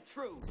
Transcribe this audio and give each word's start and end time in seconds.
truth. 0.00 0.42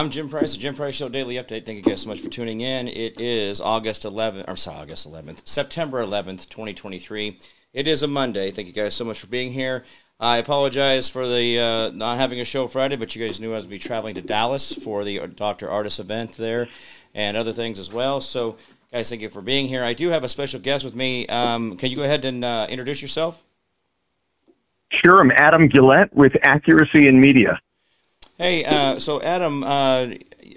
I'm 0.00 0.08
Jim 0.08 0.30
Price, 0.30 0.52
the 0.54 0.58
Jim 0.58 0.74
Price 0.74 0.96
Show 0.96 1.10
Daily 1.10 1.34
Update. 1.34 1.66
Thank 1.66 1.76
you 1.76 1.82
guys 1.82 2.00
so 2.00 2.08
much 2.08 2.22
for 2.22 2.30
tuning 2.30 2.62
in. 2.62 2.88
It 2.88 3.20
is 3.20 3.60
August 3.60 4.04
11th, 4.04 4.46
I'm 4.48 4.56
sorry, 4.56 4.78
August 4.78 5.06
11th, 5.06 5.46
September 5.46 6.02
11th, 6.02 6.48
2023. 6.48 7.38
It 7.74 7.86
is 7.86 8.02
a 8.02 8.06
Monday. 8.06 8.50
Thank 8.50 8.66
you 8.66 8.72
guys 8.72 8.94
so 8.94 9.04
much 9.04 9.20
for 9.20 9.26
being 9.26 9.52
here. 9.52 9.84
I 10.18 10.38
apologize 10.38 11.10
for 11.10 11.28
the 11.28 11.58
uh, 11.58 11.90
not 11.90 12.16
having 12.16 12.40
a 12.40 12.46
show 12.46 12.66
Friday, 12.66 12.96
but 12.96 13.14
you 13.14 13.26
guys 13.26 13.40
knew 13.40 13.52
I 13.52 13.56
was 13.56 13.66
be 13.66 13.78
traveling 13.78 14.14
to 14.14 14.22
Dallas 14.22 14.72
for 14.72 15.04
the 15.04 15.26
Dr. 15.26 15.68
Ardis 15.68 16.00
event 16.00 16.32
there 16.38 16.68
and 17.14 17.36
other 17.36 17.52
things 17.52 17.78
as 17.78 17.92
well. 17.92 18.22
So, 18.22 18.56
guys, 18.90 19.10
thank 19.10 19.20
you 19.20 19.28
for 19.28 19.42
being 19.42 19.68
here. 19.68 19.84
I 19.84 19.92
do 19.92 20.08
have 20.08 20.24
a 20.24 20.30
special 20.30 20.60
guest 20.60 20.82
with 20.82 20.94
me. 20.94 21.26
Um, 21.26 21.76
can 21.76 21.90
you 21.90 21.96
go 21.96 22.04
ahead 22.04 22.24
and 22.24 22.42
uh, 22.42 22.66
introduce 22.70 23.02
yourself? 23.02 23.44
Sure, 25.04 25.20
I'm 25.20 25.30
Adam 25.32 25.68
Guillette 25.68 26.14
with 26.14 26.32
Accuracy 26.42 27.06
in 27.06 27.20
Media. 27.20 27.60
Hey, 28.40 28.64
uh, 28.64 28.98
so 28.98 29.20
Adam, 29.20 29.62
uh, 29.62 30.06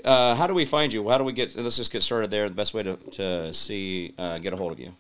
uh, 0.06 0.36
how 0.36 0.48
do 0.48 0.54
we 0.54 0.64
find 0.64 0.94
you? 0.94 1.10
How 1.10 1.18
do 1.18 1.26
we 1.26 1.34
get? 1.34 1.54
Let's 1.58 1.76
just 1.76 1.92
get 1.92 2.02
started 2.02 2.32
there. 2.32 2.48
The 2.48 2.56
best 2.56 2.74
way 2.74 2.82
to 2.82 2.96
to 2.96 3.54
see 3.54 4.14
uh, 4.18 4.38
get 4.38 4.54
a 4.54 4.56
hold 4.56 4.72
of 4.72 4.80
you. 4.80 4.94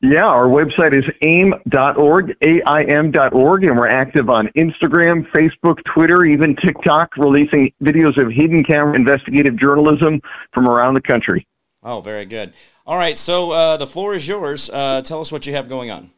Yeah, 0.00 0.24
our 0.24 0.46
website 0.46 0.96
is 0.96 1.04
aim.org, 1.22 2.34
A-I-M.org, 2.40 3.64
and 3.64 3.76
we're 3.76 3.88
active 3.88 4.30
on 4.30 4.48
Instagram, 4.56 5.30
Facebook, 5.32 5.76
Twitter, 5.92 6.24
even 6.24 6.56
TikTok, 6.56 7.14
releasing 7.18 7.72
videos 7.82 8.16
of 8.16 8.32
hidden 8.32 8.64
camera 8.64 8.96
investigative 8.96 9.58
journalism 9.60 10.22
from 10.54 10.66
around 10.66 10.94
the 10.94 11.02
country. 11.02 11.46
Oh, 11.82 12.00
very 12.00 12.24
good. 12.24 12.54
All 12.86 12.96
right, 12.96 13.18
so 13.18 13.50
uh, 13.50 13.76
the 13.76 13.86
floor 13.86 14.14
is 14.14 14.26
yours. 14.26 14.70
Uh, 14.70 15.02
tell 15.02 15.20
us 15.20 15.30
what 15.30 15.46
you 15.46 15.52
have 15.52 15.68
going 15.68 15.90
on. 15.90 16.10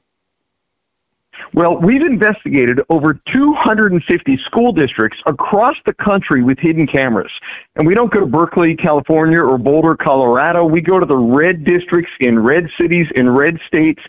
Well, 1.54 1.76
we've 1.78 2.02
investigated 2.02 2.80
over 2.90 3.20
250 3.32 4.38
school 4.44 4.72
districts 4.72 5.18
across 5.26 5.76
the 5.86 5.94
country 5.94 6.42
with 6.42 6.58
hidden 6.58 6.86
cameras. 6.86 7.32
And 7.76 7.86
we 7.86 7.94
don't 7.94 8.12
go 8.12 8.20
to 8.20 8.26
Berkeley, 8.26 8.76
California 8.76 9.40
or 9.40 9.58
Boulder, 9.58 9.96
Colorado. 9.96 10.64
We 10.64 10.80
go 10.80 10.98
to 10.98 11.06
the 11.06 11.16
red 11.16 11.64
districts 11.64 12.12
in 12.20 12.38
red 12.38 12.68
cities, 12.80 13.06
in 13.14 13.28
red 13.28 13.58
states, 13.66 14.02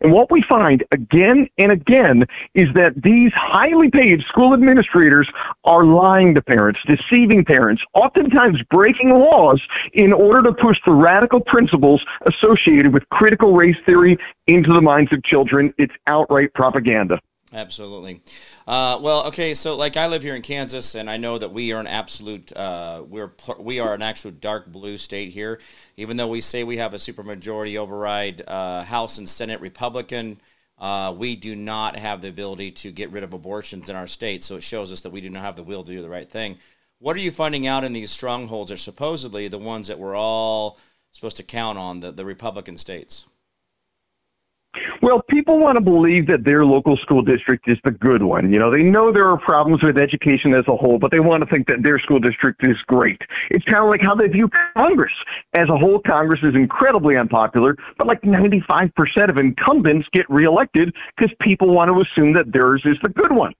and 0.00 0.12
what 0.12 0.30
we 0.30 0.42
find 0.42 0.84
again 0.92 1.48
and 1.58 1.72
again 1.72 2.26
is 2.54 2.68
that 2.74 2.94
these 3.02 3.32
highly 3.34 3.90
paid 3.90 4.22
school 4.22 4.54
administrators 4.54 5.28
are 5.64 5.84
lying 5.84 6.34
to 6.34 6.42
parents, 6.42 6.80
deceiving 6.86 7.44
parents, 7.44 7.82
oftentimes 7.94 8.62
breaking 8.70 9.10
laws 9.10 9.60
in 9.92 10.12
order 10.12 10.42
to 10.42 10.52
push 10.52 10.80
the 10.86 10.92
radical 10.92 11.40
principles 11.40 12.02
associated 12.26 12.92
with 12.92 13.08
critical 13.10 13.52
race 13.52 13.76
theory 13.84 14.16
into 14.46 14.72
the 14.72 14.80
minds 14.80 15.12
of 15.12 15.22
children. 15.22 15.72
It's 15.78 15.94
outright 16.06 16.54
propaganda. 16.54 17.20
Absolutely. 17.52 18.22
Uh, 18.66 18.98
well, 19.02 19.26
okay, 19.26 19.54
so 19.54 19.74
like 19.76 19.96
I 19.96 20.06
live 20.06 20.22
here 20.22 20.36
in 20.36 20.42
Kansas, 20.42 20.94
and 20.94 21.10
I 21.10 21.16
know 21.16 21.36
that 21.36 21.52
we 21.52 21.72
are 21.72 21.80
an 21.80 21.88
absolute 21.88 22.52
uh, 22.56 23.02
we're 23.08 23.32
we 23.58 23.80
are 23.80 23.92
an 23.92 24.02
absolute 24.02 24.40
dark 24.40 24.70
blue 24.70 24.98
state 24.98 25.32
here. 25.32 25.60
Even 25.96 26.16
though 26.16 26.28
we 26.28 26.40
say 26.42 26.62
we 26.62 26.76
have 26.76 26.94
a 26.94 26.98
supermajority 26.98 27.76
override 27.76 28.42
uh, 28.46 28.84
House 28.84 29.18
and 29.18 29.28
Senate 29.28 29.60
Republican, 29.60 30.40
uh, 30.78 31.12
we 31.16 31.34
do 31.34 31.56
not 31.56 31.96
have 31.96 32.20
the 32.20 32.28
ability 32.28 32.70
to 32.70 32.92
get 32.92 33.10
rid 33.10 33.24
of 33.24 33.34
abortions 33.34 33.88
in 33.88 33.96
our 33.96 34.06
state. 34.06 34.44
So 34.44 34.54
it 34.56 34.62
shows 34.62 34.92
us 34.92 35.00
that 35.00 35.10
we 35.10 35.20
do 35.20 35.28
not 35.28 35.42
have 35.42 35.56
the 35.56 35.64
will 35.64 35.82
to 35.82 35.90
do 35.90 36.02
the 36.02 36.08
right 36.08 36.30
thing. 36.30 36.56
What 37.00 37.16
are 37.16 37.20
you 37.20 37.32
finding 37.32 37.66
out 37.66 37.82
in 37.82 37.92
these 37.92 38.12
strongholds? 38.12 38.70
Are 38.70 38.76
supposedly 38.76 39.48
the 39.48 39.58
ones 39.58 39.88
that 39.88 39.98
we're 39.98 40.16
all 40.16 40.78
supposed 41.10 41.38
to 41.38 41.42
count 41.42 41.78
on 41.78 41.98
the 41.98 42.12
the 42.12 42.24
Republican 42.24 42.76
states? 42.76 43.26
Well, 45.02 45.22
people 45.22 45.58
want 45.58 45.76
to 45.76 45.80
believe 45.80 46.26
that 46.28 46.44
their 46.44 46.64
local 46.64 46.96
school 46.98 47.22
district 47.22 47.68
is 47.68 47.78
the 47.84 47.90
good 47.90 48.22
one. 48.22 48.52
You 48.52 48.58
know, 48.60 48.70
they 48.70 48.82
know 48.82 49.12
there 49.12 49.28
are 49.28 49.38
problems 49.38 49.82
with 49.82 49.98
education 49.98 50.54
as 50.54 50.64
a 50.68 50.76
whole, 50.76 50.98
but 50.98 51.10
they 51.10 51.18
want 51.18 51.42
to 51.42 51.50
think 51.50 51.66
that 51.68 51.82
their 51.82 51.98
school 51.98 52.20
district 52.20 52.64
is 52.64 52.76
great. 52.86 53.20
It's 53.50 53.64
kind 53.64 53.82
of 53.82 53.90
like 53.90 54.00
how 54.00 54.14
they 54.14 54.28
view 54.28 54.48
Congress. 54.76 55.12
As 55.54 55.68
a 55.68 55.76
whole, 55.76 55.98
Congress 55.98 56.40
is 56.44 56.54
incredibly 56.54 57.16
unpopular, 57.16 57.76
but 57.98 58.06
like 58.06 58.22
95% 58.22 59.28
of 59.28 59.38
incumbents 59.38 60.08
get 60.12 60.28
reelected 60.30 60.94
because 61.16 61.34
people 61.40 61.70
want 61.70 61.90
to 61.90 62.00
assume 62.00 62.32
that 62.34 62.52
theirs 62.52 62.82
is 62.84 62.96
the 63.02 63.08
good 63.08 63.32
one. 63.32 63.54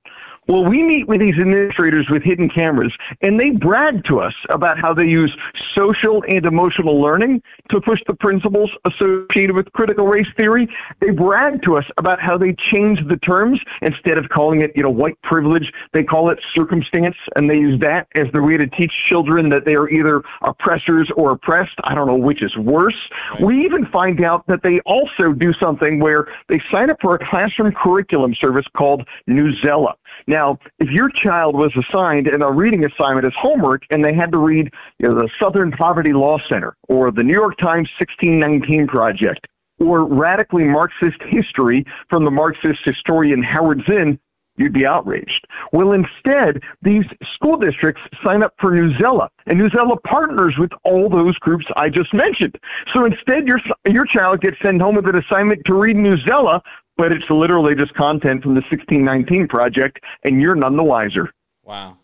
Well, 0.48 0.64
we 0.64 0.82
meet 0.82 1.06
with 1.06 1.20
these 1.20 1.38
administrators 1.38 2.08
with 2.10 2.22
hidden 2.22 2.48
cameras, 2.48 2.92
and 3.22 3.38
they 3.38 3.50
brag 3.50 4.04
to 4.06 4.20
us 4.20 4.34
about 4.48 4.80
how 4.80 4.92
they 4.92 5.06
use 5.06 5.36
social 5.76 6.24
and 6.28 6.44
emotional 6.44 7.00
learning 7.00 7.42
to 7.68 7.80
push 7.80 8.00
the 8.06 8.14
principles 8.14 8.70
associated 8.84 9.54
with 9.54 9.72
critical 9.72 10.06
race 10.06 10.26
theory. 10.36 10.68
They 11.00 11.10
brag 11.10 11.62
to 11.64 11.76
us 11.76 11.84
about 11.98 12.20
how 12.20 12.36
they 12.36 12.54
change 12.54 13.06
the 13.06 13.16
terms 13.18 13.60
instead 13.82 14.18
of 14.18 14.28
calling 14.30 14.62
it, 14.62 14.72
you 14.74 14.82
know, 14.82 14.90
white 14.90 15.20
privilege. 15.22 15.72
They 15.92 16.02
call 16.02 16.30
it 16.30 16.40
circumstance, 16.54 17.16
and 17.36 17.48
they 17.48 17.58
use 17.58 17.78
that 17.80 18.08
as 18.16 18.26
their 18.32 18.42
way 18.42 18.56
to 18.56 18.66
teach 18.66 18.92
children 19.06 19.50
that 19.50 19.64
they 19.64 19.74
are 19.74 19.88
either 19.88 20.22
oppressors 20.42 21.10
or 21.16 21.32
oppressed. 21.32 21.78
I 21.84 21.94
don't 21.94 22.06
know 22.06 22.16
which 22.16 22.42
is 22.42 22.56
worse. 22.56 22.96
We 23.40 23.64
even 23.64 23.86
find 23.86 24.24
out 24.24 24.46
that 24.48 24.62
they 24.62 24.80
also 24.80 25.32
do 25.32 25.52
something 25.62 26.00
where 26.00 26.26
they 26.48 26.60
sign 26.72 26.90
up 26.90 26.96
for 27.00 27.14
a 27.14 27.24
classroom 27.24 27.72
curriculum 27.72 28.34
service 28.34 28.66
called 28.76 29.06
Newsela. 29.28 29.94
Now, 30.26 30.58
if 30.78 30.90
your 30.90 31.10
child 31.10 31.54
was 31.56 31.72
assigned 31.76 32.28
in 32.28 32.42
a 32.42 32.50
reading 32.50 32.84
assignment 32.84 33.26
as 33.26 33.32
homework 33.38 33.84
and 33.90 34.04
they 34.04 34.14
had 34.14 34.32
to 34.32 34.38
read 34.38 34.70
you 34.98 35.08
know, 35.08 35.14
the 35.14 35.28
Southern 35.40 35.72
Poverty 35.72 36.12
Law 36.12 36.38
Center 36.48 36.76
or 36.88 37.10
the 37.10 37.22
New 37.22 37.34
York 37.34 37.56
Times 37.58 37.88
1619 37.98 38.86
Project 38.86 39.46
or 39.80 40.04
radically 40.04 40.64
Marxist 40.64 41.20
history 41.28 41.84
from 42.08 42.24
the 42.24 42.30
Marxist 42.30 42.80
historian 42.84 43.42
Howard 43.42 43.82
Zinn, 43.88 44.18
you'd 44.56 44.74
be 44.74 44.86
outraged. 44.86 45.46
Well, 45.72 45.92
instead, 45.92 46.62
these 46.82 47.04
school 47.34 47.56
districts 47.56 48.02
sign 48.22 48.42
up 48.42 48.52
for 48.60 48.72
Newsela, 48.72 49.28
and 49.46 49.58
Newsela 49.58 50.00
partners 50.02 50.56
with 50.58 50.70
all 50.84 51.08
those 51.08 51.36
groups 51.38 51.64
I 51.76 51.88
just 51.88 52.12
mentioned. 52.12 52.58
So 52.92 53.06
instead, 53.06 53.48
your 53.48 53.60
your 53.86 54.04
child 54.04 54.42
gets 54.42 54.58
sent 54.62 54.80
home 54.82 54.96
with 54.96 55.08
an 55.08 55.16
assignment 55.16 55.64
to 55.64 55.74
read 55.74 55.96
Newsela, 55.96 56.60
but 57.00 57.12
it's 57.12 57.30
literally 57.30 57.74
just 57.74 57.94
content 57.94 58.42
from 58.42 58.52
the 58.52 58.60
1619 58.60 59.48
project, 59.48 60.00
and 60.22 60.38
you're 60.38 60.54
none 60.54 60.76
the 60.76 60.84
wiser. 60.84 61.32
Wow. 61.64 61.96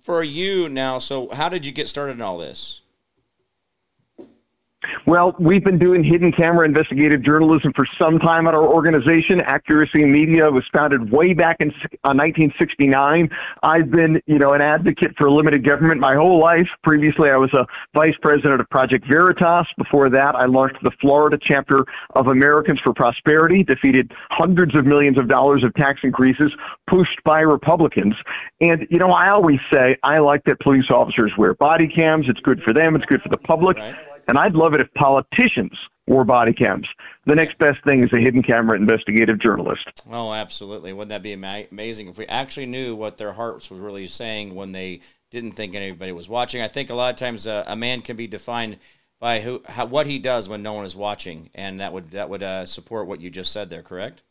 For 0.00 0.24
you 0.24 0.68
now, 0.68 0.98
so 0.98 1.28
how 1.32 1.48
did 1.48 1.64
you 1.64 1.70
get 1.70 1.88
started 1.88 2.14
in 2.14 2.22
all 2.22 2.38
this? 2.38 2.81
Well, 5.06 5.34
we've 5.38 5.64
been 5.64 5.78
doing 5.78 6.04
hidden 6.04 6.32
camera 6.32 6.66
investigative 6.66 7.22
journalism 7.22 7.72
for 7.74 7.86
some 8.00 8.18
time 8.18 8.46
at 8.46 8.54
our 8.54 8.66
organization. 8.66 9.40
Accuracy 9.40 10.04
Media 10.04 10.50
was 10.50 10.64
founded 10.72 11.10
way 11.10 11.34
back 11.34 11.56
in 11.60 11.70
uh, 11.70 12.14
1969. 12.14 13.28
I've 13.62 13.90
been, 13.90 14.20
you 14.26 14.38
know, 14.38 14.52
an 14.52 14.60
advocate 14.60 15.12
for 15.16 15.30
limited 15.30 15.66
government 15.66 16.00
my 16.00 16.14
whole 16.14 16.40
life. 16.40 16.68
Previously, 16.82 17.30
I 17.30 17.36
was 17.36 17.52
a 17.52 17.66
vice 17.94 18.14
president 18.22 18.60
of 18.60 18.68
Project 18.70 19.06
Veritas. 19.08 19.66
Before 19.76 20.08
that, 20.10 20.34
I 20.34 20.46
launched 20.46 20.82
the 20.82 20.92
Florida 21.00 21.38
chapter 21.40 21.84
of 22.14 22.28
Americans 22.28 22.80
for 22.80 22.92
Prosperity, 22.92 23.62
defeated 23.62 24.12
hundreds 24.30 24.76
of 24.76 24.86
millions 24.86 25.18
of 25.18 25.28
dollars 25.28 25.64
of 25.64 25.74
tax 25.74 26.00
increases 26.02 26.52
pushed 26.88 27.22
by 27.24 27.40
Republicans. 27.40 28.14
And, 28.60 28.86
you 28.90 28.98
know, 28.98 29.10
I 29.10 29.30
always 29.30 29.60
say 29.72 29.96
I 30.02 30.18
like 30.18 30.44
that 30.44 30.60
police 30.60 30.90
officers 30.90 31.32
wear 31.36 31.54
body 31.54 31.88
cams. 31.88 32.26
It's 32.28 32.40
good 32.40 32.62
for 32.62 32.72
them. 32.72 32.94
It's 32.94 33.04
good 33.06 33.22
for 33.22 33.28
the 33.28 33.38
public. 33.38 33.78
Right 33.78 33.96
and 34.28 34.38
I'd 34.38 34.54
love 34.54 34.74
it 34.74 34.80
if 34.80 34.92
politicians 34.94 35.72
wore 36.06 36.24
body 36.24 36.52
cams. 36.52 36.86
The 37.26 37.34
next 37.34 37.58
best 37.58 37.82
thing 37.84 38.02
is 38.02 38.12
a 38.12 38.18
hidden 38.18 38.42
camera 38.42 38.76
investigative 38.76 39.40
journalist. 39.40 40.02
Oh, 40.10 40.32
absolutely. 40.32 40.92
Wouldn't 40.92 41.10
that 41.10 41.22
be 41.22 41.32
ama- 41.32 41.64
amazing 41.70 42.08
if 42.08 42.18
we 42.18 42.26
actually 42.26 42.66
knew 42.66 42.96
what 42.96 43.16
their 43.18 43.32
hearts 43.32 43.70
were 43.70 43.78
really 43.78 44.06
saying 44.06 44.54
when 44.54 44.72
they 44.72 45.00
didn't 45.30 45.52
think 45.52 45.74
anybody 45.74 46.12
was 46.12 46.28
watching? 46.28 46.62
I 46.62 46.68
think 46.68 46.90
a 46.90 46.94
lot 46.94 47.10
of 47.10 47.16
times 47.16 47.46
uh, 47.46 47.64
a 47.66 47.76
man 47.76 48.00
can 48.00 48.16
be 48.16 48.26
defined 48.26 48.78
by 49.20 49.40
who, 49.40 49.62
how, 49.66 49.86
what 49.86 50.06
he 50.06 50.18
does 50.18 50.48
when 50.48 50.62
no 50.64 50.72
one 50.72 50.84
is 50.84 50.96
watching, 50.96 51.50
and 51.54 51.78
that 51.78 51.92
would 51.92 52.10
that 52.10 52.28
would 52.28 52.42
uh, 52.42 52.66
support 52.66 53.06
what 53.06 53.20
you 53.20 53.30
just 53.30 53.52
said 53.52 53.70
there. 53.70 53.82
Correct? 53.82 54.24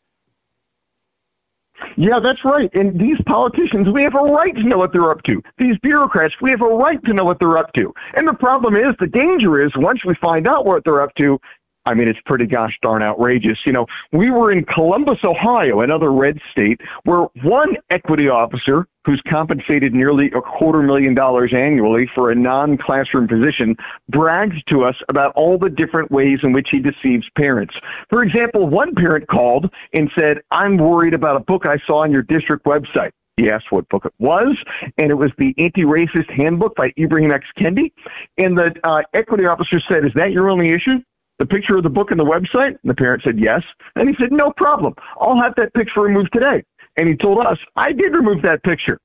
Yeah, 1.96 2.20
that's 2.20 2.44
right. 2.44 2.70
And 2.74 2.98
these 2.98 3.16
politicians, 3.26 3.88
we 3.92 4.02
have 4.02 4.14
a 4.14 4.18
right 4.18 4.54
to 4.54 4.62
know 4.62 4.78
what 4.78 4.92
they're 4.92 5.10
up 5.10 5.22
to. 5.24 5.42
These 5.58 5.78
bureaucrats, 5.78 6.34
we 6.40 6.50
have 6.50 6.62
a 6.62 6.66
right 6.66 7.02
to 7.04 7.12
know 7.12 7.24
what 7.24 7.38
they're 7.38 7.58
up 7.58 7.72
to. 7.74 7.92
And 8.14 8.26
the 8.26 8.34
problem 8.34 8.76
is, 8.76 8.94
the 8.98 9.06
danger 9.06 9.64
is, 9.64 9.72
once 9.76 10.04
we 10.04 10.14
find 10.16 10.46
out 10.48 10.64
what 10.66 10.84
they're 10.84 11.02
up 11.02 11.14
to, 11.16 11.38
I 11.84 11.94
mean, 11.94 12.08
it's 12.08 12.20
pretty 12.26 12.46
gosh 12.46 12.78
darn 12.82 13.02
outrageous. 13.02 13.58
You 13.66 13.72
know, 13.72 13.86
we 14.12 14.30
were 14.30 14.52
in 14.52 14.64
Columbus, 14.64 15.18
Ohio, 15.24 15.80
another 15.80 16.12
red 16.12 16.38
state, 16.50 16.80
where 17.04 17.26
one 17.42 17.76
equity 17.90 18.28
officer 18.28 18.86
who's 19.04 19.20
compensated 19.28 19.92
nearly 19.92 20.26
a 20.26 20.40
quarter 20.40 20.80
million 20.80 21.14
dollars 21.14 21.52
annually 21.52 22.08
for 22.14 22.30
a 22.30 22.34
non-classroom 22.34 23.26
position 23.26 23.74
brags 24.08 24.56
to 24.68 24.84
us 24.84 24.94
about 25.08 25.32
all 25.34 25.58
the 25.58 25.68
different 25.68 26.10
ways 26.12 26.38
in 26.44 26.52
which 26.52 26.68
he 26.70 26.78
deceives 26.78 27.26
parents. 27.36 27.74
For 28.10 28.22
example, 28.22 28.68
one 28.68 28.94
parent 28.94 29.26
called 29.26 29.68
and 29.92 30.08
said, 30.16 30.38
I'm 30.52 30.76
worried 30.76 31.14
about 31.14 31.36
a 31.36 31.40
book 31.40 31.66
I 31.66 31.78
saw 31.86 32.02
on 32.02 32.12
your 32.12 32.22
district 32.22 32.64
website. 32.64 33.10
He 33.38 33.50
asked 33.50 33.72
what 33.72 33.88
book 33.88 34.04
it 34.04 34.12
was, 34.18 34.56
and 34.98 35.10
it 35.10 35.14
was 35.14 35.30
the 35.38 35.54
Anti-Racist 35.58 36.30
Handbook 36.30 36.76
by 36.76 36.92
Ibrahim 36.98 37.32
X. 37.32 37.46
Kendi. 37.58 37.90
And 38.36 38.56
the 38.56 38.74
uh, 38.84 39.02
equity 39.14 39.46
officer 39.46 39.80
said, 39.88 40.04
is 40.04 40.12
that 40.14 40.32
your 40.32 40.50
only 40.50 40.70
issue? 40.70 40.98
The 41.38 41.46
picture 41.46 41.76
of 41.76 41.82
the 41.82 41.90
book 41.90 42.10
and 42.10 42.20
the 42.20 42.24
website? 42.24 42.78
And 42.82 42.84
the 42.84 42.94
parent 42.94 43.22
said 43.22 43.38
yes. 43.38 43.62
And 43.96 44.08
he 44.08 44.16
said, 44.18 44.32
no 44.32 44.52
problem. 44.52 44.94
I'll 45.20 45.40
have 45.40 45.54
that 45.56 45.74
picture 45.74 46.00
removed 46.00 46.32
today. 46.32 46.64
And 46.96 47.08
he 47.08 47.16
told 47.16 47.44
us, 47.46 47.58
I 47.76 47.92
did 47.92 48.14
remove 48.14 48.42
that 48.42 48.62
picture. 48.62 48.98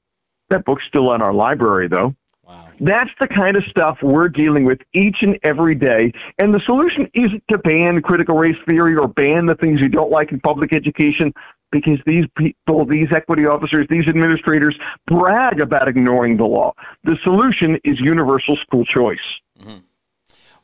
That 0.50 0.66
book's 0.66 0.84
still 0.88 1.14
in 1.14 1.22
our 1.22 1.34
library, 1.34 1.88
though. 1.88 2.16
Wow. 2.44 2.70
That's 2.80 3.10
the 3.20 3.28
kind 3.28 3.58
of 3.58 3.64
stuff 3.66 3.98
we're 4.02 4.30
dealing 4.30 4.64
with 4.64 4.80
each 4.94 5.22
and 5.22 5.38
every 5.44 5.76
day. 5.76 6.14
And 6.40 6.54
the 6.54 6.62
solution 6.62 7.10
isn't 7.14 7.44
to 7.50 7.58
ban 7.58 8.02
critical 8.02 8.38
race 8.38 8.56
theory 8.66 8.96
or 8.96 9.08
ban 9.08 9.48
the 9.48 9.56
things 9.56 9.82
you 9.82 9.90
don't 9.90 10.12
like 10.12 10.32
in 10.32 10.40
public 10.40 10.72
education 10.72 11.34
because 11.72 12.00
these 12.06 12.26
people, 12.38 12.86
these 12.86 13.12
equity 13.12 13.46
officers, 13.46 13.86
these 13.90 14.08
administrators 14.08 14.78
brag 15.08 15.60
about 15.60 15.90
ignoring 15.90 16.38
the 16.38 16.46
law. 16.46 16.74
The 17.04 17.18
solution 17.24 17.80
is 17.84 18.00
universal 18.00 18.56
school 18.56 18.86
choice. 18.86 19.20
Mm-hmm. 19.60 19.80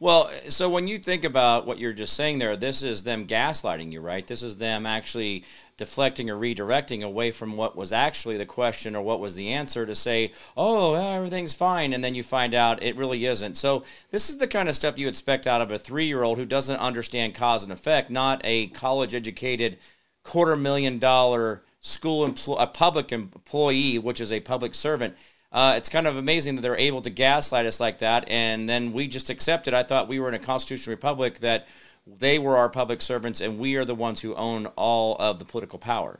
Well, 0.04 0.32
so 0.50 0.68
when 0.68 0.90
you 0.90 1.00
think 1.00 1.24
about 1.24 1.66
what 1.66 1.80
you're 1.80 1.94
just 1.94 2.14
saying 2.14 2.40
there, 2.40 2.58
this 2.58 2.84
is 2.84 3.04
them 3.04 3.26
gaslighting 3.26 3.94
you, 3.94 4.02
right? 4.02 4.28
This 4.28 4.44
is 4.44 4.58
them 4.58 4.86
actually 4.86 5.46
deflecting 5.78 6.30
or 6.30 6.36
redirecting 6.36 7.04
away 7.04 7.32
from 7.32 7.56
what 7.56 7.78
was 7.78 7.94
actually 7.94 8.36
the 8.36 8.46
question 8.46 8.98
or 8.98 9.02
what 9.02 9.22
was 9.22 9.36
the 9.36 9.54
answer 9.54 9.86
to 9.86 9.96
say, 9.96 10.34
oh, 10.58 10.96
everything's 10.96 11.54
fine. 11.54 11.94
And 11.94 12.04
then 12.04 12.16
you 12.16 12.22
find 12.22 12.54
out 12.54 12.84
it 12.84 12.98
really 12.98 13.26
isn't. 13.26 13.56
So 13.56 13.86
this 14.12 14.28
is 14.28 14.40
the 14.40 14.46
kind 14.46 14.68
of 14.68 14.76
stuff 14.76 15.00
you 15.00 15.08
expect 15.08 15.48
out 15.48 15.62
of 15.62 15.72
a 15.72 15.80
three 15.80 16.08
year 16.08 16.24
old 16.24 16.38
who 16.38 16.44
doesn't 16.44 16.82
understand 16.82 17.34
cause 17.34 17.64
and 17.64 17.72
effect, 17.72 18.10
not 18.10 18.42
a 18.44 18.68
college 18.68 19.14
educated 19.14 19.78
quarter 20.24 20.58
million 20.58 21.00
dollar 21.00 21.64
school 21.80 22.26
employee, 22.26 22.58
a 22.60 22.68
public 22.68 23.14
employee, 23.14 24.00
which 24.00 24.20
is 24.20 24.34
a 24.34 24.42
public 24.42 24.76
servant 24.76 25.16
uh, 25.54 25.76
it's 25.78 25.88
kind 25.88 26.08
of 26.08 26.18
amazing 26.18 26.56
that 26.56 26.62
they're 26.62 26.76
able 26.76 27.02
to 27.02 27.10
gaslight 27.10 27.66
us 27.66 27.80
like 27.80 28.00
that, 28.00 28.28
and 28.28 28.68
then 28.68 28.92
we 28.92 29.08
just 29.08 29.30
accept 29.30 29.68
it. 29.68 29.74
I 29.74 29.84
thought 29.84 30.08
we 30.08 30.20
were 30.20 30.28
in 30.28 30.34
a 30.34 30.40
constitutional 30.40 30.96
republic 30.96 31.40
that 31.40 31.68
they 32.06 32.40
were 32.40 32.58
our 32.58 32.70
public 32.70 33.02
servants, 33.02 33.40
and 33.40 33.60
we 33.60 33.76
are 33.76 33.86
the 33.86 33.96
ones 33.96 34.22
who 34.22 34.34
own 34.36 34.66
all 34.76 35.16
of 35.20 35.40
the 35.40 35.46
political 35.46 35.80
power. 35.80 36.20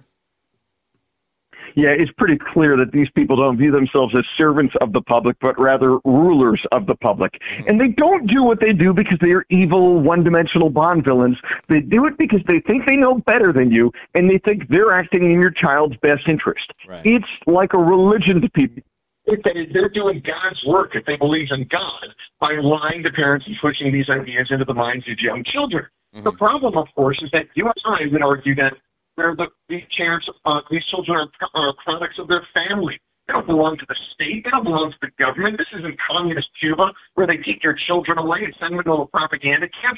Yeah, 1.76 1.90
it's 1.90 2.12
pretty 2.12 2.38
clear 2.38 2.78
that 2.78 2.92
these 2.92 3.10
people 3.10 3.36
don't 3.36 3.58
view 3.58 3.72
themselves 3.72 4.16
as 4.16 4.24
servants 4.38 4.76
of 4.80 4.94
the 4.94 5.02
public, 5.02 5.38
but 5.40 5.60
rather 5.60 5.98
rulers 6.06 6.62
of 6.72 6.86
the 6.86 6.96
public. 6.96 7.34
Mm-hmm. 7.34 7.64
And 7.68 7.82
they 7.82 7.88
don't 7.88 8.28
do 8.28 8.44
what 8.44 8.60
they 8.60 8.74
do 8.74 8.94
because 8.94 9.18
they 9.20 9.32
are 9.32 9.46
evil, 9.50 10.00
one 10.00 10.24
dimensional 10.24 10.70
Bond 10.70 11.04
villains. 11.04 11.38
They 11.70 11.80
do 11.80 12.06
it 12.06 12.18
because 12.18 12.42
they 12.46 12.60
think 12.60 12.86
they 12.86 12.96
know 12.96 13.16
better 13.16 13.52
than 13.52 13.72
you, 13.72 13.92
and 14.14 14.30
they 14.30 14.38
think 14.38 14.68
they're 14.70 14.92
acting 14.92 15.32
in 15.32 15.42
your 15.42 15.50
child's 15.50 15.98
best 15.98 16.28
interest. 16.28 16.72
Right. 16.88 17.04
It's 17.04 17.30
like 17.48 17.74
a 17.74 17.80
religion 17.80 18.42
to 18.42 18.50
people 18.50 18.84
if 19.26 19.42
they, 19.44 19.66
they're 19.72 19.90
doing 19.90 20.22
God's 20.26 20.64
work, 20.66 20.96
if 20.96 21.06
they 21.06 21.16
believe 21.16 21.50
in 21.52 21.66
God, 21.68 22.16
by 22.40 22.54
lying 22.54 23.04
to 23.04 23.12
parents 23.12 23.46
and 23.48 23.56
pushing 23.62 23.92
these 23.92 24.10
ideas 24.10 24.48
into 24.52 24.66
the 24.66 24.74
minds 24.74 25.08
of 25.10 25.20
young 25.20 25.44
children. 25.44 25.86
Mm-hmm. 26.14 26.24
The 26.24 26.32
problem, 26.34 26.78
of 26.78 26.88
course, 26.96 27.22
is 27.24 27.32
that 27.32 27.48
you 27.56 27.66
and 27.66 27.74
I 27.86 28.12
would 28.12 28.22
argue 28.22 28.56
that 28.56 28.74
they're 29.16 29.36
the, 29.36 29.48
these, 29.70 29.84
parents, 29.96 30.28
uh, 30.46 30.62
these 30.70 30.86
children 30.86 31.18
are, 31.18 31.50
are 31.54 31.74
products 31.84 32.20
of 32.20 32.28
their 32.28 32.46
family. 32.54 33.00
They 33.28 33.34
don't 33.34 33.48
belong 33.48 33.78
to 33.78 33.86
the 33.88 33.96
state. 34.14 34.44
They 34.44 34.50
don't 34.50 34.64
belong 34.64 34.92
to 34.92 34.98
the 35.02 35.12
government. 35.18 35.58
This 35.58 35.68
isn't 35.80 35.98
communist 36.00 36.50
Cuba 36.60 36.92
where 37.14 37.26
they 37.26 37.38
take 37.38 37.64
your 37.64 37.74
children 37.74 38.18
away 38.18 38.44
and 38.44 38.54
send 38.60 38.78
them 38.78 38.84
to 38.84 38.92
a 38.94 39.08
propaganda 39.08 39.70
camp. 39.70 39.98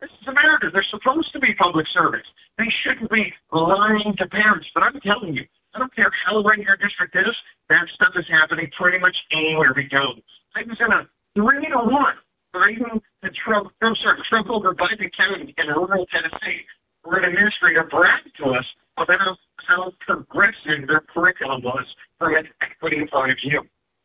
This 0.00 0.10
is 0.22 0.28
America. 0.28 0.70
They're 0.72 0.82
supposed 0.84 1.32
to 1.32 1.40
be 1.40 1.52
public 1.54 1.86
servants. 1.88 2.28
They 2.58 2.68
shouldn't 2.70 3.10
be 3.10 3.34
lying 3.52 4.14
to 4.18 4.26
parents. 4.26 4.68
But 4.72 4.84
I'm 4.84 5.00
telling 5.00 5.34
you, 5.34 5.44
I 5.74 5.78
don't 5.78 5.94
care 5.94 6.10
how 6.26 6.42
red 6.42 6.58
your 6.58 6.76
district 6.76 7.16
is, 7.16 7.34
that 7.68 7.86
stuff 7.94 8.12
is 8.16 8.26
happening 8.28 8.70
pretty 8.76 8.98
much 8.98 9.16
anywhere 9.30 9.72
we 9.74 9.84
go. 9.84 10.14
I 10.54 10.62
was 10.66 10.78
in 10.80 10.92
a 10.92 11.08
three 11.34 11.68
to 11.68 11.78
one 11.78 12.16
Biden 12.54 13.00
to 13.22 13.30
Trump, 13.30 13.70
I'm 13.80 13.94
sorry, 14.02 14.20
Trump 14.28 14.50
over 14.50 14.74
Biden 14.74 15.10
County 15.16 15.54
in 15.56 15.66
rural 15.68 16.06
Tennessee, 16.06 16.62
where 17.04 17.20
an 17.20 17.30
administrator 17.30 17.84
bragged 17.84 18.36
to 18.38 18.50
us 18.50 18.64
about 18.96 19.38
how 19.68 19.92
progressive 20.00 20.88
their 20.88 21.04
curriculum 21.14 21.62
was 21.62 21.86
from 22.18 22.34
an 22.34 22.48
equity 22.60 23.06
point 23.12 23.32
of 23.32 23.38
view. 23.44 23.62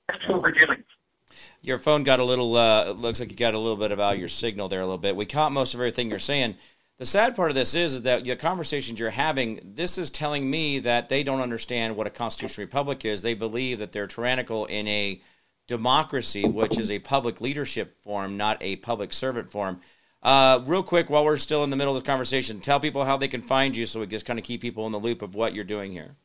That's 0.07 0.27
what 0.29 0.43
we're 0.43 0.51
doing. 0.51 0.83
Your 1.61 1.79
phone 1.79 2.03
got 2.03 2.19
a 2.19 2.23
little, 2.23 2.55
uh, 2.55 2.91
looks 2.91 3.19
like 3.19 3.31
you 3.31 3.35
got 3.35 3.55
a 3.55 3.59
little 3.59 3.77
bit 3.77 3.91
about 3.91 4.19
your 4.19 4.29
signal 4.29 4.69
there 4.69 4.81
a 4.81 4.85
little 4.85 4.99
bit. 4.99 5.15
We 5.15 5.25
caught 5.25 5.51
most 5.51 5.73
of 5.73 5.79
everything 5.79 6.09
you're 6.09 6.19
saying. 6.19 6.55
The 6.97 7.05
sad 7.05 7.35
part 7.35 7.51
of 7.51 7.55
this 7.55 7.75
is, 7.75 7.95
is 7.95 8.01
that 8.03 8.23
the 8.23 8.37
conversations 8.37 8.99
you're 8.99 9.09
having, 9.09 9.59
this 9.75 9.97
is 9.97 10.09
telling 10.09 10.49
me 10.49 10.79
that 10.79 11.09
they 11.09 11.23
don't 11.23 11.41
understand 11.41 11.97
what 11.97 12.07
a 12.07 12.09
constitutional 12.09 12.65
republic 12.65 13.03
is. 13.03 13.21
They 13.21 13.33
believe 13.33 13.79
that 13.79 13.91
they're 13.91 14.07
tyrannical 14.07 14.65
in 14.65 14.87
a 14.87 15.21
democracy, 15.67 16.45
which 16.45 16.77
is 16.77 16.89
a 16.89 16.99
public 16.99 17.41
leadership 17.41 18.01
form, 18.01 18.37
not 18.37 18.57
a 18.61 18.77
public 18.77 19.11
servant 19.11 19.49
form. 19.49 19.81
Uh, 20.23 20.63
real 20.65 20.83
quick, 20.83 21.09
while 21.09 21.25
we're 21.25 21.37
still 21.37 21.65
in 21.65 21.69
the 21.69 21.75
middle 21.75 21.95
of 21.95 22.01
the 22.01 22.09
conversation, 22.09 22.61
tell 22.61 22.79
people 22.79 23.03
how 23.03 23.17
they 23.17 23.27
can 23.27 23.41
find 23.41 23.75
you 23.75 23.85
so 23.85 23.99
we 23.99 24.07
just 24.07 24.25
kind 24.25 24.39
of 24.39 24.45
keep 24.45 24.61
people 24.61 24.85
in 24.85 24.93
the 24.93 24.99
loop 24.99 25.21
of 25.21 25.35
what 25.35 25.53
you're 25.53 25.65
doing 25.65 25.91
here. 25.91 26.15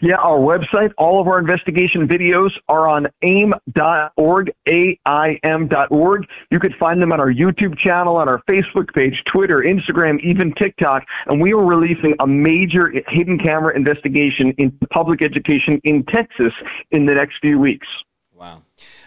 Yeah, 0.00 0.16
our 0.16 0.38
website, 0.38 0.92
all 0.96 1.20
of 1.20 1.28
our 1.28 1.38
investigation 1.38 2.08
videos 2.08 2.50
are 2.68 2.88
on 2.88 3.08
aim.org, 3.22 4.52
A-I-M.org. 4.66 6.26
You 6.50 6.58
could 6.58 6.74
find 6.76 7.02
them 7.02 7.12
on 7.12 7.20
our 7.20 7.32
YouTube 7.32 7.76
channel, 7.78 8.16
on 8.16 8.28
our 8.28 8.42
Facebook 8.48 8.94
page, 8.94 9.22
Twitter, 9.24 9.58
Instagram, 9.58 10.20
even 10.20 10.54
TikTok. 10.54 11.04
And 11.26 11.40
we 11.40 11.52
are 11.52 11.64
releasing 11.64 12.14
a 12.20 12.26
major 12.26 12.92
hidden 13.08 13.38
camera 13.38 13.74
investigation 13.74 14.52
in 14.52 14.70
public 14.90 15.22
education 15.22 15.80
in 15.84 16.04
Texas 16.04 16.52
in 16.90 17.06
the 17.06 17.14
next 17.14 17.38
few 17.40 17.58
weeks. 17.58 17.86
Wow. 18.34 18.62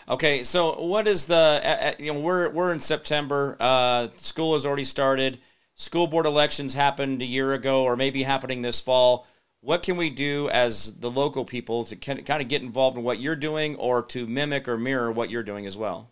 Okay, 0.08 0.44
so 0.44 0.80
what 0.80 1.08
is 1.08 1.26
the, 1.26 1.96
you 1.98 2.14
know, 2.14 2.20
we're, 2.20 2.50
we're 2.50 2.72
in 2.72 2.82
September. 2.82 3.58
Uh, 3.60 4.10
school 4.18 4.54
has 4.54 4.66
already 4.66 4.84
started. 4.84 5.40
School 5.76 6.06
board 6.06 6.28
elections 6.28 6.76
happened 6.76 7.22
a 7.24 7.26
year 7.26 7.54
ago 7.54 7.84
or 7.84 7.96
maybe 7.96 8.22
happening 8.22 8.62
this 8.62 8.80
fall 8.80 9.26
what 9.64 9.82
can 9.82 9.96
we 9.96 10.10
do 10.10 10.50
as 10.50 10.92
the 11.00 11.10
local 11.10 11.46
people 11.46 11.86
to 11.86 11.96
kind 11.96 12.20
of 12.20 12.48
get 12.50 12.62
involved 12.62 12.98
in 12.98 13.04
what 13.04 13.22
you're 13.22 13.36
doing 13.36 13.78
or 13.78 14.04
to 14.04 14.28
mimic 14.28 14.68
or 14.68 14.78
mirror 14.78 15.10
what 15.10 15.30
you're 15.30 15.42
doing 15.42 15.66
as 15.66 15.78
well? 15.78 16.12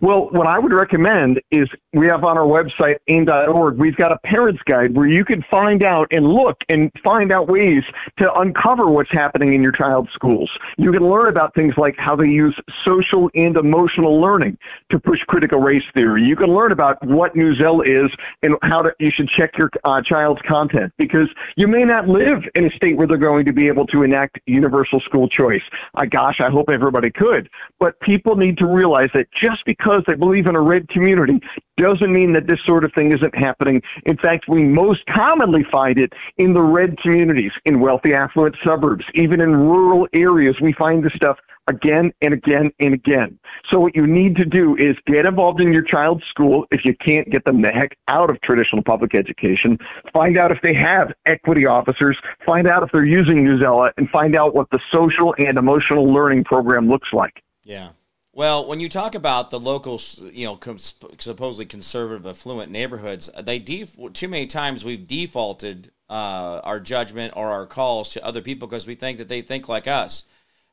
Well, 0.00 0.30
what 0.30 0.46
I 0.46 0.58
would 0.58 0.72
recommend 0.72 1.42
is 1.50 1.68
we 1.92 2.06
have 2.06 2.24
on 2.24 2.38
our 2.38 2.46
website, 2.46 2.96
aim.org, 3.08 3.76
we've 3.76 3.96
got 3.96 4.12
a 4.12 4.18
parent's 4.24 4.62
guide 4.62 4.96
where 4.96 5.06
you 5.06 5.26
can 5.26 5.42
find 5.50 5.82
out 5.82 6.08
and 6.10 6.26
look 6.26 6.56
and 6.70 6.90
find 7.04 7.30
out 7.30 7.48
ways 7.48 7.82
to 8.18 8.32
uncover 8.34 8.88
what's 8.88 9.10
happening 9.10 9.52
in 9.52 9.62
your 9.62 9.72
child's 9.72 10.10
schools. 10.12 10.50
You 10.78 10.90
can 10.90 11.06
learn 11.08 11.28
about 11.28 11.54
things 11.54 11.74
like 11.76 11.96
how 11.98 12.16
they 12.16 12.28
use 12.28 12.58
social 12.84 13.30
and 13.34 13.56
emotional 13.56 14.18
learning 14.18 14.56
to 14.90 14.98
push 14.98 15.22
critical 15.24 15.60
race 15.60 15.84
theory. 15.92 16.24
You 16.24 16.36
can 16.36 16.54
learn 16.54 16.72
about 16.72 17.04
what 17.06 17.34
Newsela 17.34 17.86
is 17.86 18.10
and 18.42 18.56
how 18.62 18.82
to, 18.82 18.94
you 18.98 19.10
should 19.10 19.28
check 19.28 19.58
your 19.58 19.70
uh, 19.84 20.00
child's 20.00 20.40
content 20.42 20.94
because 20.96 21.28
you 21.56 21.68
may 21.68 21.84
not 21.84 22.08
live 22.08 22.42
in 22.54 22.64
a 22.64 22.70
state 22.70 22.96
where 22.96 23.06
they're 23.06 23.18
going 23.18 23.44
to 23.44 23.52
be 23.52 23.68
able 23.68 23.86
to 23.88 24.02
enact 24.02 24.40
universal 24.46 25.00
school 25.00 25.28
choice. 25.28 25.62
Uh, 25.94 26.06
gosh, 26.06 26.40
I 26.40 26.48
hope 26.48 26.70
everybody 26.70 27.10
could. 27.10 27.50
But 27.78 28.00
people 28.00 28.36
need 28.36 28.56
to 28.58 28.66
realize 28.66 29.10
that 29.12 29.30
just 29.32 29.64
because 29.70 30.02
they 30.08 30.16
believe 30.16 30.48
in 30.48 30.56
a 30.56 30.60
red 30.60 30.88
community 30.88 31.38
doesn't 31.76 32.12
mean 32.12 32.32
that 32.32 32.48
this 32.48 32.58
sort 32.66 32.84
of 32.84 32.92
thing 32.92 33.12
isn't 33.12 33.36
happening. 33.36 33.80
In 34.04 34.16
fact, 34.16 34.48
we 34.48 34.64
most 34.64 35.06
commonly 35.06 35.64
find 35.70 35.96
it 35.96 36.12
in 36.38 36.54
the 36.54 36.60
red 36.60 36.98
communities, 36.98 37.52
in 37.64 37.78
wealthy, 37.78 38.12
affluent 38.12 38.56
suburbs, 38.66 39.04
even 39.14 39.40
in 39.40 39.54
rural 39.54 40.08
areas. 40.12 40.56
We 40.60 40.72
find 40.72 41.04
this 41.04 41.12
stuff 41.14 41.38
again 41.68 42.12
and 42.20 42.34
again 42.34 42.72
and 42.80 42.94
again. 42.94 43.38
So 43.70 43.78
what 43.78 43.94
you 43.94 44.08
need 44.08 44.34
to 44.36 44.44
do 44.44 44.74
is 44.76 44.96
get 45.06 45.24
involved 45.24 45.60
in 45.60 45.72
your 45.72 45.84
child's 45.84 46.24
school 46.24 46.66
if 46.72 46.84
you 46.84 46.96
can't 46.96 47.30
get 47.30 47.44
them 47.44 47.62
the 47.62 47.70
heck 47.70 47.96
out 48.08 48.28
of 48.28 48.40
traditional 48.40 48.82
public 48.82 49.14
education. 49.14 49.78
Find 50.12 50.36
out 50.36 50.50
if 50.50 50.58
they 50.62 50.74
have 50.74 51.12
equity 51.26 51.64
officers. 51.64 52.18
Find 52.44 52.66
out 52.66 52.82
if 52.82 52.90
they're 52.90 53.04
using 53.04 53.44
Newsela 53.44 53.92
and 53.98 54.10
find 54.10 54.34
out 54.34 54.52
what 54.52 54.68
the 54.72 54.80
social 54.92 55.32
and 55.38 55.56
emotional 55.56 56.12
learning 56.12 56.42
program 56.42 56.88
looks 56.88 57.10
like. 57.12 57.40
Yeah. 57.62 57.90
Well, 58.32 58.66
when 58.66 58.78
you 58.78 58.88
talk 58.88 59.14
about 59.16 59.50
the 59.50 59.58
local, 59.58 60.00
you 60.32 60.46
know, 60.46 60.76
supposedly 60.76 61.66
conservative, 61.66 62.26
affluent 62.26 62.70
neighborhoods, 62.70 63.28
they 63.42 63.58
def- 63.58 63.96
too 64.12 64.28
many 64.28 64.46
times 64.46 64.84
we've 64.84 65.06
defaulted 65.06 65.90
uh, 66.08 66.60
our 66.62 66.78
judgment 66.78 67.34
or 67.36 67.50
our 67.50 67.66
calls 67.66 68.10
to 68.10 68.24
other 68.24 68.40
people 68.40 68.68
because 68.68 68.86
we 68.86 68.94
think 68.94 69.18
that 69.18 69.28
they 69.28 69.42
think 69.42 69.68
like 69.68 69.88
us. 69.88 70.24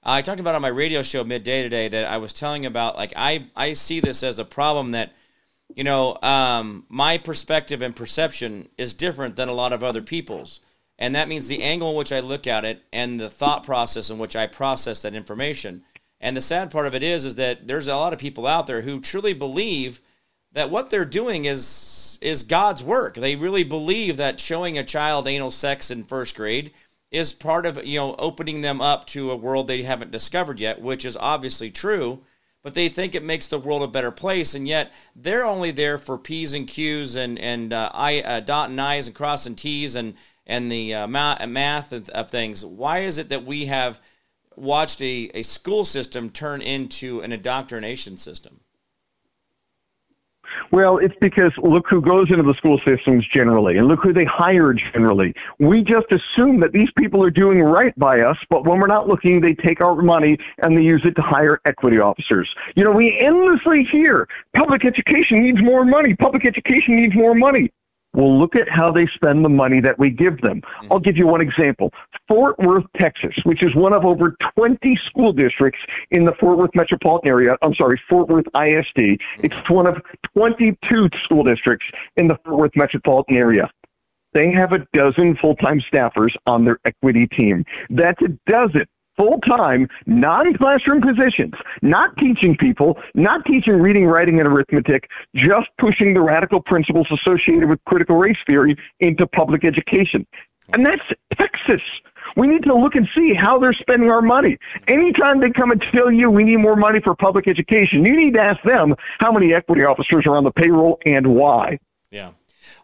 I 0.04 0.22
talked 0.22 0.40
about 0.40 0.56
on 0.56 0.62
my 0.62 0.68
radio 0.68 1.02
show 1.02 1.24
midday 1.24 1.64
today 1.64 1.88
that 1.88 2.06
I 2.06 2.18
was 2.18 2.32
telling 2.32 2.66
about 2.66 2.96
like 2.96 3.12
I 3.16 3.48
I 3.56 3.74
see 3.74 4.00
this 4.00 4.24
as 4.24 4.40
a 4.40 4.46
problem 4.46 4.92
that 4.92 5.12
you 5.76 5.84
know, 5.84 6.18
um, 6.22 6.86
my 6.88 7.18
perspective 7.18 7.82
and 7.82 7.96
perception 7.96 8.70
is 8.78 8.94
different 8.94 9.36
than 9.36 9.50
a 9.50 9.54
lot 9.54 9.74
of 9.74 9.84
other 9.84 10.02
people's. 10.02 10.62
And 10.98 11.14
that 11.16 11.28
means 11.28 11.48
the 11.48 11.62
angle 11.62 11.92
in 11.92 11.98
which 11.98 12.12
I 12.12 12.22
look 12.22 12.48
at 12.48 12.66
it 12.66 12.82
and 12.92 13.20
the 13.20 13.30
thought 13.30 13.64
process 13.64 14.10
in 14.10 14.18
which 14.18 14.36
I 14.36 14.48
process 14.48 15.02
that 15.02 15.14
information. 15.14 15.84
And 16.20 16.36
the 16.36 16.42
sad 16.42 16.72
part 16.72 16.88
of 16.88 16.96
it 16.96 17.04
is, 17.04 17.26
is 17.26 17.36
that 17.36 17.68
there's 17.68 17.88
a 17.88 17.96
lot 17.96 18.14
of 18.14 18.20
people 18.20 18.48
out 18.48 18.68
there 18.68 18.82
who 18.82 19.00
truly 19.00 19.34
believe 19.34 20.02
that 20.52 20.72
what 20.72 20.90
they're 20.90 21.06
doing 21.06 21.46
is 21.46 22.18
is 22.22 22.42
God's 22.44 22.82
work. 22.82 23.16
They 23.16 23.36
really 23.36 23.64
believe 23.64 24.18
that 24.18 24.40
showing 24.40 24.78
a 24.78 24.84
child 24.84 25.28
anal 25.28 25.52
sex 25.52 25.92
in 25.92 26.04
first 26.04 26.36
grade 26.36 26.72
is 27.12 27.34
part 27.34 27.66
of 27.66 27.86
you 27.86 28.00
know 28.00 28.16
opening 28.18 28.62
them 28.62 28.82
up 28.82 29.06
to 29.08 29.30
a 29.30 29.36
world 29.36 29.68
they 29.68 29.84
haven't 29.84 30.12
discovered 30.12 30.60
yet, 30.60 30.82
which 30.82 31.06
is 31.06 31.16
obviously 31.18 31.70
true 31.70 32.24
but 32.68 32.74
they 32.74 32.90
think 32.90 33.16
it 33.16 33.24
makes 33.24 33.48
the 33.48 33.58
world 33.58 33.82
a 33.82 33.88
better 33.88 34.12
place, 34.12 34.54
and 34.54 34.68
yet 34.68 34.92
they're 35.16 35.46
only 35.46 35.72
there 35.72 35.98
for 35.98 36.18
p's 36.18 36.52
and 36.54 36.68
q's 36.68 37.16
and 37.16 37.40
and 37.40 37.72
uh, 37.72 37.90
I 37.94 38.20
uh, 38.20 38.40
dot 38.42 38.70
and 38.70 38.82
i's 38.82 39.08
and 39.08 39.16
cross 39.16 39.46
and 39.46 39.58
t's 39.58 39.96
and 39.96 40.16
and 40.46 40.70
the 40.70 40.94
uh, 40.94 41.08
math 41.08 41.94
of, 41.94 42.30
things. 42.30 42.66
Why 42.66 43.00
is 43.00 43.20
it 43.20 43.30
that 43.30 43.46
we 43.46 43.68
have 43.68 44.02
watched 44.58 45.02
a, 45.02 45.30
a 45.34 45.44
school 45.44 45.86
system 45.86 46.30
turn 46.30 46.62
into 46.62 47.22
an 47.22 47.32
indoctrination 47.32 48.18
system? 48.18 48.60
Well, 50.72 50.98
it's 50.98 51.16
because 51.22 51.52
look 51.58 51.86
who 51.90 52.02
goes 52.02 52.30
into 52.30 52.44
the 52.44 52.54
school 52.56 52.80
systems 52.86 53.26
generally, 53.34 53.78
and 53.78 53.88
look 53.88 54.00
who 54.02 54.14
they 54.14 54.26
hire 54.26 54.74
generally. 54.74 55.34
We 55.60 55.84
just 55.84 56.08
assume 56.12 56.60
that 56.62 56.72
these 56.72 56.90
people 56.98 57.24
are 57.24 57.30
doing 57.30 57.62
right 57.62 57.98
by 57.98 58.22
us, 58.22 58.38
but 58.50 58.66
when 58.66 58.80
we're 58.80 58.88
not 58.88 59.08
looking, 59.08 59.40
they 59.40 59.54
take 59.54 59.82
our 59.82 59.96
money 59.96 60.38
and 60.60 60.78
they 60.78 60.82
use 60.82 61.02
it 61.06 61.16
to 61.16 61.22
hire 61.22 61.60
equity 61.66 62.00
officers. 62.00 62.54
You 62.76 62.84
know, 62.84 62.92
we 62.92 63.18
endlessly 63.20 63.84
hear 63.84 64.28
public 64.56 64.84
education 64.86 65.44
needs 65.44 65.62
more 65.62 65.86
money, 65.86 66.16
public 66.16 66.46
education 66.46 66.96
needs 66.96 67.16
more 67.16 67.36
money. 67.36 67.72
Well, 68.18 68.38
look 68.38 68.56
at 68.56 68.68
how 68.68 68.92
they 68.92 69.06
spend 69.14 69.46
the 69.46 69.50
money 69.50 69.80
that 69.82 70.00
we 70.00 70.10
give 70.10 70.42
them. 70.42 70.62
Mm-hmm. 70.62 70.92
I'll 70.92 71.00
give 71.00 71.18
you 71.18 71.28
one 71.28 71.40
example. 71.40 71.94
Fort 72.28 72.58
Worth, 72.58 72.86
Texas, 73.00 73.36
which 73.44 73.62
is 73.62 73.76
one 73.76 73.94
of 73.94 74.06
over 74.06 74.36
20 74.58 75.00
school 75.06 75.32
districts 75.32 75.80
in 76.10 76.26
the 76.26 76.34
Fort 76.40 76.58
Worth 76.58 76.72
metropolitan 76.74 77.30
area. 77.30 77.56
I'm 77.62 77.76
sorry, 77.76 78.02
Fort 78.10 78.28
Worth 78.28 78.48
ISD. 78.48 78.98
Mm-hmm. 78.98 79.46
It's 79.46 79.70
one 79.70 79.86
of 79.86 80.02
22 80.34 81.10
school 81.24 81.44
districts 81.44 81.86
in 82.16 82.28
the 82.28 82.38
Fort 82.44 82.58
Worth 82.58 82.76
metropolitan 82.76 83.38
area. 83.38 83.70
They 84.34 84.52
have 84.52 84.72
a 84.74 84.80
dozen 84.94 85.38
full-time 85.38 85.82
staffers 85.92 86.36
on 86.48 86.66
their 86.66 86.80
equity 86.86 87.28
team. 87.28 87.66
That's 87.90 88.22
a 88.24 88.30
dozen 88.52 88.88
full 89.18 89.40
time, 89.42 89.90
non 90.06 90.54
classroom 90.54 91.02
positions, 91.02 91.54
not 91.82 92.16
teaching 92.18 92.56
people, 92.56 92.98
not 93.16 93.46
teaching 93.46 93.74
reading, 93.74 94.06
writing, 94.06 94.40
and 94.40 94.48
arithmetic, 94.48 95.10
just 95.36 95.68
pushing 95.80 96.14
the 96.14 96.22
radical 96.22 96.62
principles 96.62 97.08
associated 97.12 97.68
with 97.68 97.84
critical 97.86 98.16
race 98.16 98.38
theory 98.48 98.78
into 99.00 99.28
public 99.28 99.66
education. 99.66 100.26
And 100.74 100.86
that's 100.86 101.02
Texas. 101.38 101.82
We 102.36 102.48
need 102.48 102.64
to 102.64 102.76
look 102.76 102.96
and 102.96 103.08
see 103.16 103.34
how 103.34 103.58
they're 103.58 103.74
spending 103.74 104.12
our 104.12 104.22
money. 104.22 104.58
Anytime 104.88 105.40
they 105.40 105.50
come 105.50 105.72
and 105.72 105.84
tell 105.92 106.12
you 106.12 106.30
we 106.30 106.44
need 106.44 106.58
more 106.58 106.76
money 106.76 107.00
for 107.00 107.16
public 107.16 107.48
education, 107.48 108.06
you 108.06 108.16
need 108.16 108.34
to 108.36 108.42
ask 108.42 108.62
them 108.64 108.96
how 109.20 109.32
many 109.32 109.54
equity 109.54 109.84
officers 109.84 110.26
are 110.28 110.36
on 110.36 110.44
the 110.44 110.52
payroll 110.52 111.00
and 111.06 111.26
why. 111.26 111.80
Yeah. 112.12 112.32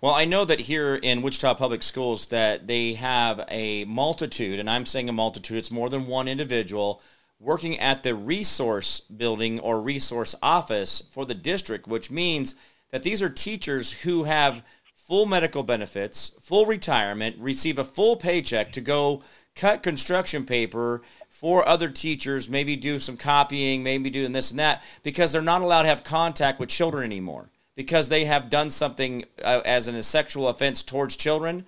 Well, 0.03 0.13
I 0.13 0.25
know 0.25 0.43
that 0.43 0.59
here 0.59 0.95
in 0.95 1.21
Wichita 1.21 1.53
Public 1.53 1.81
Schools 1.81 2.25
that 2.25 2.67
they 2.67 2.95
have 2.95 3.45
a 3.47 3.85
multitude, 3.85 4.59
and 4.59 4.69
I'm 4.69 4.85
saying 4.85 5.07
a 5.07 5.13
multitude, 5.13 5.57
it's 5.57 5.71
more 5.71 5.89
than 5.89 6.07
one 6.07 6.27
individual 6.27 7.01
working 7.39 7.79
at 7.79 8.03
the 8.03 8.13
resource 8.13 8.99
building 8.99 9.61
or 9.61 9.79
resource 9.79 10.35
office 10.43 11.03
for 11.09 11.25
the 11.25 11.33
district, 11.33 11.87
which 11.87 12.11
means 12.11 12.53
that 12.91 13.03
these 13.03 13.21
are 13.21 13.29
teachers 13.29 13.93
who 13.93 14.25
have 14.25 14.65
full 14.93 15.25
medical 15.25 15.63
benefits, 15.63 16.33
full 16.41 16.65
retirement, 16.65 17.37
receive 17.39 17.79
a 17.79 17.85
full 17.85 18.17
paycheck 18.17 18.73
to 18.73 18.81
go 18.81 19.23
cut 19.55 19.83
construction 19.83 20.45
paper 20.45 21.01
for 21.29 21.65
other 21.65 21.87
teachers, 21.87 22.49
maybe 22.49 22.75
do 22.75 22.99
some 22.99 23.15
copying, 23.15 23.83
maybe 23.83 24.09
doing 24.09 24.33
this 24.33 24.51
and 24.51 24.59
that, 24.59 24.83
because 25.01 25.31
they're 25.31 25.41
not 25.41 25.61
allowed 25.61 25.83
to 25.83 25.87
have 25.87 26.03
contact 26.03 26.59
with 26.59 26.67
children 26.67 27.05
anymore 27.05 27.52
because 27.75 28.09
they 28.09 28.25
have 28.25 28.49
done 28.49 28.69
something 28.69 29.25
uh, 29.43 29.61
as 29.65 29.87
a 29.87 30.03
sexual 30.03 30.47
offense 30.47 30.83
towards 30.83 31.15
children, 31.15 31.65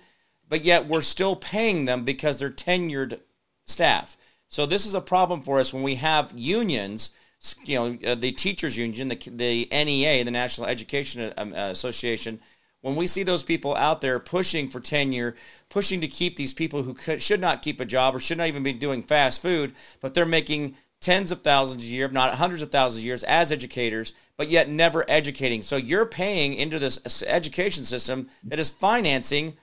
but 0.48 0.64
yet 0.64 0.86
we're 0.86 1.02
still 1.02 1.36
paying 1.36 1.84
them 1.84 2.04
because 2.04 2.36
they're 2.36 2.50
tenured 2.50 3.20
staff. 3.64 4.16
So 4.48 4.66
this 4.66 4.86
is 4.86 4.94
a 4.94 5.00
problem 5.00 5.42
for 5.42 5.58
us 5.58 5.72
when 5.72 5.82
we 5.82 5.96
have 5.96 6.32
unions, 6.34 7.10
you 7.64 7.78
know, 7.78 7.98
uh, 8.06 8.14
the 8.14 8.32
teachers 8.32 8.76
union, 8.76 9.08
the, 9.08 9.16
the 9.16 9.68
NEA, 9.72 10.24
the 10.24 10.30
National 10.30 10.68
Education 10.68 11.32
um, 11.36 11.52
uh, 11.52 11.70
Association, 11.70 12.40
when 12.82 12.94
we 12.94 13.08
see 13.08 13.24
those 13.24 13.42
people 13.42 13.74
out 13.74 14.00
there 14.00 14.20
pushing 14.20 14.68
for 14.68 14.78
tenure, 14.78 15.34
pushing 15.68 16.00
to 16.00 16.06
keep 16.06 16.36
these 16.36 16.52
people 16.52 16.84
who 16.84 16.94
could, 16.94 17.20
should 17.20 17.40
not 17.40 17.62
keep 17.62 17.80
a 17.80 17.84
job 17.84 18.14
or 18.14 18.20
should 18.20 18.38
not 18.38 18.46
even 18.46 18.62
be 18.62 18.72
doing 18.72 19.02
fast 19.02 19.42
food, 19.42 19.74
but 20.00 20.14
they're 20.14 20.24
making 20.24 20.76
tens 21.06 21.30
of 21.30 21.40
thousands 21.42 21.86
a 21.86 21.88
year, 21.88 22.06
if 22.06 22.10
not 22.10 22.34
hundreds 22.34 22.62
of 22.62 22.72
thousands 22.72 23.00
of 23.00 23.06
years 23.06 23.22
as 23.22 23.52
educators, 23.52 24.12
but 24.36 24.48
yet 24.48 24.68
never 24.68 25.04
educating. 25.06 25.62
So 25.62 25.76
you're 25.76 26.04
paying 26.04 26.54
into 26.54 26.80
this 26.80 27.22
education 27.24 27.84
system 27.84 28.28
that 28.42 28.58
is 28.58 28.70
financing 28.70 29.56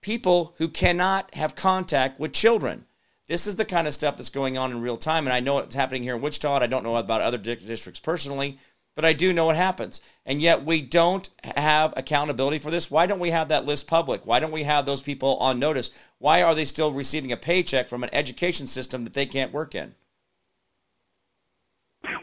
people 0.00 0.56
who 0.58 0.66
cannot 0.66 1.32
have 1.36 1.54
contact 1.54 2.18
with 2.18 2.32
children. 2.32 2.84
This 3.28 3.46
is 3.46 3.54
the 3.54 3.64
kind 3.64 3.86
of 3.86 3.94
stuff 3.94 4.16
that's 4.16 4.28
going 4.28 4.58
on 4.58 4.72
in 4.72 4.80
real 4.80 4.96
time. 4.96 5.24
And 5.24 5.32
I 5.32 5.38
know 5.38 5.58
it's 5.58 5.76
happening 5.76 6.02
here 6.02 6.16
in 6.16 6.20
Wichita. 6.20 6.56
I 6.56 6.66
don't 6.66 6.82
know 6.82 6.96
about 6.96 7.20
other 7.20 7.38
districts 7.38 8.00
personally, 8.00 8.58
but 8.96 9.04
I 9.04 9.12
do 9.12 9.32
know 9.32 9.44
what 9.44 9.54
happens. 9.54 10.00
And 10.26 10.42
yet 10.42 10.64
we 10.64 10.82
don't 10.82 11.30
have 11.44 11.94
accountability 11.96 12.58
for 12.58 12.72
this. 12.72 12.90
Why 12.90 13.06
don't 13.06 13.20
we 13.20 13.30
have 13.30 13.50
that 13.50 13.66
list 13.66 13.86
public? 13.86 14.26
Why 14.26 14.40
don't 14.40 14.50
we 14.50 14.64
have 14.64 14.84
those 14.84 15.00
people 15.00 15.36
on 15.36 15.60
notice? 15.60 15.92
Why 16.18 16.42
are 16.42 16.56
they 16.56 16.64
still 16.64 16.90
receiving 16.90 17.30
a 17.30 17.36
paycheck 17.36 17.86
from 17.86 18.02
an 18.02 18.10
education 18.12 18.66
system 18.66 19.04
that 19.04 19.14
they 19.14 19.26
can't 19.26 19.52
work 19.52 19.76
in? 19.76 19.94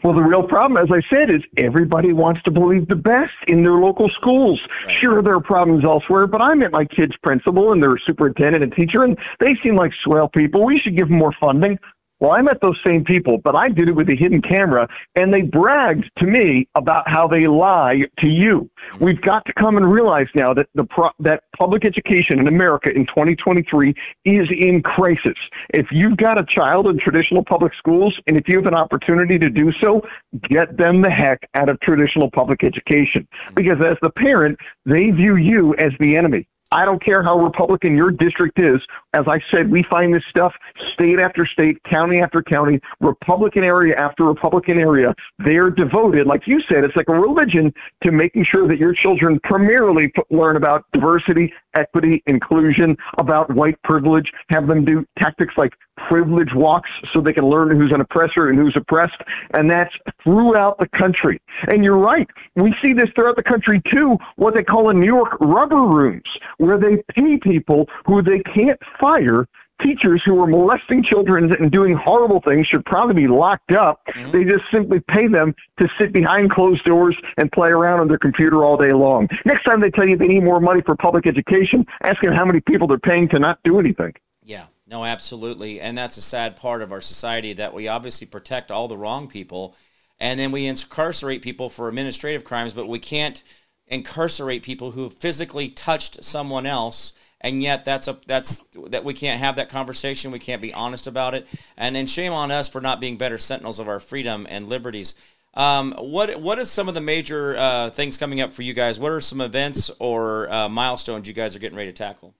Well, 0.02 0.14
the 0.14 0.22
real 0.22 0.42
problem, 0.42 0.82
as 0.82 0.90
I 0.92 1.00
said, 1.14 1.30
is 1.30 1.42
everybody 1.56 2.12
wants 2.12 2.42
to 2.42 2.50
believe 2.50 2.88
the 2.88 2.96
best 2.96 3.32
in 3.46 3.62
their 3.62 3.74
local 3.74 4.08
schools. 4.08 4.60
Right. 4.86 4.96
Sure, 4.96 5.22
there 5.22 5.34
are 5.34 5.40
problems 5.40 5.84
elsewhere, 5.84 6.26
but 6.26 6.40
I 6.40 6.54
met 6.54 6.72
my 6.72 6.84
kid's 6.84 7.16
principal 7.22 7.72
and 7.72 7.82
their 7.82 7.96
superintendent 7.98 8.62
and 8.62 8.72
teacher, 8.72 9.04
and 9.04 9.18
they 9.38 9.54
seem 9.62 9.76
like 9.76 9.92
swell 10.02 10.28
people. 10.28 10.64
We 10.64 10.78
should 10.78 10.96
give 10.96 11.08
them 11.08 11.18
more 11.18 11.34
funding. 11.40 11.78
Well, 12.20 12.32
I 12.32 12.42
met 12.42 12.60
those 12.60 12.78
same 12.86 13.02
people, 13.02 13.38
but 13.38 13.56
I 13.56 13.70
did 13.70 13.88
it 13.88 13.92
with 13.92 14.10
a 14.10 14.14
hidden 14.14 14.42
camera, 14.42 14.86
and 15.14 15.32
they 15.32 15.40
bragged 15.40 16.10
to 16.18 16.26
me 16.26 16.68
about 16.74 17.08
how 17.08 17.26
they 17.26 17.46
lie 17.46 18.02
to 18.18 18.28
you. 18.28 18.70
We've 19.00 19.20
got 19.20 19.46
to 19.46 19.54
come 19.54 19.78
and 19.78 19.90
realize 19.90 20.28
now 20.34 20.52
that 20.52 20.68
the 20.74 20.84
pro- 20.84 21.12
that 21.20 21.44
public 21.56 21.86
education 21.86 22.38
in 22.38 22.46
America 22.46 22.90
in 22.90 23.06
2023 23.06 23.94
is 24.26 24.48
in 24.50 24.82
crisis. 24.82 25.38
If 25.70 25.86
you've 25.90 26.18
got 26.18 26.38
a 26.38 26.44
child 26.44 26.88
in 26.88 26.98
traditional 26.98 27.42
public 27.42 27.72
schools, 27.74 28.20
and 28.26 28.36
if 28.36 28.46
you 28.48 28.56
have 28.56 28.66
an 28.66 28.74
opportunity 28.74 29.38
to 29.38 29.48
do 29.48 29.72
so, 29.80 30.06
get 30.42 30.76
them 30.76 31.00
the 31.00 31.10
heck 31.10 31.48
out 31.54 31.70
of 31.70 31.80
traditional 31.80 32.30
public 32.30 32.62
education, 32.64 33.26
because 33.54 33.82
as 33.82 33.96
the 34.02 34.10
parent, 34.10 34.58
they 34.84 35.10
view 35.10 35.36
you 35.36 35.74
as 35.76 35.92
the 35.98 36.16
enemy. 36.16 36.46
I 36.72 36.84
don't 36.84 37.02
care 37.02 37.22
how 37.22 37.38
Republican 37.38 37.96
your 37.96 38.12
district 38.12 38.60
is. 38.60 38.80
As 39.12 39.26
I 39.26 39.40
said, 39.50 39.70
we 39.70 39.82
find 39.82 40.14
this 40.14 40.22
stuff 40.30 40.54
state 40.92 41.18
after 41.18 41.44
state, 41.44 41.82
county 41.82 42.20
after 42.20 42.42
county, 42.42 42.80
Republican 43.00 43.64
area 43.64 43.96
after 43.96 44.24
Republican 44.24 44.78
area. 44.78 45.14
They're 45.38 45.70
devoted, 45.70 46.28
like 46.28 46.46
you 46.46 46.60
said, 46.68 46.84
it's 46.84 46.94
like 46.94 47.08
a 47.08 47.14
religion 47.14 47.74
to 48.04 48.12
making 48.12 48.44
sure 48.44 48.68
that 48.68 48.78
your 48.78 48.92
children 48.92 49.40
primarily 49.42 50.12
learn 50.30 50.56
about 50.56 50.84
diversity, 50.92 51.52
equity, 51.74 52.22
inclusion, 52.26 52.96
about 53.18 53.50
white 53.54 53.80
privilege, 53.82 54.30
have 54.48 54.66
them 54.66 54.84
do 54.84 55.06
tactics 55.18 55.54
like 55.56 55.72
privilege 56.08 56.54
walks 56.54 56.90
so 57.12 57.20
they 57.20 57.32
can 57.32 57.46
learn 57.46 57.76
who's 57.76 57.92
an 57.92 58.00
oppressor 58.00 58.48
and 58.48 58.58
who's 58.58 58.74
oppressed. 58.76 59.20
And 59.54 59.70
that's 59.70 59.94
throughout 60.22 60.78
the 60.78 60.88
country. 60.88 61.40
And 61.68 61.84
you're 61.84 61.98
right. 61.98 62.28
We 62.56 62.74
see 62.82 62.92
this 62.92 63.08
throughout 63.14 63.36
the 63.36 63.42
country 63.42 63.82
too, 63.90 64.16
what 64.36 64.54
they 64.54 64.64
call 64.64 64.90
in 64.90 65.00
New 65.00 65.06
York 65.06 65.36
rubber 65.40 65.82
rooms, 65.82 66.28
where 66.58 66.78
they 66.78 67.02
pay 67.14 67.36
people 67.38 67.88
who 68.06 68.22
they 68.22 68.40
can't 68.40 68.80
fire 68.98 69.46
teachers 69.82 70.22
who 70.24 70.40
are 70.42 70.46
molesting 70.46 71.02
children 71.02 71.52
and 71.52 71.70
doing 71.70 71.94
horrible 71.94 72.40
things 72.40 72.66
should 72.66 72.84
probably 72.84 73.14
be 73.14 73.28
locked 73.28 73.72
up. 73.72 74.00
Mm-hmm. 74.08 74.30
They 74.30 74.44
just 74.44 74.64
simply 74.70 75.00
pay 75.00 75.26
them 75.26 75.54
to 75.78 75.88
sit 75.98 76.12
behind 76.12 76.50
closed 76.50 76.84
doors 76.84 77.16
and 77.36 77.50
play 77.52 77.68
around 77.68 78.00
on 78.00 78.08
their 78.08 78.18
computer 78.18 78.64
all 78.64 78.76
day 78.76 78.92
long. 78.92 79.28
Next 79.44 79.64
time 79.64 79.80
they 79.80 79.90
tell 79.90 80.08
you 80.08 80.16
they 80.16 80.26
need 80.26 80.44
more 80.44 80.60
money 80.60 80.80
for 80.82 80.96
public 80.96 81.26
education, 81.26 81.86
ask 82.02 82.20
them 82.22 82.32
how 82.32 82.44
many 82.44 82.60
people 82.60 82.86
they're 82.86 82.98
paying 82.98 83.28
to 83.30 83.38
not 83.38 83.58
do 83.64 83.78
anything. 83.78 84.14
Yeah. 84.42 84.66
No, 84.86 85.04
absolutely. 85.04 85.80
And 85.80 85.96
that's 85.96 86.16
a 86.16 86.22
sad 86.22 86.56
part 86.56 86.82
of 86.82 86.90
our 86.90 87.00
society 87.00 87.52
that 87.54 87.72
we 87.72 87.86
obviously 87.86 88.26
protect 88.26 88.70
all 88.70 88.88
the 88.88 88.98
wrong 88.98 89.28
people 89.28 89.76
and 90.20 90.38
then 90.38 90.52
we 90.52 90.66
incarcerate 90.66 91.42
people 91.42 91.70
for 91.70 91.88
administrative 91.88 92.44
crimes, 92.44 92.72
but 92.72 92.86
we 92.86 92.98
can't 92.98 93.42
incarcerate 93.86 94.62
people 94.62 94.92
who 94.92 95.04
have 95.04 95.14
physically 95.14 95.68
touched 95.68 96.22
someone 96.22 96.66
else 96.66 97.12
and 97.40 97.62
yet 97.62 97.84
that's 97.84 98.08
a 98.08 98.18
that's 98.26 98.64
that 98.88 99.04
we 99.04 99.14
can't 99.14 99.40
have 99.40 99.56
that 99.56 99.68
conversation 99.68 100.30
we 100.30 100.38
can't 100.38 100.62
be 100.62 100.72
honest 100.74 101.06
about 101.06 101.34
it 101.34 101.46
and 101.76 101.96
then 101.96 102.06
shame 102.06 102.32
on 102.32 102.50
us 102.50 102.68
for 102.68 102.80
not 102.80 103.00
being 103.00 103.16
better 103.16 103.38
sentinels 103.38 103.78
of 103.78 103.88
our 103.88 104.00
freedom 104.00 104.46
and 104.50 104.68
liberties 104.68 105.14
Um, 105.54 105.92
what 105.98 106.40
what 106.40 106.58
is 106.58 106.70
some 106.70 106.88
of 106.88 106.94
the 106.94 107.00
major 107.00 107.56
uh, 107.56 107.90
things 107.90 108.16
coming 108.16 108.40
up 108.40 108.52
for 108.52 108.62
you 108.62 108.72
guys? 108.72 109.00
What 109.00 109.10
are 109.10 109.20
some 109.20 109.40
events 109.40 109.90
or 109.98 110.50
uh, 110.52 110.68
milestones 110.68 111.26
you 111.26 111.34
guys 111.34 111.56
are 111.56 111.58
getting 111.58 111.76
ready 111.76 111.90
to 111.90 111.96
tackle? 111.96 112.34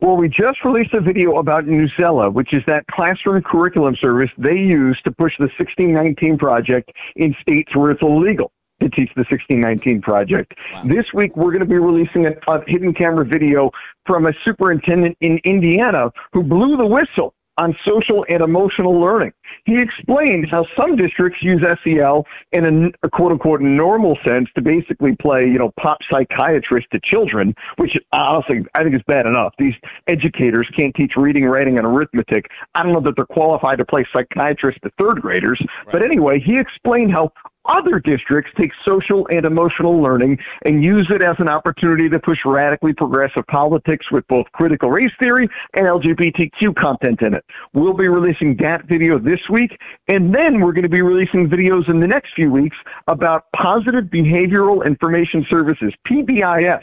Well, 0.00 0.16
we 0.16 0.28
just 0.28 0.64
released 0.64 0.92
a 0.94 1.00
video 1.00 1.38
about 1.38 1.64
Newsela, 1.64 2.32
which 2.32 2.52
is 2.52 2.62
that 2.66 2.86
classroom 2.88 3.42
curriculum 3.42 3.94
service 3.96 4.30
they 4.38 4.56
use 4.56 5.00
to 5.04 5.10
push 5.12 5.32
the 5.38 5.44
1619 5.58 6.38
project 6.38 6.92
in 7.16 7.34
states 7.40 7.74
where 7.76 7.90
it's 7.90 8.02
illegal 8.02 8.52
to 8.84 8.90
teach 8.90 9.10
the 9.14 9.24
1619 9.28 10.02
project. 10.02 10.54
Wow. 10.72 10.82
This 10.84 11.06
week, 11.12 11.36
we're 11.36 11.50
going 11.50 11.60
to 11.60 11.66
be 11.66 11.78
releasing 11.78 12.26
a, 12.26 12.32
a 12.48 12.62
hidden 12.66 12.94
camera 12.94 13.24
video 13.24 13.70
from 14.06 14.26
a 14.26 14.32
superintendent 14.44 15.16
in 15.20 15.38
Indiana 15.44 16.12
who 16.32 16.42
blew 16.42 16.76
the 16.76 16.86
whistle 16.86 17.34
on 17.58 17.76
social 17.86 18.24
and 18.28 18.42
emotional 18.42 18.98
learning. 18.98 19.32
He 19.64 19.80
explained 19.80 20.48
how 20.50 20.66
some 20.76 20.96
districts 20.96 21.42
use 21.42 21.62
SEL 21.84 22.26
in 22.52 22.64
a, 22.64 23.06
a, 23.06 23.10
quote 23.10 23.32
unquote 23.32 23.60
normal 23.60 24.18
sense 24.26 24.48
to 24.56 24.62
basically 24.62 25.14
play, 25.16 25.44
you 25.44 25.58
know, 25.58 25.72
pop 25.80 25.98
psychiatrist 26.10 26.88
to 26.92 27.00
children, 27.00 27.54
which 27.76 27.96
honestly 28.12 28.64
I 28.74 28.82
think 28.82 28.96
is 28.96 29.02
bad 29.06 29.26
enough. 29.26 29.54
These 29.58 29.74
educators 30.08 30.68
can't 30.76 30.94
teach 30.94 31.12
reading, 31.16 31.44
writing, 31.44 31.78
and 31.78 31.86
arithmetic. 31.86 32.50
I 32.74 32.82
don't 32.82 32.92
know 32.92 33.00
that 33.00 33.16
they're 33.16 33.26
qualified 33.26 33.78
to 33.78 33.84
play 33.84 34.04
psychiatrist 34.12 34.80
to 34.82 34.90
third 34.98 35.22
graders. 35.22 35.60
Right. 35.60 35.92
But 35.92 36.02
anyway, 36.02 36.40
he 36.40 36.58
explained 36.58 37.12
how 37.12 37.32
other 37.66 37.98
districts 37.98 38.50
take 38.58 38.70
social 38.86 39.26
and 39.30 39.44
emotional 39.44 40.00
learning 40.00 40.38
and 40.64 40.84
use 40.84 41.06
it 41.10 41.22
as 41.22 41.36
an 41.38 41.48
opportunity 41.48 42.08
to 42.08 42.18
push 42.18 42.38
radically 42.44 42.92
progressive 42.92 43.46
politics 43.46 44.10
with 44.10 44.26
both 44.28 44.46
critical 44.52 44.90
race 44.90 45.12
theory 45.20 45.48
and 45.74 45.86
LGBTQ 45.86 46.76
content 46.76 47.22
in 47.22 47.34
it. 47.34 47.44
We'll 47.72 47.94
be 47.94 48.08
releasing 48.08 48.56
that 48.58 48.86
video 48.86 49.18
this 49.18 49.40
week, 49.50 49.78
and 50.08 50.34
then 50.34 50.60
we're 50.60 50.72
going 50.72 50.82
to 50.82 50.88
be 50.88 51.02
releasing 51.02 51.48
videos 51.48 51.88
in 51.88 52.00
the 52.00 52.06
next 52.06 52.34
few 52.34 52.50
weeks 52.50 52.76
about 53.08 53.44
Positive 53.56 54.04
Behavioral 54.04 54.84
Information 54.86 55.46
Services, 55.50 55.92
PBIS. 56.08 56.82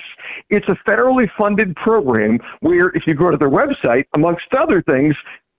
It's 0.50 0.68
a 0.68 0.78
federally 0.90 1.30
funded 1.38 1.76
program 1.76 2.40
where 2.62 2.90
if 2.90 3.04
you 3.08 3.14
go 3.14 3.30
to 3.30 3.38
their 3.38 3.50
website, 3.50 4.06
amongst 4.16 4.46
other 4.58 4.82
things, 4.82 5.16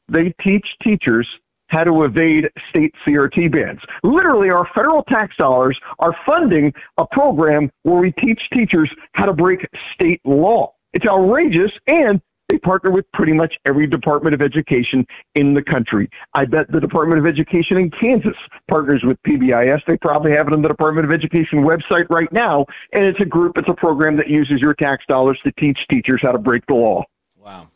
they 0.09 0.35
teach 0.45 0.67
teachers 0.83 1.27
how 1.73 1.85
to 1.85 2.05
evade 2.05 2.49
state 2.69 2.95
CRT 3.05 3.51
bans. 3.51 3.81
Literally, 4.05 4.51
our 4.51 4.69
federal 4.75 5.03
tax 5.05 5.37
dollars 5.37 5.79
are 5.99 6.15
funding 6.25 6.73
a 6.99 7.07
program 7.07 7.71
where 7.83 8.01
we 8.01 8.13
teach 8.13 8.49
teachers 8.53 8.91
how 9.15 9.27
to 9.27 9.33
break 9.33 9.67
state 9.95 10.21
law. 10.25 10.75
It's 10.93 11.07
outrageous, 11.07 11.73
and 11.87 12.21
they 12.49 12.59
partner 12.59 12.91
with 12.91 13.11
pretty 13.13 13.33
much 13.33 13.55
every 13.65 13.87
Department 13.87 14.35
of 14.35 14.43
Education 14.43 15.07
in 15.35 15.55
the 15.55 15.63
country. 15.63 16.11
I 16.35 16.45
bet 16.45 16.71
the 16.71 16.81
Department 16.81 17.19
of 17.19 17.27
Education 17.27 17.79
in 17.79 17.91
Kansas 17.91 18.37
partners 18.69 19.03
with 19.03 19.17
PBIS. 19.23 19.81
They 19.87 19.97
probably 19.97 20.33
have 20.33 20.49
it 20.49 20.53
on 20.53 20.61
the 20.61 20.69
Department 20.69 21.07
of 21.07 21.13
Education 21.13 21.65
website 21.65 22.07
right 22.11 22.31
now, 22.31 22.67
and 22.93 23.07
it's 23.07 23.21
a 23.21 23.25
group, 23.25 23.57
it's 23.57 23.71
a 23.71 23.75
program 23.75 24.17
that 24.19 24.29
uses 24.29 24.61
your 24.61 24.75
tax 24.75 25.05
dollars 25.09 25.41
to 25.45 25.53
teach 25.53 25.79
teachers 25.91 26.21
how 26.23 26.33
to 26.33 26.39
break 26.39 26.67
the 26.67 26.75
law. 26.75 27.03
Wow. 27.39 27.72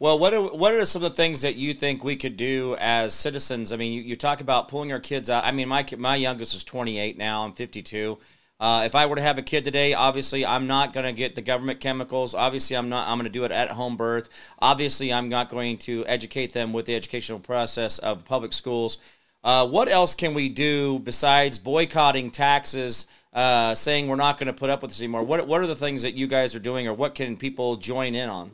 Well, 0.00 0.18
what 0.18 0.32
are, 0.32 0.40
what 0.40 0.72
are 0.72 0.82
some 0.86 1.04
of 1.04 1.10
the 1.10 1.14
things 1.14 1.42
that 1.42 1.56
you 1.56 1.74
think 1.74 2.02
we 2.02 2.16
could 2.16 2.38
do 2.38 2.74
as 2.80 3.12
citizens? 3.12 3.70
I 3.70 3.76
mean, 3.76 3.92
you, 3.92 4.00
you 4.00 4.16
talk 4.16 4.40
about 4.40 4.68
pulling 4.68 4.92
our 4.92 4.98
kids 4.98 5.28
out. 5.28 5.44
I 5.44 5.52
mean, 5.52 5.68
my 5.68 5.84
my 5.98 6.16
youngest 6.16 6.54
is 6.54 6.64
28 6.64 7.18
now. 7.18 7.44
I'm 7.44 7.52
52. 7.52 8.16
Uh, 8.58 8.82
if 8.86 8.94
I 8.94 9.04
were 9.04 9.16
to 9.16 9.22
have 9.22 9.36
a 9.36 9.42
kid 9.42 9.62
today, 9.62 9.92
obviously 9.92 10.46
I'm 10.46 10.66
not 10.66 10.94
going 10.94 11.04
to 11.04 11.12
get 11.12 11.34
the 11.34 11.42
government 11.42 11.80
chemicals. 11.80 12.34
Obviously, 12.34 12.78
I'm 12.78 12.88
not. 12.88 13.08
I'm 13.08 13.18
going 13.18 13.24
to 13.24 13.30
do 13.30 13.44
it 13.44 13.52
at 13.52 13.72
home 13.72 13.98
birth. 13.98 14.30
Obviously, 14.58 15.12
I'm 15.12 15.28
not 15.28 15.50
going 15.50 15.76
to 15.78 16.06
educate 16.06 16.54
them 16.54 16.72
with 16.72 16.86
the 16.86 16.94
educational 16.94 17.38
process 17.38 17.98
of 17.98 18.24
public 18.24 18.54
schools. 18.54 18.96
Uh, 19.44 19.66
what 19.66 19.90
else 19.90 20.14
can 20.14 20.32
we 20.32 20.48
do 20.48 20.98
besides 21.00 21.58
boycotting 21.58 22.30
taxes, 22.30 23.04
uh, 23.34 23.74
saying 23.74 24.08
we're 24.08 24.16
not 24.16 24.38
going 24.38 24.46
to 24.46 24.54
put 24.54 24.70
up 24.70 24.80
with 24.80 24.92
this 24.92 25.00
anymore? 25.00 25.24
What 25.24 25.46
What 25.46 25.60
are 25.60 25.66
the 25.66 25.76
things 25.76 26.00
that 26.00 26.14
you 26.14 26.26
guys 26.26 26.54
are 26.54 26.58
doing, 26.58 26.88
or 26.88 26.94
what 26.94 27.14
can 27.14 27.36
people 27.36 27.76
join 27.76 28.14
in 28.14 28.30
on? 28.30 28.52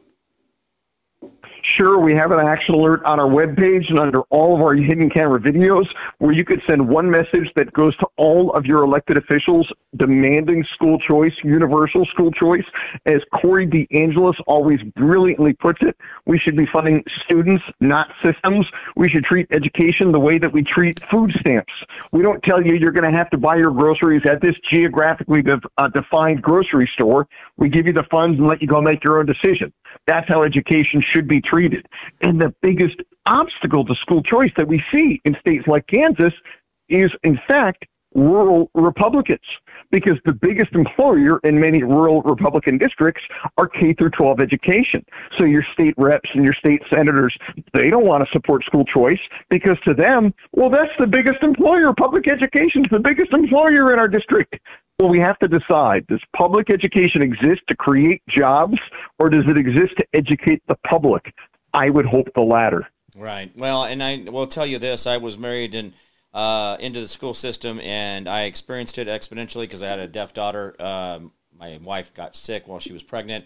Sure, 1.74 1.98
we 1.98 2.14
have 2.14 2.30
an 2.30 2.38
action 2.38 2.76
alert 2.76 3.04
on 3.04 3.18
our 3.18 3.26
webpage 3.26 3.90
and 3.90 3.98
under 3.98 4.20
all 4.30 4.54
of 4.54 4.60
our 4.60 4.74
hidden 4.74 5.10
camera 5.10 5.40
videos 5.40 5.84
where 6.18 6.32
you 6.32 6.44
could 6.44 6.62
send 6.68 6.88
one 6.88 7.10
message 7.10 7.50
that 7.56 7.72
goes 7.72 7.96
to 7.96 8.06
all 8.16 8.52
of 8.52 8.64
your 8.64 8.84
elected 8.84 9.16
officials 9.16 9.70
demanding 9.96 10.64
school 10.74 10.96
choice, 10.96 11.32
universal 11.42 12.06
school 12.06 12.30
choice. 12.30 12.64
As 13.06 13.20
Corey 13.34 13.66
DeAngelis 13.66 14.36
always 14.46 14.80
brilliantly 14.94 15.54
puts 15.54 15.80
it, 15.82 15.96
we 16.24 16.38
should 16.38 16.56
be 16.56 16.66
funding 16.72 17.02
students, 17.24 17.64
not 17.80 18.08
systems. 18.24 18.64
We 18.94 19.08
should 19.08 19.24
treat 19.24 19.48
education 19.50 20.12
the 20.12 20.20
way 20.20 20.38
that 20.38 20.52
we 20.52 20.62
treat 20.62 21.00
food 21.10 21.32
stamps. 21.40 21.72
We 22.12 22.22
don't 22.22 22.42
tell 22.44 22.64
you 22.64 22.74
you're 22.74 22.92
going 22.92 23.10
to 23.10 23.16
have 23.16 23.28
to 23.30 23.38
buy 23.38 23.56
your 23.56 23.72
groceries 23.72 24.22
at 24.24 24.40
this 24.40 24.54
geographically 24.70 25.42
de- 25.42 25.60
uh, 25.78 25.88
defined 25.88 26.42
grocery 26.42 26.88
store. 26.94 27.26
We 27.56 27.68
give 27.70 27.86
you 27.86 27.92
the 27.92 28.06
funds 28.08 28.38
and 28.38 28.46
let 28.46 28.62
you 28.62 28.68
go 28.68 28.80
make 28.80 29.02
your 29.02 29.18
own 29.18 29.26
decision. 29.26 29.72
That's 30.06 30.28
how 30.28 30.42
education 30.42 31.02
should 31.12 31.28
be 31.28 31.40
treated. 31.40 31.86
And 32.20 32.40
the 32.40 32.54
biggest 32.62 32.96
obstacle 33.26 33.84
to 33.84 33.94
school 33.96 34.22
choice 34.22 34.52
that 34.56 34.68
we 34.68 34.82
see 34.92 35.20
in 35.24 35.36
states 35.40 35.66
like 35.66 35.86
Kansas 35.88 36.32
is, 36.88 37.10
in 37.24 37.38
fact, 37.48 37.86
rural 38.14 38.70
Republicans 38.74 39.40
because 39.90 40.16
the 40.24 40.32
biggest 40.32 40.72
employer 40.72 41.38
in 41.44 41.60
many 41.60 41.82
rural 41.82 42.22
Republican 42.22 42.78
districts 42.78 43.22
are 43.58 43.68
K 43.68 43.92
through 43.92 44.10
12 44.10 44.40
education. 44.40 45.04
So 45.38 45.44
your 45.44 45.64
state 45.74 45.94
reps 45.96 46.28
and 46.34 46.44
your 46.44 46.54
state 46.54 46.82
senators, 46.92 47.36
they 47.74 47.90
don't 47.90 48.06
want 48.06 48.24
to 48.24 48.30
support 48.32 48.64
school 48.64 48.84
choice 48.84 49.20
because 49.50 49.76
to 49.84 49.94
them, 49.94 50.34
well, 50.52 50.70
that's 50.70 50.92
the 50.98 51.06
biggest 51.06 51.42
employer. 51.42 51.92
Public 51.92 52.26
education 52.28 52.82
is 52.82 52.90
the 52.90 53.00
biggest 53.00 53.32
employer 53.32 53.92
in 53.92 53.98
our 53.98 54.08
district. 54.08 54.56
Well, 54.98 55.10
we 55.10 55.20
have 55.20 55.38
to 55.40 55.48
decide 55.48 56.06
does 56.06 56.22
public 56.34 56.70
education 56.70 57.20
exist 57.20 57.60
to 57.68 57.76
create 57.76 58.22
jobs 58.28 58.78
or 59.18 59.28
does 59.28 59.44
it 59.46 59.58
exist 59.58 59.94
to 59.98 60.06
educate 60.14 60.62
the 60.68 60.76
public? 60.88 61.34
I 61.74 61.90
would 61.90 62.06
hope 62.06 62.28
the 62.34 62.40
latter. 62.40 62.88
Right. 63.14 63.50
Well, 63.56 63.84
and 63.84 64.02
I 64.02 64.24
will 64.26 64.46
tell 64.46 64.64
you 64.64 64.78
this 64.78 65.06
I 65.06 65.18
was 65.18 65.36
married 65.36 65.92
uh, 66.32 66.76
into 66.80 67.00
the 67.00 67.08
school 67.08 67.34
system 67.34 67.78
and 67.80 68.26
I 68.26 68.44
experienced 68.44 68.96
it 68.96 69.06
exponentially 69.06 69.62
because 69.62 69.82
I 69.82 69.88
had 69.88 69.98
a 69.98 70.06
deaf 70.06 70.32
daughter. 70.32 70.74
Um, 70.78 71.32
my 71.58 71.78
wife 71.82 72.14
got 72.14 72.34
sick 72.34 72.66
while 72.66 72.80
she 72.80 72.94
was 72.94 73.02
pregnant. 73.02 73.44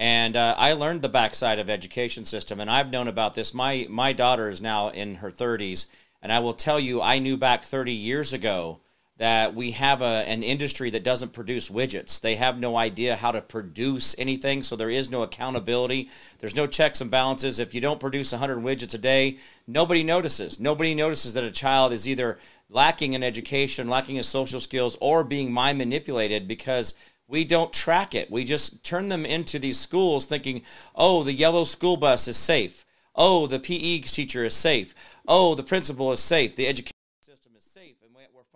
And 0.00 0.36
uh, 0.36 0.54
I 0.56 0.72
learned 0.72 1.02
the 1.02 1.08
backside 1.08 1.58
of 1.58 1.68
education 1.68 2.24
system, 2.24 2.60
and 2.60 2.70
I've 2.70 2.92
known 2.92 3.08
about 3.08 3.34
this. 3.34 3.52
My 3.52 3.84
my 3.90 4.12
daughter 4.12 4.48
is 4.48 4.60
now 4.60 4.90
in 4.90 5.16
her 5.16 5.32
30s, 5.32 5.86
and 6.22 6.30
I 6.30 6.38
will 6.38 6.52
tell 6.52 6.78
you, 6.78 7.02
I 7.02 7.18
knew 7.18 7.36
back 7.36 7.64
30 7.64 7.92
years 7.92 8.32
ago 8.32 8.78
that 9.18 9.52
we 9.54 9.72
have 9.72 10.00
a, 10.00 10.24
an 10.28 10.44
industry 10.44 10.90
that 10.90 11.02
doesn't 11.02 11.32
produce 11.32 11.68
widgets. 11.68 12.20
They 12.20 12.36
have 12.36 12.58
no 12.58 12.76
idea 12.76 13.16
how 13.16 13.32
to 13.32 13.42
produce 13.42 14.14
anything, 14.16 14.62
so 14.62 14.76
there 14.76 14.90
is 14.90 15.10
no 15.10 15.22
accountability. 15.22 16.08
There's 16.38 16.54
no 16.54 16.68
checks 16.68 17.00
and 17.00 17.10
balances. 17.10 17.58
If 17.58 17.74
you 17.74 17.80
don't 17.80 17.98
produce 17.98 18.30
100 18.30 18.58
widgets 18.58 18.94
a 18.94 18.98
day, 18.98 19.38
nobody 19.66 20.04
notices. 20.04 20.60
Nobody 20.60 20.94
notices 20.94 21.34
that 21.34 21.42
a 21.42 21.50
child 21.50 21.92
is 21.92 22.08
either 22.08 22.38
lacking 22.70 23.14
in 23.14 23.24
education, 23.24 23.88
lacking 23.88 24.16
in 24.16 24.22
social 24.22 24.60
skills, 24.60 24.96
or 25.00 25.24
being 25.24 25.52
mind 25.52 25.78
manipulated 25.78 26.46
because 26.46 26.94
we 27.26 27.44
don't 27.44 27.72
track 27.72 28.14
it. 28.14 28.30
We 28.30 28.44
just 28.44 28.84
turn 28.84 29.08
them 29.08 29.26
into 29.26 29.58
these 29.58 29.80
schools 29.80 30.26
thinking, 30.26 30.62
oh, 30.94 31.24
the 31.24 31.32
yellow 31.32 31.64
school 31.64 31.96
bus 31.96 32.28
is 32.28 32.36
safe. 32.36 32.86
Oh, 33.16 33.48
the 33.48 33.58
PE 33.58 33.98
teacher 34.00 34.44
is 34.44 34.54
safe. 34.54 34.94
Oh, 35.26 35.56
the 35.56 35.64
principal 35.64 36.12
is 36.12 36.20
safe. 36.20 36.54
The 36.54 36.68
education 36.68 36.92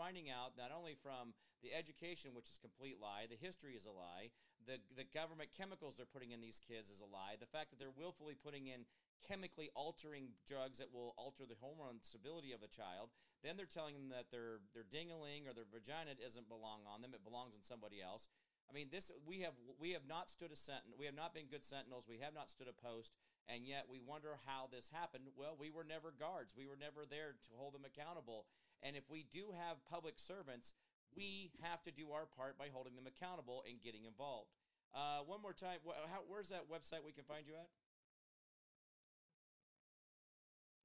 finding 0.02 0.26
out 0.26 0.58
not 0.58 0.74
only 0.74 0.98
from 0.98 1.30
the 1.62 1.70
education, 1.70 2.34
which 2.34 2.50
is 2.50 2.58
a 2.58 2.66
complete 2.66 2.98
lie, 2.98 3.30
the 3.30 3.38
history 3.38 3.78
is 3.78 3.86
a 3.86 3.94
lie, 3.94 4.34
the, 4.66 4.82
the 4.98 5.06
government 5.14 5.54
chemicals 5.54 5.94
they're 5.94 6.10
putting 6.10 6.34
in 6.34 6.42
these 6.42 6.58
kids 6.58 6.90
is 6.90 6.98
a 6.98 7.06
lie, 7.06 7.38
the 7.38 7.46
fact 7.46 7.70
that 7.70 7.78
they're 7.78 7.94
willfully 7.94 8.34
putting 8.34 8.66
in 8.66 8.82
chemically 9.22 9.70
altering 9.78 10.34
drugs 10.50 10.82
that 10.82 10.90
will 10.90 11.14
alter 11.14 11.46
the 11.46 11.54
hormone 11.62 12.02
stability 12.02 12.50
of 12.50 12.58
the 12.58 12.66
child. 12.66 13.14
Then 13.46 13.54
they're 13.54 13.70
telling 13.70 13.94
them 13.94 14.10
that 14.10 14.30
their 14.34 14.58
their 14.74 14.86
dingaling 14.86 15.46
or 15.46 15.54
their 15.54 15.66
vagina 15.66 16.18
doesn't 16.18 16.50
belong 16.50 16.82
on 16.86 17.02
them; 17.02 17.14
it 17.14 17.22
belongs 17.22 17.54
on 17.54 17.62
somebody 17.62 18.02
else. 18.02 18.26
I 18.70 18.74
mean, 18.74 18.86
this 18.90 19.10
we 19.26 19.42
have 19.42 19.54
we 19.78 19.94
have 19.98 20.06
not 20.06 20.30
stood 20.30 20.54
a 20.54 20.58
sentinel. 20.58 20.94
We 20.98 21.06
have 21.06 21.18
not 21.18 21.34
been 21.34 21.50
good 21.50 21.66
sentinels. 21.66 22.06
We 22.06 22.22
have 22.22 22.34
not 22.34 22.50
stood 22.50 22.70
a 22.70 22.74
post, 22.74 23.14
and 23.50 23.66
yet 23.66 23.90
we 23.90 23.98
wonder 23.98 24.38
how 24.46 24.70
this 24.70 24.90
happened. 24.94 25.26
Well, 25.34 25.58
we 25.58 25.70
were 25.70 25.86
never 25.86 26.14
guards. 26.14 26.54
We 26.54 26.70
were 26.70 26.78
never 26.78 27.02
there 27.02 27.34
to 27.34 27.50
hold 27.58 27.74
them 27.74 27.86
accountable. 27.86 28.46
And 28.83 28.97
if 28.97 29.07
we 29.09 29.25
do 29.31 29.55
have 29.55 29.79
public 29.87 30.18
servants, 30.18 30.75
we 31.14 31.53
have 31.62 31.83
to 31.87 31.92
do 31.92 32.11
our 32.11 32.27
part 32.27 32.59
by 32.59 32.68
holding 32.73 32.97
them 32.97 33.07
accountable 33.07 33.62
and 33.68 33.79
getting 33.79 34.05
involved. 34.05 34.51
Uh, 34.92 35.25
one 35.25 35.40
more 35.40 35.55
time, 35.55 35.81
wh- 35.87 35.97
how, 36.11 36.21
where's 36.29 36.51
that 36.51 36.68
website 36.68 37.01
we 37.07 37.14
can 37.14 37.25
find 37.25 37.47
you 37.47 37.55
at? 37.57 37.71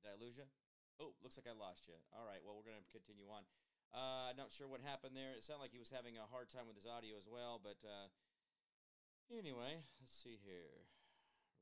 Did 0.03 0.13
I 0.13 0.17
lose 0.21 0.37
you? 0.39 0.47
Oh, 1.01 1.11
looks 1.21 1.35
like 1.35 1.49
I 1.49 1.55
lost 1.57 1.85
you. 1.89 1.97
All 2.15 2.23
right, 2.23 2.39
well, 2.41 2.55
we're 2.55 2.65
going 2.65 2.79
to 2.79 2.87
continue 2.93 3.27
on. 3.27 3.43
Uh, 3.91 4.31
not 4.35 4.51
sure 4.51 4.67
what 4.67 4.79
happened 4.83 5.15
there. 5.15 5.35
It 5.35 5.43
sounded 5.43 5.63
like 5.67 5.75
he 5.75 5.81
was 5.81 5.91
having 5.91 6.15
a 6.19 6.27
hard 6.27 6.47
time 6.51 6.67
with 6.67 6.75
his 6.79 6.87
audio 6.87 7.15
as 7.19 7.27
well, 7.27 7.59
but 7.59 7.79
uh, 7.83 8.07
anyway, 9.31 9.83
let's 9.99 10.15
see 10.15 10.39
here. 10.39 10.87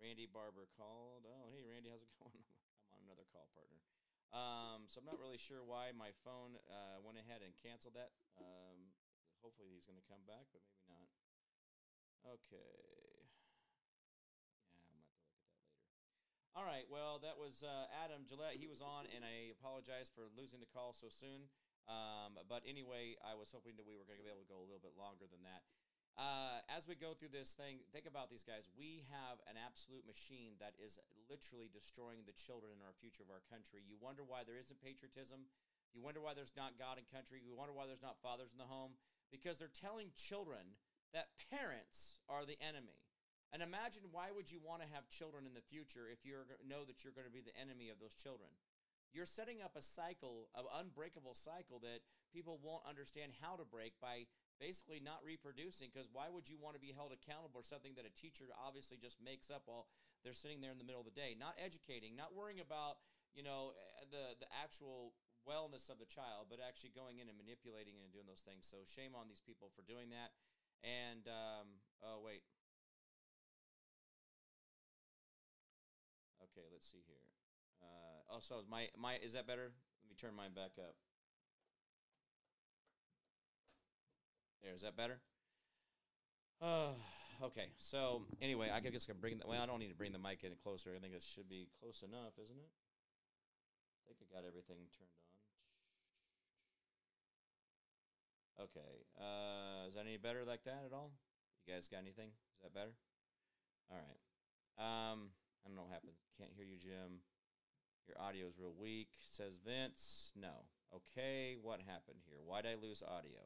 Randy 0.01 0.27
Barber 0.27 0.67
called. 0.75 1.23
Oh, 1.23 1.47
hey, 1.55 1.63
Randy, 1.63 1.89
how's 1.89 2.03
it 2.03 2.11
going? 2.19 2.43
I'm 2.91 2.99
on 2.99 3.01
another 3.07 3.25
call, 3.31 3.47
partner. 3.55 3.79
Um, 4.33 4.89
so 4.89 4.99
I'm 4.99 5.07
not 5.07 5.21
really 5.21 5.39
sure 5.39 5.61
why 5.63 5.93
my 5.93 6.11
phone 6.25 6.57
uh, 6.67 6.97
went 7.01 7.17
ahead 7.21 7.45
and 7.45 7.53
canceled 7.61 7.95
that. 7.95 8.11
Um, 8.37 8.93
hopefully 9.39 9.69
he's 9.71 9.85
going 9.85 9.99
to 9.99 10.07
come 10.09 10.23
back, 10.25 10.49
but 10.51 10.61
maybe 10.65 10.85
not. 10.89 11.07
Okay. 12.25 13.29
Yeah, 14.89 14.89
I'm 14.89 14.97
going 14.97 15.05
to 15.05 15.13
have 15.13 15.21
to 15.21 15.29
look 15.29 15.37
at 15.37 15.49
that 15.53 15.61
later. 15.61 15.69
All 16.57 16.65
right. 16.65 16.87
Well, 16.89 17.21
that 17.21 17.37
was 17.37 17.61
uh, 17.61 17.85
Adam 18.01 18.25
Guillette. 18.25 18.57
He 18.57 18.65
was 18.65 18.81
on, 18.81 19.05
and 19.13 19.21
I 19.21 19.53
apologize 19.53 20.09
for 20.09 20.31
losing 20.33 20.57
the 20.57 20.71
call 20.71 20.95
so 20.95 21.11
soon. 21.11 21.51
Um, 21.85 22.41
but 22.49 22.65
anyway, 22.65 23.13
I 23.21 23.37
was 23.37 23.53
hoping 23.53 23.77
that 23.77 23.85
we 23.85 23.93
were 23.93 24.09
going 24.09 24.17
to 24.17 24.25
be 24.25 24.33
able 24.33 24.41
to 24.41 24.49
go 24.49 24.57
a 24.57 24.65
little 24.65 24.81
bit 24.81 24.97
longer 24.97 25.29
than 25.29 25.45
that. 25.45 25.61
Uh, 26.15 26.63
as 26.71 26.87
we 26.87 26.95
go 26.95 27.11
through 27.11 27.35
this 27.35 27.59
thing, 27.59 27.83
think 27.91 28.07
about 28.07 28.31
these 28.31 28.47
guys. 28.47 28.71
We 28.71 29.03
have 29.11 29.43
an 29.51 29.59
absolute 29.59 30.07
machine 30.07 30.55
that 30.63 30.71
is 30.79 30.95
literally 31.27 31.67
destroying 31.67 32.23
the 32.23 32.31
children 32.31 32.71
in 32.71 32.79
our 32.87 32.95
future 32.95 33.19
of 33.19 33.27
our 33.27 33.43
country. 33.51 33.83
You 33.83 33.99
wonder 33.99 34.23
why 34.23 34.47
there 34.47 34.55
isn't 34.55 34.79
patriotism. 34.79 35.51
You 35.91 35.99
wonder 35.99 36.23
why 36.23 36.31
there's 36.31 36.55
not 36.55 36.79
God 36.79 36.95
in 36.95 37.03
country. 37.11 37.43
You 37.43 37.51
wonder 37.51 37.75
why 37.75 37.83
there's 37.83 38.03
not 38.03 38.15
fathers 38.23 38.55
in 38.55 38.59
the 38.59 38.67
home 38.67 38.95
because 39.27 39.59
they're 39.59 39.71
telling 39.71 40.15
children 40.15 40.79
that 41.11 41.35
parents 41.51 42.23
are 42.31 42.47
the 42.47 42.59
enemy. 42.63 43.03
And 43.51 43.59
imagine 43.59 44.07
why 44.11 44.31
would 44.31 44.47
you 44.47 44.63
want 44.63 44.83
to 44.83 44.89
have 44.95 45.07
children 45.11 45.43
in 45.43 45.55
the 45.55 45.63
future 45.63 46.07
if 46.07 46.23
you 46.23 46.39
know 46.63 46.87
that 46.87 47.03
you're 47.03 47.15
going 47.15 47.27
to 47.27 47.31
be 47.31 47.43
the 47.43 47.55
enemy 47.59 47.91
of 47.91 47.99
those 47.99 48.15
children? 48.15 48.51
You're 49.15 49.27
setting 49.27 49.63
up 49.63 49.79
a 49.79 49.83
cycle, 49.83 50.51
an 50.55 50.67
unbreakable 50.75 51.35
cycle 51.35 51.79
that 51.83 52.03
people 52.35 52.59
won't 52.59 52.83
understand 52.83 53.31
how 53.39 53.55
to 53.55 53.63
break 53.63 53.95
by 54.03 54.27
basically 54.59 55.03
not 55.03 55.19
reproducing 55.23 55.91
because 55.91 56.07
why 56.11 56.31
would 56.31 56.47
you 56.47 56.55
want 56.55 56.75
to 56.75 56.81
be 56.81 56.95
held 56.95 57.11
accountable 57.11 57.61
for 57.61 57.67
something 57.67 57.93
that 57.95 58.07
a 58.07 58.13
teacher 58.13 58.47
obviously 58.55 58.95
just 58.95 59.19
makes 59.19 59.51
up 59.51 59.67
while 59.67 59.87
they're 60.23 60.37
sitting 60.37 60.63
there 60.63 60.71
in 60.71 60.79
the 60.79 60.87
middle 60.87 61.03
of 61.03 61.07
the 61.07 61.15
day? 61.15 61.35
Not 61.35 61.55
educating 61.59 62.15
not 62.15 62.31
worrying 62.31 62.63
about 62.63 63.03
you 63.35 63.43
know 63.43 63.75
eh, 63.75 64.07
the 64.11 64.39
the 64.39 64.49
actual 64.51 65.15
wellness 65.45 65.93
of 65.93 66.01
the 66.01 66.09
child 66.09 66.49
but 66.49 66.57
actually 66.57 66.89
going 66.89 67.21
in 67.21 67.29
and 67.29 67.37
manipulating 67.37 67.99
and 68.01 68.09
doing 68.09 68.25
those 68.25 68.43
things. 68.43 68.65
So 68.65 68.81
shame 68.87 69.13
on 69.13 69.29
these 69.29 69.43
people 69.43 69.69
for 69.75 69.83
doing 69.83 70.09
that. 70.15 70.33
And 70.81 71.27
um, 71.27 71.83
oh 72.01 72.23
wait. 72.23 72.43
Okay 76.41 76.65
let's 76.71 76.87
see 76.87 77.03
here. 77.05 77.25
Uh, 77.83 78.35
oh 78.35 78.41
so 78.41 78.63
my 78.65 78.89
my 78.95 79.19
is 79.19 79.35
that 79.35 79.45
better? 79.45 79.75
Let 80.01 80.07
me 80.09 80.15
turn 80.17 80.33
mine 80.33 80.55
back 80.55 80.79
up 80.79 80.95
There, 84.65 84.73
is 84.73 84.81
that 84.81 84.97
better? 84.97 85.21
Uh, 86.57 86.97
okay. 87.53 87.69
So 87.77 88.25
anyway, 88.41 88.73
I 88.73 88.81
guess 88.81 89.05
I 89.05 89.13
can 89.13 89.21
bring. 89.21 89.37
The, 89.37 89.45
well, 89.45 89.61
I 89.61 89.69
don't 89.69 89.77
need 89.77 89.93
to 89.93 89.95
bring 89.95 90.11
the 90.11 90.17
mic 90.17 90.41
in 90.41 90.57
closer. 90.57 90.89
I 90.97 90.99
think 90.99 91.13
it 91.13 91.21
should 91.21 91.47
be 91.47 91.69
close 91.79 92.01
enough, 92.01 92.33
isn't 92.41 92.57
it? 92.57 92.71
I 94.01 94.17
think 94.17 94.17
I 94.25 94.25
got 94.33 94.41
everything 94.41 94.89
turned 94.97 95.13
on. 95.13 95.29
Okay. 98.65 99.05
Uh, 99.21 99.85
is 99.87 99.93
that 99.93 100.09
any 100.09 100.17
better 100.17 100.41
like 100.41 100.63
that 100.65 100.81
at 100.89 100.93
all? 100.93 101.11
You 101.67 101.73
guys 101.73 101.87
got 101.87 102.01
anything? 102.01 102.33
Is 102.57 102.61
that 102.65 102.73
better? 102.73 102.97
All 103.91 104.01
right. 104.01 104.21
Um, 104.81 105.29
I 105.61 105.69
don't 105.69 105.77
know 105.77 105.83
what 105.85 105.93
happened. 105.93 106.17
Can't 106.41 106.49
hear 106.57 106.65
you, 106.65 106.81
Jim. 106.81 107.21
Your 108.07 108.17
audio 108.17 108.47
is 108.47 108.57
real 108.57 108.73
weak, 108.73 109.09
says 109.29 109.59
Vince. 109.61 110.31
No. 110.33 110.65
Okay, 110.93 111.57
what 111.61 111.81
happened 111.85 112.21
here? 112.25 112.39
Why'd 112.45 112.65
I 112.65 112.75
lose 112.81 113.03
audio? 113.05 113.45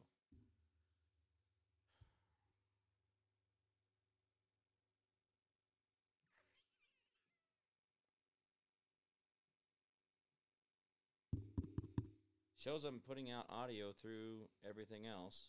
Shows 12.59 12.83
I'm 12.83 12.99
putting 13.07 13.31
out 13.31 13.45
audio 13.49 13.93
through 14.01 14.49
everything 14.69 15.07
else. 15.07 15.47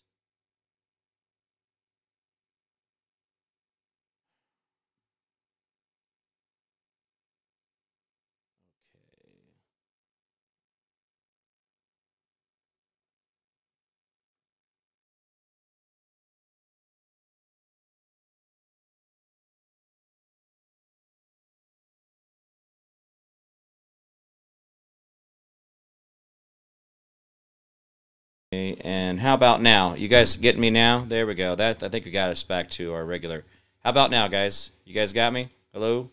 And 28.52 29.20
how 29.20 29.34
about 29.34 29.62
now? 29.62 29.94
You 29.94 30.08
guys 30.08 30.34
getting 30.34 30.60
me 30.60 30.70
now? 30.70 31.04
There 31.06 31.24
we 31.24 31.36
go. 31.36 31.54
That 31.54 31.84
I 31.84 31.88
think 31.88 32.04
we 32.04 32.10
got 32.10 32.30
us 32.30 32.42
back 32.42 32.68
to 32.70 32.92
our 32.94 33.04
regular. 33.04 33.44
How 33.84 33.90
about 33.90 34.10
now, 34.10 34.26
guys? 34.26 34.72
You 34.84 34.92
guys 34.92 35.12
got 35.12 35.32
me? 35.32 35.50
Hello? 35.72 36.10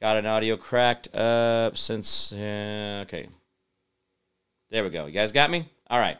Got 0.00 0.16
an 0.16 0.24
audio 0.24 0.56
cracked 0.56 1.14
up 1.14 1.76
since. 1.76 2.32
Uh, 2.32 3.04
okay. 3.06 3.28
There 4.70 4.82
we 4.82 4.88
go. 4.88 5.04
You 5.04 5.12
guys 5.12 5.30
got 5.30 5.50
me? 5.50 5.68
All 5.90 5.98
right. 5.98 6.16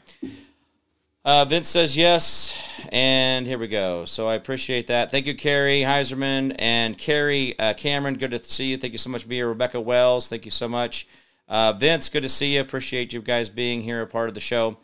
Uh, 1.24 1.46
Vince 1.46 1.70
says 1.70 1.96
yes, 1.96 2.54
and 2.92 3.46
here 3.46 3.56
we 3.56 3.68
go. 3.68 4.04
So 4.04 4.28
I 4.28 4.34
appreciate 4.34 4.88
that. 4.88 5.11
Thank 5.11 5.24
you, 5.24 5.34
Carrie 5.34 5.80
Heiserman 5.80 6.56
and 6.58 6.98
Carrie 6.98 7.58
uh, 7.58 7.72
Cameron. 7.72 8.16
Good 8.16 8.32
to 8.32 8.44
see 8.44 8.66
you. 8.66 8.76
Thank 8.76 8.92
you 8.92 8.98
so 8.98 9.08
much 9.08 9.22
for 9.22 9.28
being 9.28 9.38
here. 9.38 9.48
Rebecca 9.48 9.80
Wells, 9.80 10.28
thank 10.28 10.44
you 10.44 10.50
so 10.50 10.68
much. 10.68 11.08
Uh, 11.48 11.72
Vince, 11.72 12.11
good 12.11 12.22
to 12.24 12.28
see 12.28 12.56
you. 12.56 12.61
Appreciate 12.61 13.14
you 13.14 13.22
guys 13.22 13.48
being 13.48 13.80
here, 13.80 14.02
a 14.02 14.06
part 14.06 14.28
of 14.28 14.34
the 14.34 14.40
show. 14.40 14.76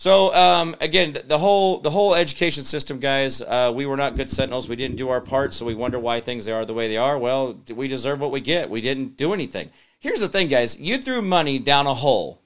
So 0.00 0.34
um, 0.34 0.74
again, 0.80 1.14
the 1.26 1.36
whole 1.36 1.78
the 1.78 1.90
whole 1.90 2.14
education 2.14 2.64
system, 2.64 3.00
guys. 3.00 3.42
Uh, 3.42 3.70
we 3.74 3.84
were 3.84 3.98
not 3.98 4.16
good 4.16 4.30
sentinels. 4.30 4.66
We 4.66 4.74
didn't 4.74 4.96
do 4.96 5.10
our 5.10 5.20
part, 5.20 5.52
so 5.52 5.66
we 5.66 5.74
wonder 5.74 5.98
why 5.98 6.20
things 6.20 6.48
are 6.48 6.64
the 6.64 6.72
way 6.72 6.88
they 6.88 6.96
are. 6.96 7.18
Well, 7.18 7.60
we 7.68 7.86
deserve 7.86 8.18
what 8.18 8.30
we 8.30 8.40
get. 8.40 8.70
We 8.70 8.80
didn't 8.80 9.18
do 9.18 9.34
anything. 9.34 9.70
Here's 9.98 10.20
the 10.20 10.28
thing, 10.28 10.48
guys. 10.48 10.80
You 10.80 10.96
threw 10.96 11.20
money 11.20 11.58
down 11.58 11.86
a 11.86 11.92
hole, 11.92 12.40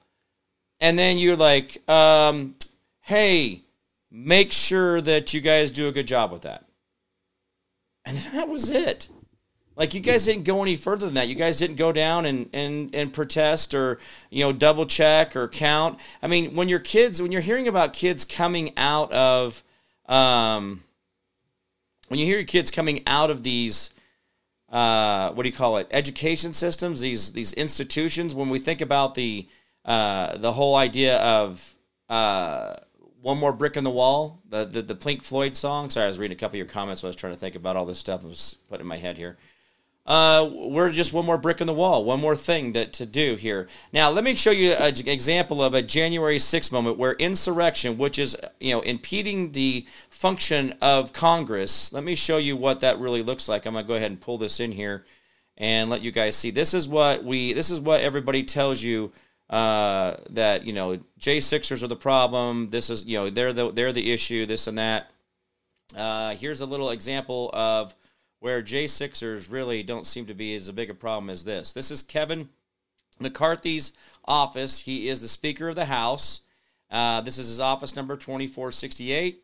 and 0.81 0.99
then 0.99 1.17
you're 1.17 1.37
like, 1.37 1.81
um, 1.89 2.55
"Hey, 2.99 3.61
make 4.11 4.51
sure 4.51 4.99
that 4.99 5.33
you 5.33 5.39
guys 5.39 5.71
do 5.71 5.87
a 5.87 5.93
good 5.93 6.07
job 6.07 6.33
with 6.33 6.41
that." 6.41 6.65
And 8.03 8.17
that 8.33 8.49
was 8.49 8.69
it. 8.69 9.07
Like 9.75 9.93
you 9.93 9.99
guys 9.99 10.23
didn't 10.23 10.43
go 10.43 10.61
any 10.61 10.75
further 10.75 11.05
than 11.05 11.15
that. 11.15 11.27
You 11.27 11.35
guys 11.35 11.57
didn't 11.57 11.75
go 11.75 11.91
down 11.91 12.25
and, 12.25 12.49
and, 12.53 12.95
and 12.95 13.11
protest 13.11 13.73
or 13.73 13.99
you 14.29 14.43
know 14.43 14.53
double 14.53 14.85
check 14.85 15.35
or 15.35 15.47
count. 15.49 15.99
I 16.21 16.27
mean, 16.27 16.55
when 16.55 16.69
your 16.69 16.79
kids, 16.79 17.21
when 17.21 17.31
you're 17.31 17.41
hearing 17.41 17.67
about 17.67 17.91
kids 17.91 18.23
coming 18.23 18.71
out 18.77 19.11
of, 19.11 19.63
um, 20.05 20.83
when 22.07 22.19
you 22.19 22.25
hear 22.25 22.37
your 22.37 22.45
kids 22.45 22.71
coming 22.71 23.03
out 23.05 23.29
of 23.29 23.43
these, 23.43 23.89
uh, 24.69 25.31
what 25.31 25.43
do 25.43 25.49
you 25.49 25.55
call 25.55 25.77
it, 25.77 25.87
education 25.91 26.53
systems, 26.53 27.01
these 27.01 27.33
these 27.33 27.51
institutions. 27.53 28.33
When 28.33 28.49
we 28.49 28.59
think 28.59 28.79
about 28.79 29.15
the 29.15 29.45
uh, 29.83 30.37
the 30.37 30.53
whole 30.53 30.77
idea 30.77 31.17
of 31.17 31.75
uh, 32.07 32.75
one 33.21 33.37
more 33.37 33.51
brick 33.51 33.75
in 33.75 33.83
the 33.83 33.89
wall, 33.89 34.41
the, 34.47 34.63
the 34.63 34.81
the 34.81 34.95
Pink 34.95 35.21
Floyd 35.21 35.57
song. 35.57 35.89
Sorry, 35.89 36.05
I 36.05 36.07
was 36.07 36.17
reading 36.17 36.37
a 36.37 36.39
couple 36.39 36.55
of 36.55 36.59
your 36.59 36.65
comments. 36.65 37.01
So 37.01 37.07
I 37.07 37.09
was 37.09 37.17
trying 37.17 37.33
to 37.33 37.39
think 37.39 37.55
about 37.55 37.75
all 37.75 37.85
this 37.85 37.99
stuff. 37.99 38.23
I 38.23 38.27
was 38.29 38.55
putting 38.69 38.85
in 38.85 38.87
my 38.87 38.97
head 38.97 39.17
here 39.17 39.35
uh, 40.05 40.47
we're 40.53 40.91
just 40.91 41.13
one 41.13 41.25
more 41.25 41.37
brick 41.37 41.61
in 41.61 41.67
the 41.67 41.73
wall, 41.73 42.05
one 42.05 42.21
more 42.21 42.35
thing 42.35 42.73
to, 42.73 42.85
to 42.85 43.05
do 43.07 43.35
here. 43.35 43.67
Now, 43.91 44.11
let 44.11 44.23
me 44.23 44.35
show 44.35 44.51
you 44.51 44.73
an 44.73 44.93
example 45.07 45.63
of 45.63 45.73
a 45.73 45.81
January 45.81 46.37
6th 46.37 46.71
moment 46.71 46.99
where 46.99 47.13
insurrection, 47.13 47.97
which 47.97 48.19
is 48.19 48.35
you 48.59 48.71
know 48.71 48.81
impeding 48.81 49.53
the 49.53 49.87
function 50.11 50.75
of 50.79 51.11
Congress, 51.11 51.91
let 51.91 52.03
me 52.03 52.13
show 52.13 52.37
you 52.37 52.55
what 52.55 52.81
that 52.81 52.99
really 52.99 53.23
looks 53.23 53.49
like. 53.49 53.65
I'm 53.65 53.73
gonna 53.73 53.87
go 53.87 53.95
ahead 53.95 54.11
and 54.11 54.21
pull 54.21 54.37
this 54.37 54.59
in 54.59 54.71
here 54.71 55.05
and 55.57 55.89
let 55.89 56.01
you 56.01 56.11
guys 56.11 56.35
see. 56.35 56.51
This 56.51 56.75
is 56.75 56.87
what 56.87 57.23
we. 57.23 57.53
This 57.53 57.71
is 57.71 57.79
what 57.79 58.01
everybody 58.01 58.43
tells 58.43 58.83
you 58.83 59.11
uh, 59.49 60.17
that 60.29 60.65
you 60.65 60.73
know 60.73 60.99
J 61.17 61.39
Sixers 61.39 61.81
are 61.81 61.87
the 61.87 61.95
problem. 61.95 62.69
This 62.69 62.91
is 62.91 63.05
you 63.05 63.17
know 63.17 63.31
they're 63.31 63.53
the 63.53 63.71
they're 63.71 63.93
the 63.93 64.11
issue. 64.11 64.45
This 64.45 64.67
and 64.67 64.77
that. 64.77 65.11
Uh, 65.95 66.35
here's 66.35 66.61
a 66.61 66.65
little 66.65 66.89
example 66.89 67.49
of 67.53 67.95
where 68.45 68.61
J6ers 68.61 69.51
really 69.51 69.81
don't 69.81 70.05
seem 70.05 70.27
to 70.27 70.35
be 70.35 70.55
as 70.55 70.69
big 70.69 70.91
a 70.91 70.93
problem 70.93 71.31
as 71.31 71.45
this. 71.45 71.73
This 71.73 71.89
is 71.89 72.03
Kevin 72.03 72.49
McCarthy's 73.19 73.91
office. 74.23 74.81
He 74.81 75.09
is 75.09 75.19
the 75.19 75.27
Speaker 75.27 75.69
of 75.69 75.75
the 75.75 75.85
House. 75.85 76.41
Uh, 76.91 77.21
this 77.21 77.39
is 77.39 77.47
his 77.47 77.59
office 77.59 77.95
number 77.95 78.15
2468. 78.15 79.41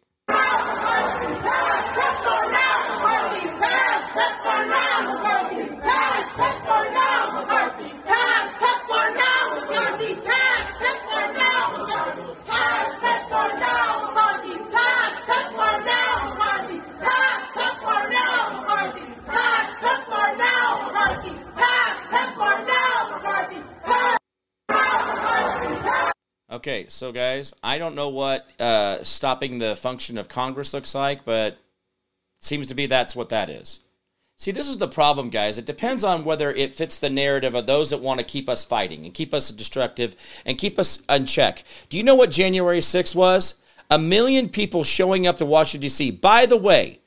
Okay, 26.52 26.86
so 26.90 27.12
guys, 27.12 27.54
I 27.64 27.78
don't 27.78 27.96
know 27.96 28.10
what 28.10 28.46
uh, 28.60 29.04
stopping 29.04 29.60
the 29.60 29.76
function 29.76 30.18
of 30.18 30.28
Congress 30.28 30.74
looks 30.74 30.94
like, 30.94 31.24
but 31.24 31.58
seems 32.42 32.68
to 32.68 32.76
be 32.76 32.88
that's 32.88 33.16
what 33.16 33.30
that 33.30 33.50
is. 33.50 33.80
See, 34.42 34.50
this 34.50 34.68
is 34.68 34.80
the 34.80 34.88
problem, 34.88 35.30
guys. 35.30 35.60
It 35.60 35.68
depends 35.68 36.04
on 36.04 36.26
whether 36.26 36.52
it 36.52 36.74
fits 36.74 36.98
the 36.98 37.12
narrative 37.12 37.54
of 37.54 37.68
those 37.68 37.92
that 37.92 38.00
want 38.00 38.20
to 38.20 38.26
keep 38.26 38.50
us 38.50 38.66
fighting 38.66 39.06
and 39.06 39.14
keep 39.14 39.36
us 39.36 39.52
destructive 39.52 40.16
and 40.48 40.58
keep 40.58 40.80
us 40.80 41.00
in 41.08 41.28
check. 41.28 41.64
Do 41.90 41.98
you 41.98 42.02
know 42.02 42.16
what 42.16 42.32
January 42.32 42.80
6th 42.80 43.14
was? 43.14 43.54
A 43.92 44.00
million 44.00 44.50
people 44.50 44.84
showing 44.84 45.28
up 45.28 45.38
to 45.38 45.46
Washington, 45.46 45.82
D.C. 45.82 46.12
By 46.12 46.48
the 46.48 46.58
way, 46.58 47.02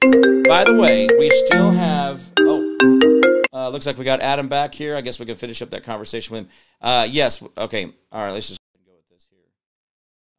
by 0.47 0.63
the 0.63 0.77
way, 0.79 1.09
we 1.19 1.29
still 1.31 1.71
have. 1.73 2.23
Oh, 2.39 3.41
uh, 3.53 3.69
looks 3.71 3.87
like 3.87 3.99
we 3.99 4.05
got 4.05 4.21
Adam 4.21 4.47
back 4.47 4.73
here. 4.73 4.95
I 4.95 5.01
guess 5.01 5.19
we 5.19 5.27
can 5.27 5.37
finish 5.37 5.61
up 5.61 5.71
that 5.71 5.83
conversation 5.83 6.35
with 6.35 6.45
him. 6.45 6.51
Uh, 6.81 7.09
yes. 7.11 7.43
Okay. 7.57 7.87
All 8.13 8.25
right. 8.25 8.33
Let's 8.33 8.49
just 8.49 8.61
go 8.87 8.93
with 8.93 9.09
this 9.09 9.27
here. 9.31 9.47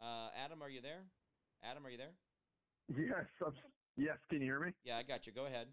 Uh, 0.01 0.29
Adam, 0.45 0.61
are 0.61 0.69
you 0.69 0.81
there? 0.81 1.01
Adam, 1.69 1.85
are 1.85 1.89
you 1.89 1.97
there? 1.97 2.13
Yes. 2.95 3.25
I'm, 3.45 3.53
yes. 3.97 4.17
Can 4.29 4.41
you 4.41 4.45
hear 4.45 4.59
me? 4.59 4.71
Yeah, 4.83 4.97
I 4.97 5.03
got 5.03 5.25
you. 5.25 5.33
Go 5.33 5.47
ahead. 5.47 5.67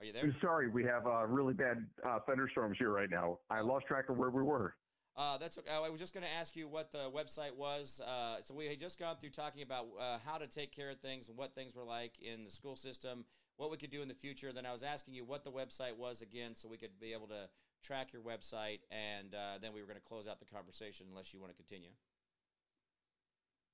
Are 0.00 0.06
you 0.06 0.12
there? 0.12 0.22
I'm 0.22 0.36
sorry. 0.40 0.68
We 0.68 0.84
have 0.84 1.06
uh, 1.06 1.26
really 1.26 1.54
bad 1.54 1.84
uh, 2.06 2.18
thunderstorms 2.26 2.76
here 2.78 2.90
right 2.90 3.10
now. 3.10 3.38
I 3.50 3.60
lost 3.60 3.86
track 3.86 4.08
of 4.08 4.16
where 4.16 4.30
we 4.30 4.42
were. 4.42 4.74
Uh, 5.16 5.36
that's 5.36 5.58
okay. 5.58 5.70
I 5.70 5.88
was 5.88 6.00
just 6.00 6.14
going 6.14 6.24
to 6.24 6.32
ask 6.32 6.56
you 6.56 6.68
what 6.68 6.90
the 6.90 7.10
website 7.10 7.54
was. 7.56 8.00
Uh, 8.00 8.40
so 8.40 8.54
we 8.54 8.66
had 8.66 8.80
just 8.80 8.98
gone 8.98 9.16
through 9.20 9.30
talking 9.30 9.62
about 9.62 9.86
uh, 10.00 10.18
how 10.24 10.38
to 10.38 10.46
take 10.46 10.74
care 10.74 10.90
of 10.90 11.00
things 11.00 11.28
and 11.28 11.36
what 11.36 11.54
things 11.54 11.74
were 11.74 11.84
like 11.84 12.18
in 12.20 12.44
the 12.44 12.50
school 12.50 12.76
system, 12.76 13.24
what 13.56 13.70
we 13.70 13.76
could 13.76 13.90
do 13.90 14.00
in 14.02 14.08
the 14.08 14.14
future. 14.14 14.52
Then 14.52 14.64
I 14.64 14.72
was 14.72 14.82
asking 14.82 15.14
you 15.14 15.24
what 15.24 15.44
the 15.44 15.50
website 15.50 15.96
was 15.96 16.22
again, 16.22 16.52
so 16.54 16.68
we 16.68 16.78
could 16.78 16.98
be 17.00 17.12
able 17.12 17.26
to 17.26 17.48
track 17.82 18.12
your 18.12 18.22
website, 18.22 18.80
and 18.90 19.34
uh, 19.34 19.58
then 19.60 19.72
we 19.74 19.80
were 19.80 19.86
going 19.86 19.98
to 19.98 20.08
close 20.08 20.26
out 20.26 20.38
the 20.38 20.46
conversation 20.46 21.06
unless 21.10 21.34
you 21.34 21.40
want 21.40 21.52
to 21.52 21.56
continue. 21.56 21.90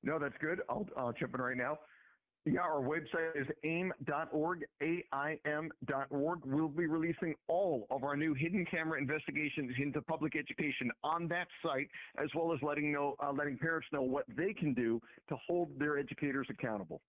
No, 0.02 0.18
that's 0.18 0.36
good. 0.40 0.60
I'll, 0.68 0.86
I'll 0.96 1.12
jump 1.12 1.34
in 1.34 1.40
right 1.40 1.56
now. 1.56 1.78
Yeah, 2.44 2.60
our 2.60 2.80
website 2.80 3.38
is 3.38 3.46
aim.org, 3.64 4.64
A-I-M.org. 4.80 6.38
We'll 6.44 6.68
be 6.68 6.86
releasing 6.86 7.34
all 7.46 7.86
of 7.90 8.04
our 8.04 8.16
new 8.16 8.32
hidden 8.32 8.64
camera 8.70 8.98
investigations 8.98 9.74
into 9.78 10.00
public 10.00 10.34
education 10.34 10.90
on 11.04 11.28
that 11.28 11.48
site, 11.62 11.88
as 12.16 12.28
well 12.34 12.52
as 12.54 12.60
letting 12.62 12.92
know, 12.92 13.16
uh, 13.22 13.32
letting 13.32 13.58
parents 13.58 13.88
know 13.92 14.02
what 14.02 14.24
they 14.34 14.54
can 14.54 14.72
do 14.72 15.00
to 15.28 15.36
hold 15.46 15.78
their 15.78 15.98
educators 15.98 16.46
accountable. 16.48 17.02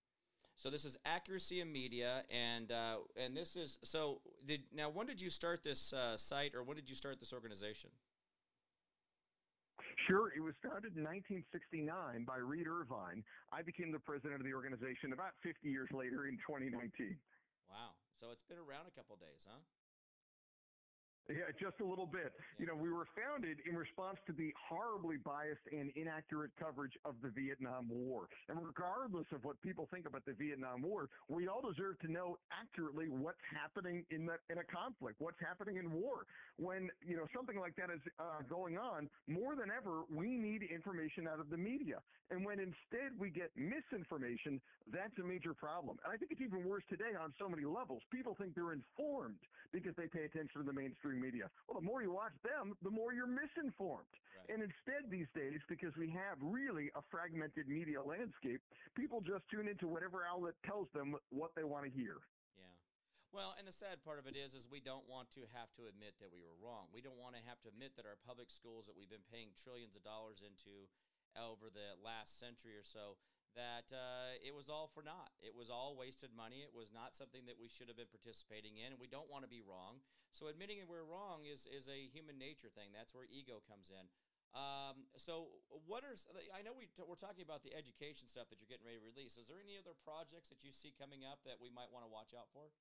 So 0.57 0.69
this 0.69 0.83
is 0.83 0.97
accuracy 1.05 1.61
in 1.61 1.71
media, 1.71 2.23
and 2.29 2.69
uh, 2.69 2.97
and 3.15 3.37
this 3.37 3.55
is 3.55 3.77
so. 3.81 4.19
Did 4.45 4.63
now 4.75 4.89
when 4.89 5.07
did 5.07 5.21
you 5.21 5.29
start 5.29 5.63
this 5.63 5.93
uh, 5.93 6.17
site, 6.17 6.53
or 6.53 6.63
when 6.63 6.75
did 6.75 6.89
you 6.89 6.95
start 6.95 7.21
this 7.21 7.31
organization? 7.31 7.91
Sure, 10.07 10.31
it 10.35 10.41
was 10.41 10.55
founded 10.63 10.95
in 10.97 11.03
1969 11.03 12.25
by 12.25 12.37
Reed 12.37 12.67
Irvine. 12.67 13.23
I 13.51 13.61
became 13.61 13.91
the 13.91 13.99
president 13.99 14.41
of 14.41 14.45
the 14.45 14.53
organization 14.53 15.13
about 15.13 15.37
50 15.43 15.69
years 15.69 15.89
later 15.91 16.27
in 16.27 16.37
2019. 16.43 17.17
Wow. 17.69 17.93
So 18.19 18.31
it's 18.35 18.43
been 18.43 18.59
around 18.59 18.89
a 18.89 18.93
couple 18.95 19.15
days, 19.15 19.47
huh? 19.47 19.63
Yeah, 21.29 21.53
just 21.61 21.77
a 21.79 21.85
little 21.85 22.07
bit. 22.09 22.33
You 22.57 22.65
know, 22.65 22.73
we 22.73 22.89
were 22.89 23.05
founded 23.13 23.61
in 23.69 23.77
response 23.77 24.17
to 24.25 24.33
the 24.33 24.49
horribly 24.57 25.17
biased 25.17 25.61
and 25.71 25.93
inaccurate 25.95 26.49
coverage 26.57 26.97
of 27.05 27.13
the 27.21 27.29
Vietnam 27.29 27.85
War. 27.87 28.25
And 28.49 28.57
regardless 28.57 29.27
of 29.31 29.45
what 29.45 29.61
people 29.61 29.87
think 29.93 30.07
about 30.09 30.25
the 30.25 30.33
Vietnam 30.33 30.81
War, 30.81 31.07
we 31.29 31.47
all 31.47 31.61
deserve 31.61 31.99
to 32.01 32.11
know 32.11 32.39
accurately 32.49 33.09
what's 33.13 33.45
happening 33.53 34.03
in 34.09 34.25
the 34.25 34.41
in 34.49 34.57
a 34.57 34.65
conflict, 34.65 35.21
what's 35.21 35.37
happening 35.39 35.77
in 35.77 35.93
war. 35.93 36.25
When 36.57 36.89
you 37.05 37.15
know 37.15 37.29
something 37.35 37.59
like 37.59 37.75
that 37.77 37.93
is 37.93 38.01
uh, 38.17 38.41
going 38.49 38.79
on, 38.79 39.07
more 39.27 39.55
than 39.55 39.69
ever, 39.69 40.09
we 40.09 40.33
need 40.33 40.63
information 40.63 41.27
out 41.29 41.39
of 41.39 41.51
the 41.51 41.57
media. 41.57 42.01
And 42.31 42.45
when 42.45 42.57
instead 42.59 43.13
we 43.17 43.29
get 43.29 43.51
misinformation, 43.55 44.61
that's 44.91 45.13
a 45.21 45.25
major 45.25 45.53
problem. 45.53 45.97
And 46.03 46.13
I 46.13 46.17
think 46.17 46.31
it's 46.31 46.41
even 46.41 46.65
worse 46.65 46.83
today 46.89 47.13
on 47.13 47.33
so 47.37 47.49
many 47.49 47.65
levels. 47.65 48.01
People 48.11 48.33
think 48.33 48.55
they're 48.55 48.73
informed 48.73 49.37
because 49.71 49.93
they 49.97 50.07
pay 50.07 50.25
attention 50.25 50.61
to 50.61 50.65
the 50.65 50.73
mainstream 50.73 51.18
media. 51.19 51.51
Well, 51.67 51.79
the 51.79 51.85
more 51.85 52.01
you 52.01 52.15
watch 52.15 52.33
them, 52.41 52.73
the 52.81 52.89
more 52.89 53.13
you're 53.13 53.29
misinformed. 53.29 54.09
Right. 54.33 54.49
And 54.49 54.63
instead, 54.63 55.11
these 55.11 55.29
days, 55.35 55.59
because 55.67 55.93
we 55.99 56.09
have 56.15 56.39
really 56.39 56.89
a 56.95 57.03
fragmented 57.11 57.67
media 57.67 58.01
landscape, 58.01 58.63
people 58.95 59.21
just 59.21 59.43
tune 59.51 59.67
into 59.67 59.85
whatever 59.85 60.23
outlet 60.23 60.55
tells 60.63 60.87
them 60.95 61.13
what 61.29 61.51
they 61.53 61.67
want 61.67 61.85
to 61.85 61.91
hear. 61.91 62.23
Yeah. 62.57 62.71
Well, 63.29 63.53
and 63.59 63.67
the 63.67 63.75
sad 63.75 64.01
part 64.01 64.17
of 64.17 64.25
it 64.25 64.39
is, 64.39 64.55
is 64.55 64.65
we 64.65 64.81
don't 64.81 65.05
want 65.05 65.29
to 65.37 65.45
have 65.53 65.69
to 65.77 65.85
admit 65.85 66.17
that 66.23 66.33
we 66.33 66.41
were 66.41 66.57
wrong. 66.57 66.89
We 66.89 67.03
don't 67.03 67.19
want 67.19 67.37
to 67.37 67.43
have 67.45 67.61
to 67.61 67.69
admit 67.69 67.93
that 67.99 68.09
our 68.09 68.17
public 68.25 68.49
schools 68.49 68.89
that 68.89 68.97
we've 68.97 69.11
been 69.11 69.27
paying 69.29 69.53
trillions 69.53 69.93
of 69.93 70.01
dollars 70.01 70.41
into 70.41 70.89
over 71.37 71.69
the 71.69 71.93
last 72.01 72.41
century 72.41 72.73
or 72.73 72.81
so 72.81 73.21
that 73.57 73.89
uh, 73.89 74.37
it 74.41 74.53
was 74.53 74.69
all 74.69 74.89
for 74.91 75.01
naught. 75.01 75.33
It 75.41 75.53
was 75.55 75.69
all 75.69 75.97
wasted 75.97 76.29
money. 76.35 76.61
It 76.61 76.73
was 76.73 76.93
not 76.93 77.17
something 77.17 77.45
that 77.49 77.57
we 77.57 77.69
should 77.69 77.89
have 77.89 77.97
been 77.97 78.11
participating 78.11 78.77
in, 78.77 78.93
and 78.93 78.99
we 79.01 79.09
don't 79.09 79.29
want 79.29 79.45
to 79.45 79.51
be 79.51 79.61
wrong. 79.61 80.01
So 80.29 80.47
admitting 80.47 80.77
that 80.81 80.89
we're 80.89 81.05
wrong 81.05 81.49
is 81.49 81.65
is 81.69 81.89
a 81.89 82.09
human 82.09 82.37
nature 82.37 82.69
thing. 82.69 82.93
That's 82.93 83.13
where 83.13 83.25
ego 83.25 83.61
comes 83.65 83.89
in. 83.89 84.05
Um, 84.49 85.05
so 85.13 85.61
what 85.85 86.01
are 86.01 86.17
I 86.49 86.65
know 86.65 86.73
we 86.73 86.89
t- 86.89 87.05
we're 87.05 87.21
talking 87.21 87.45
about 87.45 87.61
the 87.61 87.69
education 87.77 88.25
stuff 88.25 88.49
that 88.49 88.57
you're 88.57 88.69
getting 88.69 88.85
ready 88.85 88.97
to 88.97 89.05
release. 89.05 89.37
Is 89.37 89.45
there 89.45 89.61
any 89.61 89.77
other 89.77 89.93
projects 90.01 90.49
that 90.49 90.65
you 90.65 90.73
see 90.73 90.89
coming 90.97 91.21
up 91.21 91.45
that 91.45 91.61
we 91.61 91.69
might 91.69 91.93
want 91.93 92.01
to 92.01 92.09
watch 92.09 92.33
out 92.33 92.49
for? 92.49 92.73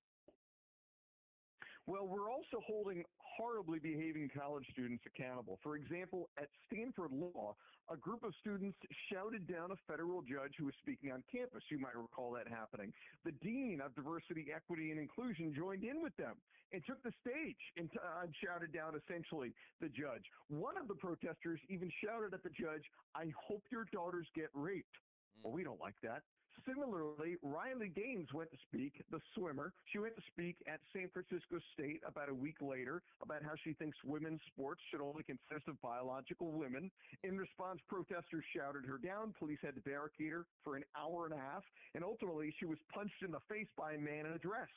Well, 1.88 2.05
we're 2.05 2.29
also 2.29 2.61
holding 2.66 3.03
horribly 3.16 3.79
behaving 3.79 4.29
college 4.37 4.66
students 4.72 5.03
accountable. 5.09 5.59
For 5.62 5.74
example, 5.74 6.29
at 6.37 6.53
Stanford 6.68 7.09
Law, 7.16 7.57
a 7.88 7.96
group 7.96 8.24
of 8.24 8.35
students 8.44 8.77
shouted 9.11 9.48
down 9.48 9.72
a 9.72 9.79
federal 9.90 10.20
judge 10.20 10.53
who 10.59 10.66
was 10.66 10.74
speaking 10.83 11.12
on 11.12 11.24
campus. 11.33 11.64
You 11.70 11.81
might 11.81 11.96
recall 11.96 12.31
that 12.37 12.44
happening. 12.44 12.92
The 13.24 13.33
dean 13.40 13.81
of 13.81 13.94
diversity, 13.94 14.53
equity, 14.55 14.90
and 14.90 15.01
inclusion 15.01 15.55
joined 15.57 15.83
in 15.83 16.03
with 16.03 16.14
them 16.20 16.37
and 16.77 16.85
took 16.85 17.03
the 17.03 17.12
stage 17.24 17.57
and, 17.79 17.88
uh, 17.96 18.29
shouted 18.44 18.70
down 18.70 18.92
essentially 18.92 19.55
the 19.81 19.88
judge. 19.88 20.29
One 20.48 20.77
of 20.77 20.88
the 20.88 20.94
protesters 20.94 21.61
even 21.70 21.90
shouted 22.05 22.35
at 22.35 22.42
the 22.42 22.53
judge, 22.53 22.85
I 23.14 23.33
hope 23.33 23.64
your 23.72 23.87
daughters 23.96 24.29
get 24.35 24.51
raped. 24.53 24.92
Well, 25.40 25.55
we 25.55 25.64
don't 25.64 25.81
like 25.81 25.96
that. 26.03 26.20
Similarly, 26.66 27.37
Riley 27.42 27.88
Gaines 27.88 28.33
went 28.33 28.51
to 28.51 28.59
speak, 28.68 29.03
the 29.11 29.21
swimmer. 29.35 29.73
She 29.92 29.99
went 29.99 30.16
to 30.16 30.23
speak 30.33 30.57
at 30.66 30.81
San 30.92 31.09
Francisco 31.12 31.59
State 31.75 32.01
about 32.07 32.29
a 32.29 32.35
week 32.35 32.57
later 32.61 33.03
about 33.23 33.42
how 33.42 33.53
she 33.64 33.73
thinks 33.75 33.97
women's 34.05 34.40
sports 34.53 34.81
should 34.90 35.01
only 35.01 35.23
consist 35.23 35.68
of 35.68 35.81
biological 35.81 36.53
women. 36.53 36.90
In 37.23 37.38
response, 37.38 37.81
protesters 37.88 38.44
shouted 38.55 38.85
her 38.87 38.99
down. 38.99 39.35
Police 39.38 39.61
had 39.62 39.75
to 39.77 39.81
barricade 39.81 40.33
her 40.33 40.47
for 40.64 40.77
an 40.77 40.85
hour 40.97 41.27
and 41.27 41.35
a 41.35 41.38
half, 41.38 41.64
and 41.94 42.05
ultimately 42.05 42.55
she 42.59 42.66
was 42.66 42.79
punched 42.92 43.23
in 43.23 43.31
the 43.31 43.40
face 43.49 43.68
by 43.77 43.92
a 43.92 43.99
man 43.99 44.27
in 44.27 44.33
a 44.33 44.38
dress. 44.38 44.68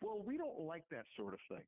Well, 0.00 0.22
we 0.24 0.38
don't 0.38 0.60
like 0.60 0.84
that 0.90 1.04
sort 1.16 1.34
of 1.34 1.40
thing. 1.48 1.64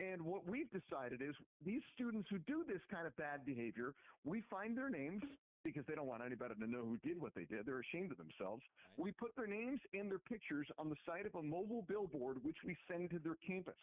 And 0.00 0.22
what 0.22 0.46
we've 0.46 0.70
decided 0.70 1.22
is 1.22 1.34
these 1.64 1.82
students 1.94 2.28
who 2.28 2.38
do 2.38 2.64
this 2.66 2.82
kind 2.90 3.06
of 3.06 3.16
bad 3.16 3.46
behavior, 3.46 3.94
we 4.24 4.42
find 4.50 4.76
their 4.76 4.90
names, 4.90 5.22
because 5.64 5.84
they 5.88 5.94
don't 5.94 6.06
want 6.06 6.22
anybody 6.24 6.54
to 6.54 6.66
know 6.68 6.84
who 6.84 7.00
did 7.00 7.20
what 7.20 7.34
they 7.34 7.44
did. 7.44 7.66
They're 7.66 7.80
ashamed 7.80 8.12
of 8.12 8.18
themselves. 8.18 8.62
Right. 8.96 9.08
We 9.08 9.12
put 9.12 9.34
their 9.34 9.48
names 9.48 9.80
and 9.92 10.10
their 10.10 10.20
pictures 10.20 10.68
on 10.78 10.88
the 10.88 11.00
side 11.08 11.26
of 11.26 11.34
a 11.34 11.42
mobile 11.42 11.82
billboard, 11.88 12.44
which 12.44 12.60
we 12.64 12.76
send 12.86 13.10
to 13.10 13.18
their 13.18 13.40
campus. 13.40 13.80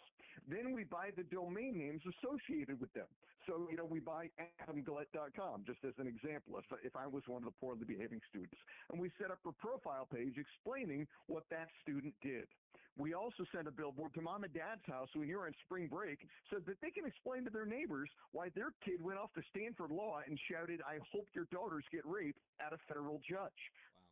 Then 0.48 0.72
we 0.72 0.86
buy 0.86 1.10
the 1.18 1.24
domain 1.24 1.78
names 1.78 2.02
associated 2.06 2.80
with 2.80 2.94
them. 2.94 3.10
So, 3.50 3.68
you 3.70 3.78
know, 3.78 3.86
we 3.86 4.00
buy 4.00 4.30
adamguillette.com, 4.38 5.66
just 5.66 5.82
as 5.84 5.94
an 5.98 6.06
example, 6.06 6.62
if, 6.62 6.66
if 6.86 6.96
I 6.96 7.08
was 7.08 7.24
one 7.26 7.42
of 7.42 7.50
the 7.50 7.58
poorly 7.60 7.86
behaving 7.86 8.22
students. 8.30 8.62
And 8.92 9.02
we 9.02 9.10
set 9.20 9.32
up 9.32 9.40
a 9.50 9.52
profile 9.52 10.08
page 10.08 10.38
explaining 10.38 11.08
what 11.26 11.44
that 11.50 11.68
student 11.82 12.14
did. 12.22 12.46
We 12.98 13.14
also 13.14 13.46
sent 13.56 13.68
a 13.68 13.72
billboard 13.72 14.14
to 14.14 14.22
mom 14.22 14.44
and 14.44 14.54
dad's 14.54 14.86
house 14.86 15.10
who 15.14 15.22
here 15.22 15.42
on 15.48 15.54
spring 15.66 15.88
break 15.88 16.20
so 16.50 16.60
that 16.60 16.78
they 16.82 16.92
can 16.92 17.06
explain 17.06 17.44
to 17.46 17.50
their 17.50 17.66
neighbors 17.66 18.10
why 18.32 18.50
their 18.54 18.74
kid 18.84 19.02
went 19.02 19.18
off 19.18 19.34
to 19.34 19.42
Stanford 19.50 19.92
Law 19.92 20.20
and 20.28 20.38
shouted, 20.52 20.82
I 20.86 21.00
hope 21.12 21.28
your 21.34 21.48
daughters 21.52 21.84
get 21.92 22.06
raped 22.06 22.40
at 22.60 22.74
a 22.74 22.80
federal 22.88 23.22
judge. 23.28 23.62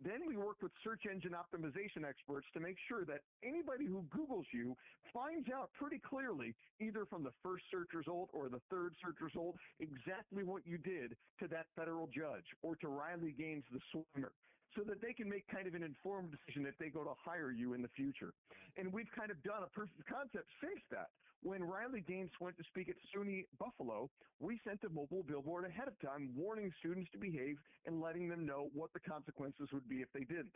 Then 0.01 0.25
we 0.25 0.37
work 0.37 0.63
with 0.63 0.71
search 0.81 1.03
engine 1.11 1.35
optimization 1.35 2.07
experts 2.07 2.47
to 2.53 2.61
make 2.61 2.77
sure 2.87 3.03
that 3.03 3.19
anybody 3.43 3.85
who 3.85 4.05
Googles 4.15 4.47
you 4.53 4.77
finds 5.13 5.49
out 5.51 5.71
pretty 5.77 5.99
clearly, 5.99 6.55
either 6.79 7.05
from 7.05 7.21
the 7.21 7.35
first 7.43 7.65
search 7.69 7.89
result 7.93 8.29
or 8.31 8.47
the 8.47 8.61
third 8.71 8.95
search 9.03 9.19
result, 9.19 9.55
exactly 9.81 10.43
what 10.43 10.65
you 10.65 10.77
did 10.77 11.17
to 11.39 11.47
that 11.49 11.67
federal 11.75 12.07
judge 12.07 12.47
or 12.63 12.77
to 12.77 12.87
Riley 12.87 13.35
Gaines, 13.37 13.65
the 13.73 13.79
swimmer 13.91 14.31
so 14.75 14.83
that 14.83 15.01
they 15.01 15.13
can 15.13 15.29
make 15.29 15.47
kind 15.47 15.67
of 15.67 15.73
an 15.73 15.83
informed 15.83 16.31
decision 16.31 16.65
if 16.65 16.77
they 16.77 16.89
go 16.89 17.03
to 17.03 17.13
hire 17.17 17.51
you 17.51 17.73
in 17.73 17.81
the 17.81 17.89
future. 17.95 18.33
And 18.77 18.91
we've 18.93 19.09
kind 19.17 19.31
of 19.31 19.41
done 19.43 19.63
a 19.63 19.69
proof 19.69 19.89
of 19.97 20.05
concept 20.05 20.47
since 20.61 20.81
that. 20.91 21.09
When 21.41 21.63
Riley 21.63 22.03
Gaines 22.05 22.31
went 22.41 22.57
to 22.57 22.63
speak 22.67 22.89
at 22.89 22.95
SUNY 23.15 23.47
Buffalo, 23.57 24.09
we 24.39 24.59
sent 24.67 24.83
a 24.83 24.89
mobile 24.89 25.23
billboard 25.23 25.65
ahead 25.65 25.87
of 25.87 25.95
time 26.01 26.35
warning 26.35 26.71
students 26.79 27.09
to 27.11 27.17
behave 27.17 27.55
and 27.85 28.01
letting 28.01 28.27
them 28.27 28.45
know 28.45 28.69
what 28.73 28.91
the 28.93 28.99
consequences 28.99 29.69
would 29.71 29.87
be 29.87 30.03
if 30.03 30.11
they 30.13 30.27
didn't. 30.27 30.55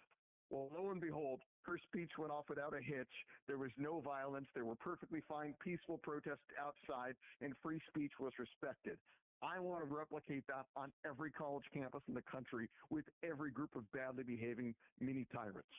Well, 0.50 0.70
lo 0.76 0.92
and 0.92 1.00
behold, 1.00 1.40
her 1.64 1.80
speech 1.88 2.12
went 2.20 2.32
off 2.32 2.46
without 2.50 2.76
a 2.76 2.84
hitch. 2.84 3.16
There 3.48 3.58
was 3.58 3.72
no 3.78 4.02
violence. 4.02 4.48
There 4.54 4.66
were 4.66 4.76
perfectly 4.76 5.22
fine, 5.28 5.56
peaceful 5.64 6.00
protests 6.04 6.46
outside, 6.60 7.16
and 7.42 7.56
free 7.64 7.80
speech 7.88 8.12
was 8.20 8.34
respected. 8.38 9.00
I 9.44 9.60
want 9.60 9.84
to 9.84 9.90
replicate 9.92 10.48
that 10.48 10.72
on 10.80 10.96
every 11.04 11.28
college 11.28 11.68
campus 11.76 12.00
in 12.08 12.16
the 12.16 12.24
country 12.24 12.72
with 12.88 13.04
every 13.20 13.52
group 13.52 13.76
of 13.76 13.84
badly 13.92 14.24
behaving 14.24 14.72
mini 15.04 15.28
tyrants. 15.36 15.76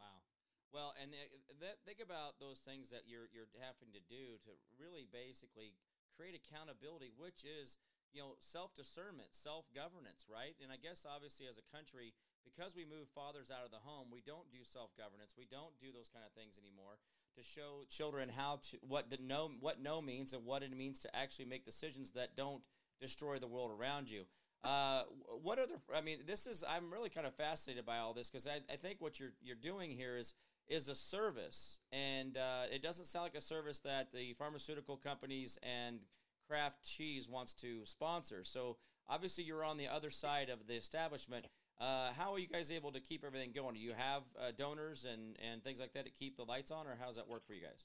Wow. 0.00 0.24
Well, 0.72 0.90
and 0.96 1.12
uh, 1.12 1.76
think 1.84 2.00
about 2.00 2.40
those 2.40 2.64
things 2.64 2.88
that 2.88 3.04
you're 3.04 3.28
you're 3.28 3.52
having 3.60 3.92
to 3.92 4.00
do 4.08 4.40
to 4.48 4.56
really 4.80 5.04
basically 5.04 5.76
create 6.16 6.32
accountability, 6.32 7.12
which 7.12 7.44
is 7.44 7.76
you 8.16 8.24
know 8.24 8.40
self 8.40 8.72
discernment, 8.72 9.36
self 9.36 9.68
governance, 9.76 10.24
right? 10.24 10.56
And 10.64 10.72
I 10.72 10.80
guess 10.80 11.04
obviously 11.04 11.44
as 11.44 11.60
a 11.60 11.66
country, 11.68 12.16
because 12.48 12.72
we 12.72 12.88
move 12.88 13.12
fathers 13.12 13.52
out 13.52 13.68
of 13.68 13.70
the 13.70 13.84
home, 13.84 14.08
we 14.08 14.24
don't 14.24 14.48
do 14.48 14.64
self 14.64 14.96
governance. 14.96 15.36
We 15.36 15.44
don't 15.44 15.76
do 15.76 15.92
those 15.92 16.08
kind 16.08 16.24
of 16.24 16.32
things 16.32 16.56
anymore 16.56 16.96
to 17.36 17.44
show 17.44 17.84
children 17.92 18.32
how 18.32 18.64
to 18.72 18.80
what 18.80 19.12
to 19.12 19.20
know 19.20 19.52
what 19.60 19.76
no 19.76 20.00
means 20.00 20.32
and 20.32 20.44
what 20.48 20.64
it 20.64 20.72
means 20.72 20.98
to 21.04 21.08
actually 21.14 21.44
make 21.44 21.68
decisions 21.68 22.16
that 22.16 22.32
don't 22.32 22.64
destroy 23.00 23.38
the 23.38 23.46
world 23.46 23.70
around 23.78 24.10
you. 24.10 24.24
Uh, 24.64 25.02
what 25.42 25.58
other? 25.58 25.74
I 25.94 26.00
mean, 26.00 26.18
this 26.26 26.46
is. 26.46 26.64
I'm 26.68 26.92
really 26.92 27.10
kind 27.10 27.26
of 27.26 27.34
fascinated 27.34 27.86
by 27.86 27.98
all 27.98 28.12
this 28.12 28.28
because 28.28 28.46
I, 28.46 28.60
I 28.72 28.76
think 28.76 29.00
what 29.00 29.20
you're 29.20 29.32
you're 29.40 29.56
doing 29.56 29.90
here 29.90 30.16
is 30.16 30.34
is 30.68 30.88
a 30.88 30.94
service, 30.94 31.80
and 31.92 32.36
uh, 32.36 32.64
it 32.72 32.82
doesn't 32.82 33.06
sound 33.06 33.24
like 33.24 33.36
a 33.36 33.40
service 33.40 33.78
that 33.80 34.12
the 34.12 34.34
pharmaceutical 34.34 34.96
companies 34.96 35.58
and 35.62 36.00
Kraft 36.48 36.84
Cheese 36.84 37.28
wants 37.28 37.54
to 37.54 37.84
sponsor. 37.84 38.42
So 38.42 38.76
obviously, 39.08 39.44
you're 39.44 39.64
on 39.64 39.76
the 39.76 39.88
other 39.88 40.10
side 40.10 40.50
of 40.50 40.66
the 40.66 40.74
establishment. 40.74 41.46
Uh, 41.80 42.10
how 42.16 42.32
are 42.32 42.38
you 42.40 42.48
guys 42.48 42.72
able 42.72 42.90
to 42.90 43.00
keep 43.00 43.24
everything 43.24 43.52
going? 43.54 43.74
Do 43.74 43.80
you 43.80 43.92
have 43.96 44.22
uh, 44.36 44.50
donors 44.56 45.04
and, 45.04 45.36
and 45.48 45.62
things 45.62 45.78
like 45.78 45.92
that 45.92 46.04
to 46.06 46.10
keep 46.10 46.36
the 46.36 46.42
lights 46.42 46.72
on, 46.72 46.88
or 46.88 46.96
how 46.98 47.06
does 47.06 47.16
that 47.16 47.28
work 47.28 47.46
for 47.46 47.54
you 47.54 47.62
guys? 47.62 47.84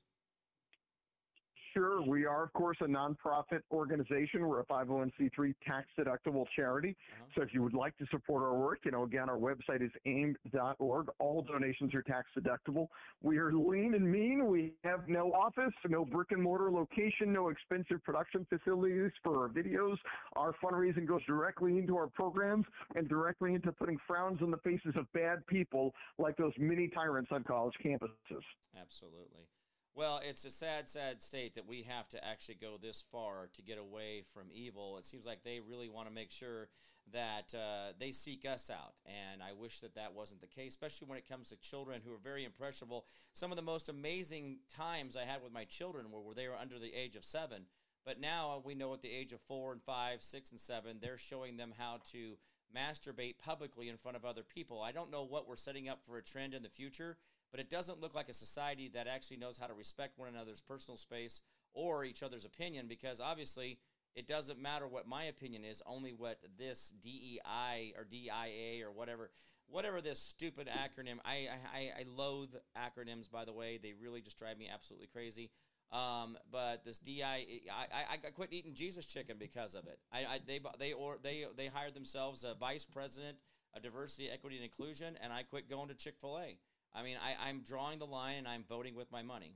Sure, 1.73 2.03
we 2.03 2.25
are, 2.25 2.43
of 2.43 2.53
course, 2.53 2.77
a 2.81 2.85
nonprofit 2.85 3.61
organization. 3.71 4.47
We're 4.47 4.59
a 4.59 4.65
501c3 4.65 5.55
tax 5.65 5.87
deductible 5.97 6.45
charity. 6.55 6.95
Uh-huh. 7.13 7.25
So 7.35 7.41
if 7.41 7.53
you 7.53 7.63
would 7.63 7.73
like 7.73 7.97
to 7.97 8.05
support 8.11 8.43
our 8.43 8.53
work, 8.53 8.79
you 8.85 8.91
know, 8.91 9.03
again, 9.03 9.27
our 9.27 9.37
website 9.37 9.83
is 9.83 9.91
aim.org. 10.05 11.07
All 11.19 11.41
donations 11.41 11.95
are 11.95 12.03
tax 12.03 12.27
deductible. 12.37 12.89
We 13.23 13.39
are 13.39 13.51
lean 13.51 13.95
and 13.95 14.09
mean. 14.09 14.45
We 14.47 14.73
have 14.83 15.07
no 15.07 15.31
office, 15.33 15.73
no 15.89 16.05
brick 16.05 16.31
and 16.31 16.43
mortar 16.43 16.71
location, 16.71 17.33
no 17.33 17.49
expensive 17.49 18.03
production 18.03 18.45
facilities 18.49 19.11
for 19.23 19.41
our 19.41 19.49
videos. 19.49 19.97
Our 20.35 20.53
fundraising 20.63 21.07
goes 21.07 21.23
directly 21.25 21.79
into 21.79 21.97
our 21.97 22.07
programs 22.07 22.65
and 22.95 23.09
directly 23.09 23.55
into 23.55 23.71
putting 23.71 23.97
frowns 24.05 24.43
on 24.43 24.51
the 24.51 24.57
faces 24.57 24.93
of 24.95 25.11
bad 25.13 25.45
people 25.47 25.93
like 26.19 26.37
those 26.37 26.53
mini 26.59 26.87
tyrants 26.89 27.31
on 27.31 27.43
college 27.43 27.73
campuses. 27.83 28.43
Absolutely. 28.79 29.47
Well, 29.95 30.21
it's 30.27 30.43
a 30.43 30.49
sad, 30.49 30.89
sad 30.89 31.21
state 31.21 31.53
that 31.53 31.67
we 31.67 31.83
have 31.83 32.09
to 32.09 32.25
actually 32.25 32.55
go 32.55 32.77
this 32.81 33.03
far 33.11 33.49
to 33.53 33.61
get 33.61 33.77
away 33.77 34.23
from 34.33 34.47
evil. 34.51 34.97
It 34.97 35.05
seems 35.05 35.27
like 35.27 35.43
they 35.43 35.59
really 35.59 35.87
want 35.87 36.07
to 36.07 36.13
make 36.13 36.31
sure 36.31 36.69
that 37.11 37.53
uh, 37.53 37.93
they 37.99 38.11
seek 38.11 38.43
us 38.43 38.71
out. 38.71 38.95
And 39.05 39.43
I 39.43 39.53
wish 39.53 39.81
that 39.81 39.93
that 39.93 40.15
wasn't 40.15 40.41
the 40.41 40.47
case, 40.47 40.71
especially 40.71 41.07
when 41.09 41.19
it 41.19 41.29
comes 41.29 41.49
to 41.49 41.57
children 41.57 42.01
who 42.03 42.11
are 42.11 42.17
very 42.23 42.43
impressionable. 42.43 43.05
Some 43.33 43.51
of 43.51 43.55
the 43.55 43.61
most 43.61 43.87
amazing 43.87 44.61
times 44.75 45.15
I 45.15 45.25
had 45.25 45.43
with 45.43 45.53
my 45.53 45.65
children 45.65 46.09
were 46.09 46.21
where 46.21 46.33
they 46.33 46.47
were 46.47 46.57
under 46.59 46.79
the 46.79 46.93
age 46.93 47.15
of 47.15 47.23
seven. 47.23 47.65
But 48.03 48.19
now 48.19 48.63
we 48.65 48.73
know 48.73 48.93
at 48.95 49.03
the 49.03 49.11
age 49.11 49.31
of 49.31 49.41
four 49.41 49.71
and 49.73 49.81
five, 49.83 50.23
six 50.23 50.49
and 50.49 50.59
seven, 50.59 50.97
they're 50.99 51.19
showing 51.19 51.55
them 51.55 51.71
how 51.77 51.99
to 52.13 52.37
masturbate 52.75 53.37
publicly 53.37 53.89
in 53.89 53.97
front 53.97 54.17
of 54.17 54.25
other 54.25 54.41
people. 54.43 54.81
I 54.81 54.91
don't 54.91 55.11
know 55.11 55.23
what 55.23 55.47
we're 55.47 55.55
setting 55.55 55.87
up 55.87 56.03
for 56.03 56.17
a 56.17 56.23
trend 56.23 56.55
in 56.55 56.63
the 56.63 56.69
future, 56.69 57.17
but 57.53 57.59
it 57.59 57.69
doesn't 57.69 58.01
look 58.01 58.15
like 58.15 58.29
a 58.29 58.33
society 58.33 58.89
that 58.95 59.05
actually 59.05 59.37
knows 59.37 59.59
how 59.59 59.67
to 59.67 59.75
respect 59.75 60.17
one 60.17 60.27
another's 60.27 60.59
personal 60.59 60.97
space 60.97 61.41
or 61.75 62.03
each 62.03 62.23
other's 62.23 62.45
opinion 62.45 62.87
because 62.87 63.19
obviously 63.19 63.77
it 64.15 64.27
doesn't 64.27 64.59
matter 64.59 64.87
what 64.87 65.07
my 65.07 65.25
opinion 65.25 65.63
is, 65.63 65.81
only 65.85 66.13
what 66.13 66.39
this 66.57 66.93
DEI 67.03 67.93
or 67.95 68.05
DIA 68.05 68.83
or 68.83 68.91
whatever, 68.91 69.29
whatever 69.67 70.01
this 70.01 70.19
stupid 70.19 70.67
acronym. 70.67 71.17
I 71.23 71.47
I, 71.73 71.91
I 71.99 72.05
loathe 72.07 72.55
acronyms, 72.75 73.29
by 73.29 73.45
the 73.45 73.53
way. 73.53 73.79
They 73.81 73.93
really 73.93 74.21
just 74.21 74.39
drive 74.39 74.57
me 74.57 74.67
absolutely 74.71 75.07
crazy. 75.07 75.51
Um, 75.91 76.37
but 76.51 76.83
this 76.83 76.97
DI, 76.97 77.21
I, 77.23 77.85
I, 77.93 78.13
I 78.13 78.31
quit 78.31 78.51
eating 78.51 78.73
Jesus 78.73 79.05
chicken 79.05 79.37
because 79.39 79.75
of 79.75 79.85
it. 79.85 79.99
I, 80.11 80.19
I 80.19 80.39
they 80.45 80.59
they 80.79 80.93
or 80.93 81.17
they 81.21 81.45
they 81.55 81.67
hired 81.67 81.93
themselves 81.93 82.43
a 82.43 82.55
vice 82.55 82.85
president 82.85 83.37
of 83.75 83.83
diversity, 83.83 84.29
equity, 84.29 84.55
and 84.55 84.65
inclusion, 84.65 85.17
and 85.21 85.31
I 85.31 85.43
quit 85.43 85.69
going 85.69 85.89
to 85.89 85.95
Chick 85.95 86.15
Fil 86.19 86.39
A. 86.39 86.57
I 86.95 87.03
mean, 87.03 87.17
I, 87.17 87.49
I'm 87.49 87.61
drawing 87.61 87.99
the 87.99 88.05
line 88.05 88.37
and 88.37 88.47
I'm 88.47 88.65
voting 88.67 88.95
with 88.95 89.11
my 89.11 89.23
money. 89.23 89.55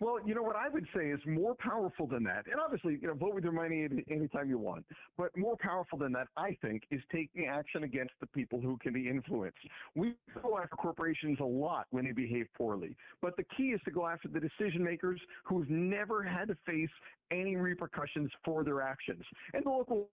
Well, 0.00 0.18
you 0.26 0.34
know 0.34 0.42
what 0.42 0.56
I 0.56 0.68
would 0.68 0.86
say 0.94 1.10
is 1.10 1.20
more 1.24 1.54
powerful 1.54 2.06
than 2.06 2.24
that, 2.24 2.46
and 2.50 2.60
obviously, 2.60 2.98
you 3.00 3.06
know, 3.06 3.14
vote 3.14 3.34
with 3.34 3.44
your 3.44 3.52
money 3.52 3.84
any, 3.84 4.04
anytime 4.10 4.48
you 4.48 4.58
want. 4.58 4.84
But 5.16 5.36
more 5.36 5.56
powerful 5.56 5.98
than 5.98 6.12
that, 6.12 6.26
I 6.36 6.56
think, 6.60 6.82
is 6.90 7.00
taking 7.12 7.46
action 7.46 7.84
against 7.84 8.12
the 8.20 8.26
people 8.26 8.60
who 8.60 8.76
can 8.78 8.92
be 8.92 9.08
influenced. 9.08 9.58
We 9.94 10.14
go 10.42 10.58
after 10.58 10.74
corporations 10.76 11.38
a 11.40 11.44
lot 11.44 11.86
when 11.90 12.04
they 12.04 12.12
behave 12.12 12.46
poorly, 12.56 12.96
but 13.22 13.36
the 13.36 13.44
key 13.56 13.68
is 13.68 13.80
to 13.84 13.92
go 13.92 14.06
after 14.06 14.28
the 14.28 14.40
decision 14.40 14.82
makers 14.82 15.20
who've 15.44 15.70
never 15.70 16.24
had 16.24 16.48
to 16.48 16.56
face 16.66 16.90
any 17.30 17.56
repercussions 17.56 18.30
for 18.44 18.64
their 18.64 18.82
actions. 18.82 19.22
And 19.52 19.64
the 19.64 19.70
local 19.70 20.08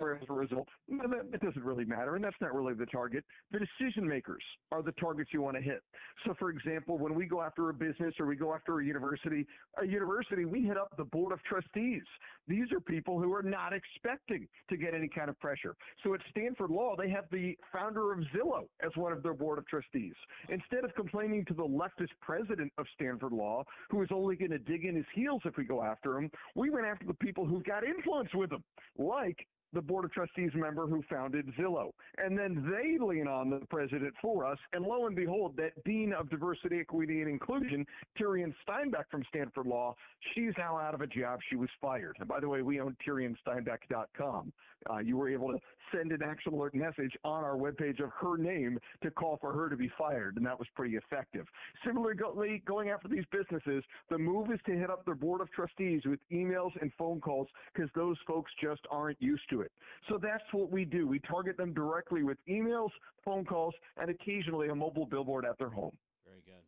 or 0.00 0.16
as 0.16 0.22
a 0.28 0.32
result, 0.32 0.68
it 0.88 1.40
doesn't 1.40 1.64
really 1.64 1.84
matter, 1.84 2.14
and 2.14 2.24
that's 2.24 2.36
not 2.40 2.54
really 2.54 2.74
the 2.74 2.86
target. 2.86 3.24
The 3.52 3.58
decision 3.58 4.06
makers 4.06 4.42
are 4.72 4.82
the 4.82 4.92
targets 4.92 5.30
you 5.32 5.42
want 5.42 5.56
to 5.56 5.62
hit. 5.62 5.82
So, 6.26 6.34
for 6.38 6.50
example, 6.50 6.98
when 6.98 7.14
we 7.14 7.26
go 7.26 7.42
after 7.42 7.68
a 7.68 7.74
business 7.74 8.14
or 8.18 8.26
we 8.26 8.36
go 8.36 8.54
after 8.54 8.80
a 8.80 8.84
university, 8.84 9.46
a 9.80 9.86
university, 9.86 10.44
we 10.44 10.62
hit 10.62 10.76
up 10.76 10.96
the 10.96 11.04
board 11.04 11.32
of 11.32 11.42
trustees. 11.44 12.02
These 12.46 12.72
are 12.72 12.80
people 12.80 13.20
who 13.20 13.32
are 13.32 13.42
not 13.42 13.72
expecting 13.72 14.48
to 14.70 14.76
get 14.76 14.94
any 14.94 15.08
kind 15.08 15.28
of 15.28 15.38
pressure. 15.40 15.76
So, 16.04 16.14
at 16.14 16.20
Stanford 16.30 16.70
Law, 16.70 16.94
they 16.96 17.10
have 17.10 17.24
the 17.30 17.56
founder 17.72 18.12
of 18.12 18.20
Zillow 18.34 18.68
as 18.84 18.90
one 18.96 19.12
of 19.12 19.22
their 19.22 19.34
board 19.34 19.58
of 19.58 19.66
trustees. 19.66 20.14
Instead 20.48 20.84
of 20.84 20.94
complaining 20.94 21.44
to 21.46 21.54
the 21.54 21.66
leftist 21.66 22.14
president 22.20 22.72
of 22.78 22.86
Stanford 22.94 23.32
Law, 23.32 23.64
who 23.90 24.02
is 24.02 24.08
only 24.12 24.36
going 24.36 24.50
to 24.50 24.58
dig 24.58 24.84
in 24.84 24.94
his 24.94 25.06
heels 25.14 25.42
if 25.44 25.56
we 25.56 25.64
go 25.64 25.82
after 25.82 26.18
him, 26.18 26.30
we 26.54 26.70
went 26.70 26.86
after 26.86 27.06
the 27.06 27.14
people 27.14 27.44
who 27.44 27.62
got 27.62 27.84
influence 27.84 28.30
with 28.34 28.52
him, 28.52 28.62
like 28.96 29.46
the 29.72 29.82
Board 29.82 30.04
of 30.04 30.12
Trustees 30.12 30.50
member 30.54 30.86
who 30.86 31.02
founded 31.10 31.46
Zillow. 31.58 31.90
And 32.18 32.38
then 32.38 32.64
they 32.70 33.02
lean 33.02 33.26
on 33.26 33.50
the 33.50 33.60
president 33.70 34.14
for 34.20 34.44
us. 34.44 34.58
And 34.72 34.84
lo 34.84 35.06
and 35.06 35.14
behold, 35.14 35.56
that 35.56 35.72
Dean 35.84 36.12
of 36.12 36.30
Diversity, 36.30 36.80
Equity, 36.80 37.20
and 37.20 37.30
Inclusion, 37.30 37.86
Tirien 38.18 38.54
Steinbach 38.62 39.10
from 39.10 39.24
Stanford 39.28 39.66
Law, 39.66 39.94
she's 40.34 40.52
now 40.56 40.78
out 40.78 40.94
of 40.94 41.00
a 41.00 41.06
job. 41.06 41.40
She 41.50 41.56
was 41.56 41.68
fired. 41.80 42.16
And 42.18 42.28
by 42.28 42.40
the 42.40 42.48
way, 42.48 42.62
we 42.62 42.80
own 42.80 42.96
TirienSteinbach.com. 43.06 44.52
Uh, 44.88 44.98
you 44.98 45.16
were 45.16 45.28
able 45.28 45.48
to 45.48 45.58
send 45.92 46.12
an 46.12 46.22
action 46.22 46.52
alert 46.52 46.74
message 46.74 47.12
on 47.24 47.42
our 47.44 47.56
webpage 47.56 48.02
of 48.02 48.10
her 48.20 48.36
name 48.36 48.78
to 49.02 49.10
call 49.10 49.38
for 49.40 49.52
her 49.52 49.68
to 49.68 49.76
be 49.76 49.90
fired. 49.98 50.36
And 50.36 50.46
that 50.46 50.58
was 50.58 50.68
pretty 50.74 50.96
effective. 50.96 51.46
Similarly, 51.84 52.62
going 52.64 52.90
after 52.90 53.08
these 53.08 53.24
businesses, 53.32 53.82
the 54.10 54.18
move 54.18 54.50
is 54.52 54.60
to 54.66 54.72
hit 54.72 54.90
up 54.90 55.04
their 55.04 55.14
Board 55.14 55.40
of 55.40 55.50
Trustees 55.50 56.02
with 56.04 56.20
emails 56.32 56.70
and 56.80 56.92
phone 56.96 57.20
calls 57.20 57.48
because 57.74 57.90
those 57.94 58.16
folks 58.26 58.52
just 58.62 58.82
aren't 58.90 59.20
used 59.20 59.48
to 59.50 59.57
it. 59.60 59.72
So 60.08 60.18
that's 60.20 60.44
what 60.52 60.70
we 60.70 60.84
do. 60.84 61.06
We 61.06 61.18
target 61.20 61.56
them 61.56 61.72
directly 61.74 62.22
with 62.22 62.38
emails, 62.48 62.90
phone 63.24 63.44
calls, 63.44 63.74
and 63.96 64.10
occasionally 64.10 64.68
a 64.68 64.74
mobile 64.74 65.06
billboard 65.06 65.44
at 65.44 65.58
their 65.58 65.70
home. 65.70 65.96
Very 66.24 66.42
good. 66.44 66.62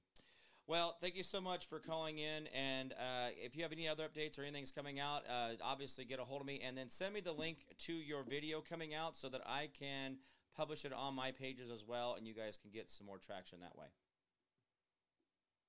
Well, 0.66 0.96
thank 1.00 1.16
you 1.16 1.22
so 1.22 1.40
much 1.40 1.66
for 1.66 1.80
calling 1.80 2.18
in. 2.18 2.46
And 2.48 2.92
uh, 2.92 3.30
if 3.36 3.56
you 3.56 3.62
have 3.62 3.72
any 3.72 3.88
other 3.88 4.04
updates 4.04 4.38
or 4.38 4.42
anything's 4.42 4.70
coming 4.70 5.00
out, 5.00 5.22
uh, 5.28 5.50
obviously 5.64 6.04
get 6.04 6.20
a 6.20 6.24
hold 6.24 6.40
of 6.40 6.46
me 6.46 6.60
and 6.64 6.76
then 6.76 6.90
send 6.90 7.14
me 7.14 7.20
the 7.20 7.32
link 7.32 7.66
to 7.78 7.92
your 7.92 8.22
video 8.22 8.60
coming 8.60 8.94
out 8.94 9.16
so 9.16 9.28
that 9.30 9.40
I 9.46 9.68
can 9.78 10.18
publish 10.56 10.84
it 10.84 10.92
on 10.92 11.14
my 11.14 11.32
pages 11.32 11.70
as 11.70 11.84
well, 11.84 12.14
and 12.16 12.26
you 12.26 12.34
guys 12.34 12.58
can 12.60 12.70
get 12.70 12.90
some 12.90 13.06
more 13.06 13.18
traction 13.18 13.60
that 13.60 13.76
way. 13.76 13.86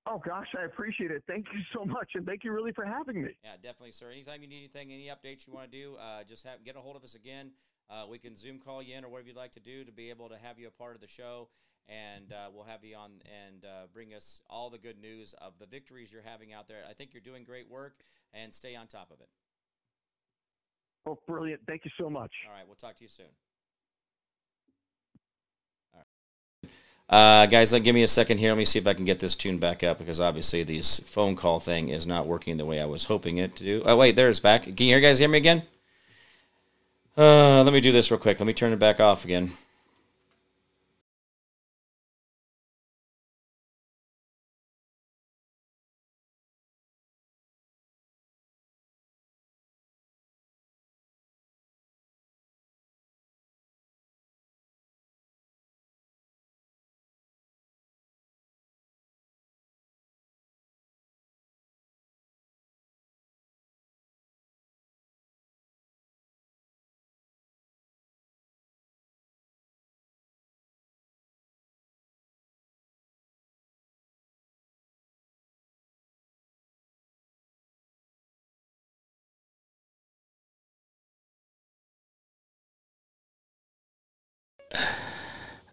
Oh 0.07 0.17
gosh, 0.17 0.47
I 0.59 0.65
appreciate 0.65 1.11
it. 1.11 1.23
Thank 1.27 1.45
you 1.53 1.59
so 1.73 1.85
much, 1.85 2.09
and 2.15 2.25
thank 2.25 2.43
you 2.43 2.51
really 2.51 2.71
for 2.71 2.85
having 2.85 3.21
me. 3.21 3.29
Yeah, 3.43 3.55
definitely, 3.61 3.91
sir. 3.91 4.11
Anytime 4.11 4.41
you 4.41 4.47
need 4.47 4.59
anything, 4.59 4.91
any 4.91 5.07
updates 5.09 5.45
you 5.45 5.53
want 5.53 5.71
to 5.71 5.77
do, 5.77 5.95
uh, 5.97 6.23
just 6.23 6.45
have 6.45 6.63
get 6.63 6.75
a 6.75 6.79
hold 6.79 6.95
of 6.95 7.03
us 7.03 7.15
again. 7.15 7.51
Uh, 7.89 8.05
we 8.09 8.17
can 8.17 8.35
Zoom 8.35 8.57
call 8.57 8.81
you 8.81 8.95
in 8.95 9.03
or 9.03 9.09
whatever 9.09 9.27
you'd 9.27 9.37
like 9.37 9.51
to 9.51 9.59
do 9.59 9.83
to 9.83 9.91
be 9.91 10.09
able 10.09 10.29
to 10.29 10.37
have 10.37 10.57
you 10.57 10.67
a 10.67 10.71
part 10.71 10.95
of 10.95 11.01
the 11.01 11.07
show, 11.07 11.49
and 11.87 12.31
uh, 12.31 12.49
we'll 12.53 12.63
have 12.63 12.83
you 12.83 12.95
on 12.95 13.11
and 13.25 13.65
uh, 13.65 13.87
bring 13.93 14.13
us 14.13 14.41
all 14.49 14.69
the 14.69 14.77
good 14.77 14.99
news 14.99 15.35
of 15.39 15.53
the 15.59 15.65
victories 15.65 16.11
you're 16.11 16.21
having 16.23 16.53
out 16.53 16.67
there. 16.67 16.83
I 16.89 16.93
think 16.93 17.13
you're 17.13 17.21
doing 17.21 17.43
great 17.43 17.69
work, 17.69 18.03
and 18.33 18.53
stay 18.53 18.75
on 18.75 18.87
top 18.87 19.11
of 19.11 19.19
it. 19.21 19.29
Oh, 21.05 21.17
brilliant! 21.27 21.61
Thank 21.67 21.81
you 21.85 21.91
so 21.99 22.09
much. 22.09 22.31
All 22.47 22.53
right, 22.53 22.65
we'll 22.65 22.75
talk 22.75 22.95
to 22.97 23.03
you 23.03 23.09
soon. 23.09 23.27
Uh, 27.11 27.45
guys, 27.45 27.73
give 27.73 27.93
me 27.93 28.03
a 28.03 28.07
second 28.07 28.37
here. 28.37 28.51
Let 28.51 28.57
me 28.57 28.63
see 28.63 28.79
if 28.79 28.87
I 28.87 28.93
can 28.93 29.03
get 29.03 29.19
this 29.19 29.35
tuned 29.35 29.59
back 29.59 29.83
up 29.83 29.97
because 29.97 30.21
obviously 30.21 30.63
this 30.63 31.01
phone 31.01 31.35
call 31.35 31.59
thing 31.59 31.89
is 31.89 32.07
not 32.07 32.25
working 32.25 32.55
the 32.55 32.65
way 32.65 32.79
I 32.79 32.85
was 32.85 33.03
hoping 33.03 33.37
it 33.37 33.57
to 33.57 33.63
do. 33.65 33.83
Oh, 33.85 33.97
wait, 33.97 34.15
there 34.15 34.29
it's 34.29 34.39
back. 34.39 34.63
Can 34.63 34.85
you 34.87 34.99
guys 35.01 35.19
hear 35.19 35.27
me 35.27 35.37
again? 35.37 35.63
Uh, 37.17 37.63
let 37.63 37.73
me 37.73 37.81
do 37.81 37.91
this 37.91 38.09
real 38.09 38.19
quick. 38.19 38.39
Let 38.39 38.47
me 38.47 38.53
turn 38.53 38.71
it 38.71 38.79
back 38.79 39.01
off 39.01 39.25
again. 39.25 39.51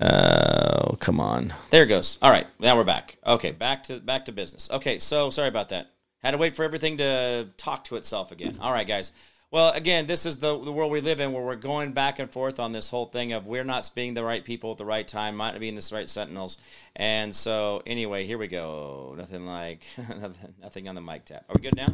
Oh, 0.01 0.97
come 1.01 1.21
on. 1.21 1.53
There 1.71 1.83
it 1.83 1.87
goes. 1.87 2.19
All 2.23 2.31
right, 2.31 2.47
now 2.59 2.77
we're 2.77 2.85
back. 2.85 3.19
Okay, 3.27 3.51
back 3.51 3.83
to 3.85 3.99
back 3.99 4.27
to 4.27 4.33
business. 4.33 4.69
Okay, 4.71 4.99
so 4.99 5.31
sorry 5.31 5.49
about 5.49 5.71
that. 5.71 5.91
Had 6.23 6.33
to 6.33 6.39
wait 6.39 6.57
for 6.57 6.65
everything 6.65 6.99
to 6.99 7.49
talk 7.57 7.85
to 7.85 7.97
itself 7.97 8.33
again. 8.33 8.59
All 8.61 8.73
right, 8.73 8.87
guys. 8.87 9.13
Well, 9.51 9.73
again, 9.73 10.07
this 10.07 10.27
is 10.27 10.37
the, 10.39 10.63
the 10.63 10.71
world 10.71 10.93
we 10.93 11.01
live 11.01 11.21
in 11.21 11.33
where 11.33 11.43
we're 11.43 11.57
going 11.57 11.93
back 11.93 12.19
and 12.19 12.31
forth 12.31 12.61
on 12.61 12.71
this 12.73 12.91
whole 12.91 13.07
thing 13.07 13.33
of 13.33 13.47
we're 13.47 13.65
not 13.65 13.91
being 13.95 14.13
the 14.13 14.23
right 14.23 14.45
people 14.45 14.73
at 14.73 14.77
the 14.77 14.85
right 14.85 15.09
time, 15.09 15.37
might 15.37 15.53
not 15.53 15.61
being 15.61 15.75
the 15.75 15.91
right 15.91 16.09
sentinels. 16.09 16.59
And 16.97 17.35
so, 17.35 17.83
anyway, 17.87 18.27
here 18.27 18.37
we 18.37 18.47
go. 18.47 19.15
Nothing 19.17 19.47
like, 19.47 19.85
nothing, 20.61 20.87
on 20.87 20.95
the 20.95 21.01
mic 21.01 21.25
tap. 21.25 21.47
Are 21.49 21.55
we 21.57 21.63
good 21.63 21.77
now? 21.77 21.89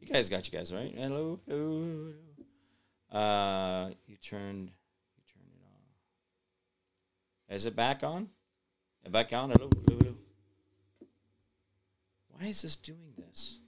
You 0.00 0.08
guys 0.12 0.28
got 0.28 0.46
you 0.46 0.58
guys, 0.58 0.74
right? 0.74 0.94
Hello? 0.94 1.40
Uh, 3.10 3.90
you 4.06 4.16
turned. 4.18 4.70
Is 7.50 7.66
it 7.66 7.74
back 7.74 8.04
on? 8.04 8.28
It 9.04 9.10
Back 9.10 9.32
on? 9.32 9.50
Hello? 9.50 9.68
Hello? 9.88 9.98
Hello? 9.98 10.14
Why 12.28 12.46
is 12.46 12.62
this 12.62 12.76
doing 12.76 13.12
this? 13.18 13.58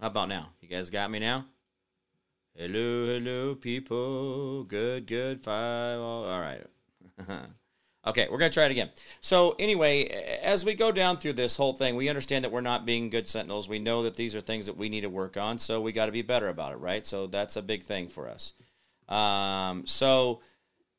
How 0.00 0.06
about 0.06 0.28
now? 0.30 0.50
You 0.62 0.68
guys 0.68 0.88
got 0.88 1.10
me 1.10 1.18
now? 1.18 1.44
Hello, 2.60 3.06
hello, 3.06 3.54
people. 3.54 4.64
Good, 4.64 5.06
good. 5.06 5.44
Five. 5.44 6.00
All, 6.00 6.24
right. 6.24 6.66
okay, 8.06 8.26
we're 8.28 8.38
going 8.38 8.50
to 8.50 8.52
try 8.52 8.64
it 8.64 8.72
again. 8.72 8.90
So, 9.20 9.54
anyway, 9.60 10.08
as 10.42 10.64
we 10.64 10.74
go 10.74 10.90
down 10.90 11.18
through 11.18 11.34
this 11.34 11.56
whole 11.56 11.72
thing, 11.72 11.94
we 11.94 12.08
understand 12.08 12.42
that 12.42 12.50
we're 12.50 12.60
not 12.60 12.84
being 12.84 13.10
good 13.10 13.28
sentinels. 13.28 13.68
We 13.68 13.78
know 13.78 14.02
that 14.02 14.16
these 14.16 14.34
are 14.34 14.40
things 14.40 14.66
that 14.66 14.76
we 14.76 14.88
need 14.88 15.02
to 15.02 15.08
work 15.08 15.36
on, 15.36 15.60
so 15.60 15.80
we 15.80 15.92
got 15.92 16.06
to 16.06 16.12
be 16.12 16.22
better 16.22 16.48
about 16.48 16.72
it, 16.72 16.78
right? 16.78 17.06
So, 17.06 17.28
that's 17.28 17.54
a 17.54 17.62
big 17.62 17.84
thing 17.84 18.08
for 18.08 18.28
us. 18.28 18.54
Um, 19.08 19.86
so, 19.86 20.40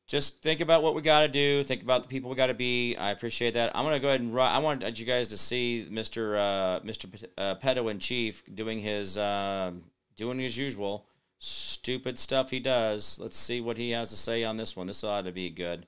just 0.06 0.40
think 0.40 0.62
about 0.62 0.82
what 0.82 0.94
we 0.94 1.02
got 1.02 1.20
to 1.20 1.28
do. 1.28 1.62
Think 1.62 1.82
about 1.82 2.00
the 2.00 2.08
people 2.08 2.30
we 2.30 2.36
got 2.36 2.46
to 2.46 2.54
be. 2.54 2.96
I 2.96 3.10
appreciate 3.10 3.52
that. 3.52 3.76
I'm 3.76 3.84
gonna 3.84 4.00
go 4.00 4.08
ahead 4.08 4.22
and 4.22 4.34
run. 4.34 4.50
I 4.50 4.60
want 4.60 4.98
you 4.98 5.04
guys 5.04 5.28
to 5.28 5.36
see 5.36 5.86
Mr. 5.90 6.38
Uh, 6.38 6.80
Mr. 6.80 7.22
Uh, 7.36 7.56
Pedo 7.56 7.90
in 7.90 7.98
Chief 7.98 8.42
doing 8.54 8.78
his 8.78 9.18
uh, 9.18 9.72
doing 10.16 10.38
his 10.38 10.56
usual 10.56 11.04
stupid 11.40 12.18
stuff 12.18 12.50
he 12.50 12.60
does. 12.60 13.18
Let's 13.18 13.36
see 13.36 13.60
what 13.60 13.76
he 13.76 13.90
has 13.90 14.10
to 14.10 14.16
say 14.16 14.44
on 14.44 14.56
this 14.56 14.76
one. 14.76 14.86
This 14.86 15.02
ought 15.02 15.24
to 15.24 15.32
be 15.32 15.50
good. 15.50 15.86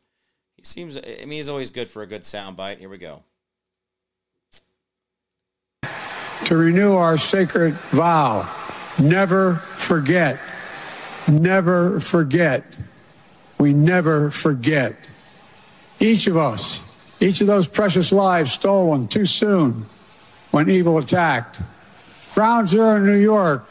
He 0.56 0.64
seems. 0.64 0.96
I 0.96 1.00
mean, 1.20 1.30
he's 1.30 1.48
always 1.48 1.70
good 1.70 1.88
for 1.88 2.02
a 2.02 2.06
good 2.06 2.22
soundbite. 2.22 2.78
Here 2.78 2.88
we 2.88 2.98
go. 2.98 3.22
To 6.46 6.56
renew 6.56 6.94
our 6.94 7.16
sacred 7.16 7.74
vow, 7.92 8.50
never 8.98 9.62
forget, 9.76 10.40
never 11.28 12.00
forget 12.00 12.64
we 13.62 13.72
never 13.72 14.28
forget. 14.28 14.96
Each 16.00 16.26
of 16.26 16.36
us, 16.36 16.96
each 17.20 17.40
of 17.40 17.46
those 17.46 17.68
precious 17.68 18.10
lives 18.10 18.52
stolen 18.52 19.06
too 19.06 19.24
soon 19.24 19.86
when 20.50 20.68
evil 20.68 20.98
attacked. 20.98 21.62
Ground 22.34 22.66
Zero 22.66 22.96
in 22.96 23.04
New 23.04 23.18
York. 23.18 23.70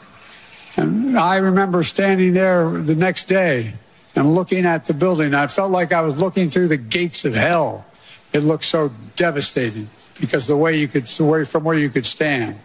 And 0.76 1.18
I 1.18 1.36
remember 1.36 1.82
standing 1.82 2.32
there 2.32 2.70
the 2.70 2.94
next 2.94 3.24
day 3.24 3.74
and 4.14 4.34
looking 4.34 4.64
at 4.64 4.84
the 4.86 4.94
building. 4.94 5.34
I 5.34 5.46
felt 5.46 5.70
like 5.70 5.92
I 5.92 6.00
was 6.00 6.20
looking 6.20 6.48
through 6.48 6.68
the 6.68 6.76
gates 6.76 7.24
of 7.24 7.34
hell. 7.34 7.84
It 8.32 8.40
looked 8.40 8.64
so 8.64 8.90
devastating 9.16 9.88
because 10.20 10.46
the 10.46 10.56
way 10.56 10.78
you 10.78 10.88
could, 10.88 11.04
the 11.04 11.24
way 11.24 11.44
from 11.44 11.64
where 11.64 11.76
you 11.76 11.90
could 11.90 12.06
stand. 12.06 12.58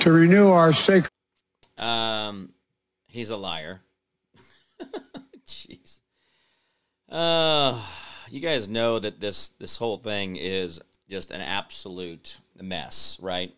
To 0.00 0.12
renew 0.12 0.48
our 0.48 0.72
sacred. 0.72 1.10
Um, 1.78 2.52
he's 3.06 3.30
a 3.30 3.36
liar. 3.36 3.80
Jeez. 5.46 6.00
Uh, 7.08 7.80
you 8.28 8.40
guys 8.40 8.68
know 8.68 8.98
that 8.98 9.20
this 9.20 9.48
this 9.60 9.76
whole 9.76 9.96
thing 9.96 10.36
is 10.36 10.80
just 11.08 11.30
an 11.30 11.40
absolute 11.40 12.38
mess, 12.60 13.18
right? 13.22 13.54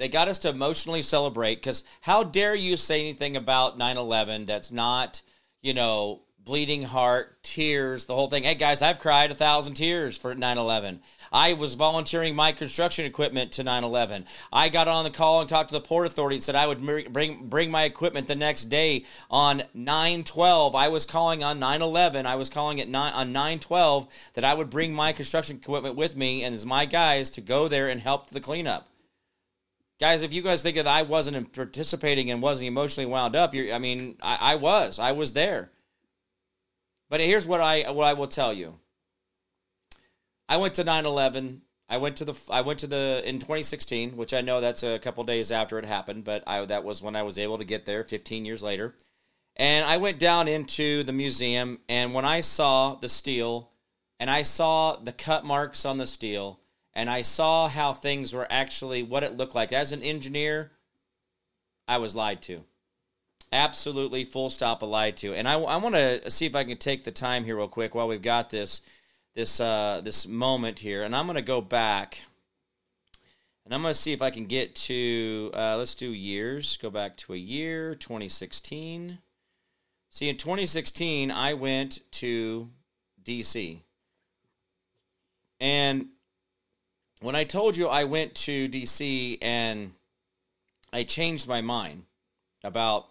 They 0.00 0.08
got 0.08 0.28
us 0.28 0.38
to 0.40 0.48
emotionally 0.48 1.02
celebrate 1.02 1.56
because 1.56 1.84
how 2.00 2.22
dare 2.24 2.54
you 2.54 2.78
say 2.78 3.00
anything 3.00 3.36
about 3.36 3.76
9 3.76 3.98
11 3.98 4.46
that's 4.46 4.72
not, 4.72 5.20
you 5.60 5.74
know, 5.74 6.22
bleeding 6.42 6.84
heart, 6.84 7.42
tears, 7.42 8.06
the 8.06 8.14
whole 8.14 8.30
thing. 8.30 8.44
Hey 8.44 8.54
guys, 8.54 8.80
I've 8.80 8.98
cried 8.98 9.30
a 9.30 9.34
thousand 9.34 9.74
tears 9.74 10.16
for 10.16 10.34
9 10.34 10.56
11. 10.56 11.02
I 11.30 11.52
was 11.52 11.74
volunteering 11.74 12.34
my 12.34 12.50
construction 12.52 13.04
equipment 13.04 13.52
to 13.52 13.62
9/11. 13.62 14.24
I 14.50 14.70
got 14.70 14.88
on 14.88 15.04
the 15.04 15.10
call 15.10 15.40
and 15.40 15.48
talked 15.50 15.68
to 15.68 15.74
the 15.74 15.82
port 15.82 16.06
authority 16.06 16.36
and 16.36 16.42
said 16.42 16.54
I 16.54 16.66
would 16.66 16.80
bring 17.12 17.50
bring 17.50 17.70
my 17.70 17.84
equipment 17.84 18.26
the 18.26 18.34
next 18.34 18.70
day 18.70 19.04
on 19.30 19.64
9/12. 19.76 20.74
I 20.74 20.88
was 20.88 21.04
calling 21.04 21.44
on 21.44 21.60
9/11. 21.60 22.24
I 22.24 22.36
was 22.36 22.48
calling 22.48 22.78
it 22.78 22.88
9 22.88 23.12
on 23.12 23.34
9/12 23.34 24.08
that 24.32 24.46
I 24.46 24.54
would 24.54 24.70
bring 24.70 24.94
my 24.94 25.12
construction 25.12 25.56
equipment 25.56 25.94
with 25.94 26.16
me 26.16 26.42
and 26.42 26.54
as 26.54 26.64
my 26.64 26.86
guys 26.86 27.28
to 27.30 27.42
go 27.42 27.68
there 27.68 27.90
and 27.90 28.00
help 28.00 28.30
the 28.30 28.40
cleanup. 28.40 28.88
Guys, 30.00 30.22
if 30.22 30.32
you 30.32 30.40
guys 30.40 30.62
think 30.62 30.76
that 30.76 30.86
I 30.86 31.02
wasn't 31.02 31.52
participating 31.52 32.30
and 32.30 32.40
wasn't 32.40 32.68
emotionally 32.68 33.04
wound 33.04 33.36
up, 33.36 33.54
I 33.54 33.78
mean, 33.78 34.16
I, 34.22 34.52
I 34.52 34.54
was. 34.54 34.98
I 34.98 35.12
was 35.12 35.34
there. 35.34 35.70
But 37.10 37.20
here's 37.20 37.46
what 37.46 37.60
I 37.60 37.90
what 37.90 38.06
I 38.06 38.14
will 38.14 38.28
tell 38.28 38.52
you. 38.54 38.78
I 40.48 40.56
went 40.56 40.74
to 40.74 40.84
9/11. 40.84 41.60
I 41.88 41.98
went 41.98 42.16
to 42.16 42.24
the 42.24 42.34
I 42.48 42.62
went 42.62 42.78
to 42.78 42.86
the 42.86 43.20
in 43.26 43.40
2016, 43.40 44.16
which 44.16 44.32
I 44.32 44.40
know 44.40 44.60
that's 44.60 44.84
a 44.84 44.98
couple 45.00 45.24
days 45.24 45.52
after 45.52 45.78
it 45.78 45.84
happened, 45.84 46.24
but 46.24 46.44
I 46.46 46.64
that 46.64 46.84
was 46.84 47.02
when 47.02 47.16
I 47.16 47.24
was 47.24 47.36
able 47.36 47.58
to 47.58 47.64
get 47.64 47.84
there 47.84 48.04
15 48.04 48.44
years 48.44 48.62
later. 48.62 48.94
And 49.56 49.84
I 49.84 49.98
went 49.98 50.18
down 50.18 50.48
into 50.48 51.02
the 51.02 51.12
museum 51.12 51.80
and 51.88 52.14
when 52.14 52.24
I 52.24 52.40
saw 52.40 52.94
the 52.94 53.08
steel 53.08 53.72
and 54.18 54.30
I 54.30 54.42
saw 54.42 54.96
the 54.96 55.12
cut 55.12 55.44
marks 55.44 55.84
on 55.84 55.98
the 55.98 56.06
steel 56.06 56.59
and 56.94 57.08
I 57.08 57.22
saw 57.22 57.68
how 57.68 57.92
things 57.92 58.32
were 58.32 58.46
actually 58.50 59.02
what 59.02 59.22
it 59.22 59.36
looked 59.36 59.54
like 59.54 59.72
as 59.72 59.92
an 59.92 60.02
engineer, 60.02 60.72
I 61.86 61.98
was 61.98 62.14
lied 62.14 62.42
to. 62.42 62.64
Absolutely 63.52 64.24
full 64.24 64.50
stop 64.50 64.82
a 64.82 64.86
lied 64.86 65.16
to. 65.18 65.34
And 65.34 65.48
I, 65.48 65.54
I 65.54 65.76
want 65.76 65.94
to 65.94 66.30
see 66.30 66.46
if 66.46 66.54
I 66.54 66.64
can 66.64 66.76
take 66.76 67.04
the 67.04 67.10
time 67.10 67.44
here 67.44 67.56
real 67.56 67.68
quick 67.68 67.94
while 67.94 68.08
we've 68.08 68.22
got 68.22 68.50
this 68.50 68.80
this 69.34 69.60
uh, 69.60 70.00
this 70.02 70.26
moment 70.26 70.78
here, 70.78 71.02
and 71.02 71.14
I'm 71.14 71.26
going 71.26 71.36
to 71.36 71.42
go 71.42 71.60
back, 71.60 72.18
and 73.64 73.74
I'm 73.74 73.82
going 73.82 73.94
to 73.94 74.00
see 74.00 74.12
if 74.12 74.22
I 74.22 74.30
can 74.30 74.46
get 74.46 74.74
to. 74.74 75.50
Uh, 75.54 75.76
let's 75.78 75.94
do 75.94 76.10
years. 76.10 76.76
Go 76.76 76.90
back 76.90 77.16
to 77.18 77.34
a 77.34 77.36
year, 77.36 77.94
2016. 77.94 79.18
See, 80.12 80.28
in 80.28 80.36
2016, 80.36 81.30
I 81.30 81.54
went 81.54 82.00
to 82.12 82.68
DC, 83.22 83.80
and 85.60 86.08
when 87.20 87.36
I 87.36 87.44
told 87.44 87.76
you 87.76 87.88
I 87.88 88.04
went 88.04 88.34
to 88.36 88.68
DC 88.68 89.38
and 89.42 89.92
I 90.92 91.04
changed 91.04 91.46
my 91.46 91.60
mind 91.60 92.04
about 92.64 93.08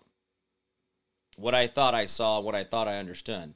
what 1.37 1.55
I 1.55 1.67
thought 1.67 1.93
I 1.93 2.05
saw, 2.05 2.39
what 2.39 2.55
I 2.55 2.63
thought 2.63 2.87
I 2.87 2.97
understood. 2.97 3.53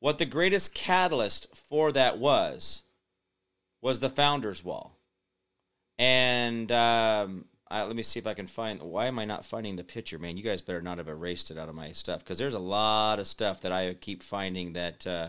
What 0.00 0.18
the 0.18 0.26
greatest 0.26 0.74
catalyst 0.74 1.48
for 1.54 1.92
that 1.92 2.18
was, 2.18 2.82
was 3.82 4.00
the 4.00 4.08
Founders 4.08 4.64
Wall. 4.64 4.96
And 5.98 6.70
um, 6.70 7.46
I, 7.70 7.82
let 7.82 7.96
me 7.96 8.02
see 8.02 8.18
if 8.18 8.26
I 8.26 8.34
can 8.34 8.46
find. 8.46 8.80
Why 8.80 9.06
am 9.06 9.18
I 9.18 9.24
not 9.24 9.44
finding 9.44 9.76
the 9.76 9.84
picture, 9.84 10.18
man? 10.18 10.36
You 10.36 10.42
guys 10.42 10.60
better 10.60 10.82
not 10.82 10.98
have 10.98 11.08
erased 11.08 11.50
it 11.50 11.58
out 11.58 11.68
of 11.68 11.74
my 11.74 11.92
stuff 11.92 12.20
because 12.20 12.38
there's 12.38 12.54
a 12.54 12.58
lot 12.58 13.18
of 13.18 13.26
stuff 13.26 13.62
that 13.62 13.72
I 13.72 13.94
keep 13.94 14.22
finding 14.22 14.74
that 14.74 15.06
uh, 15.06 15.28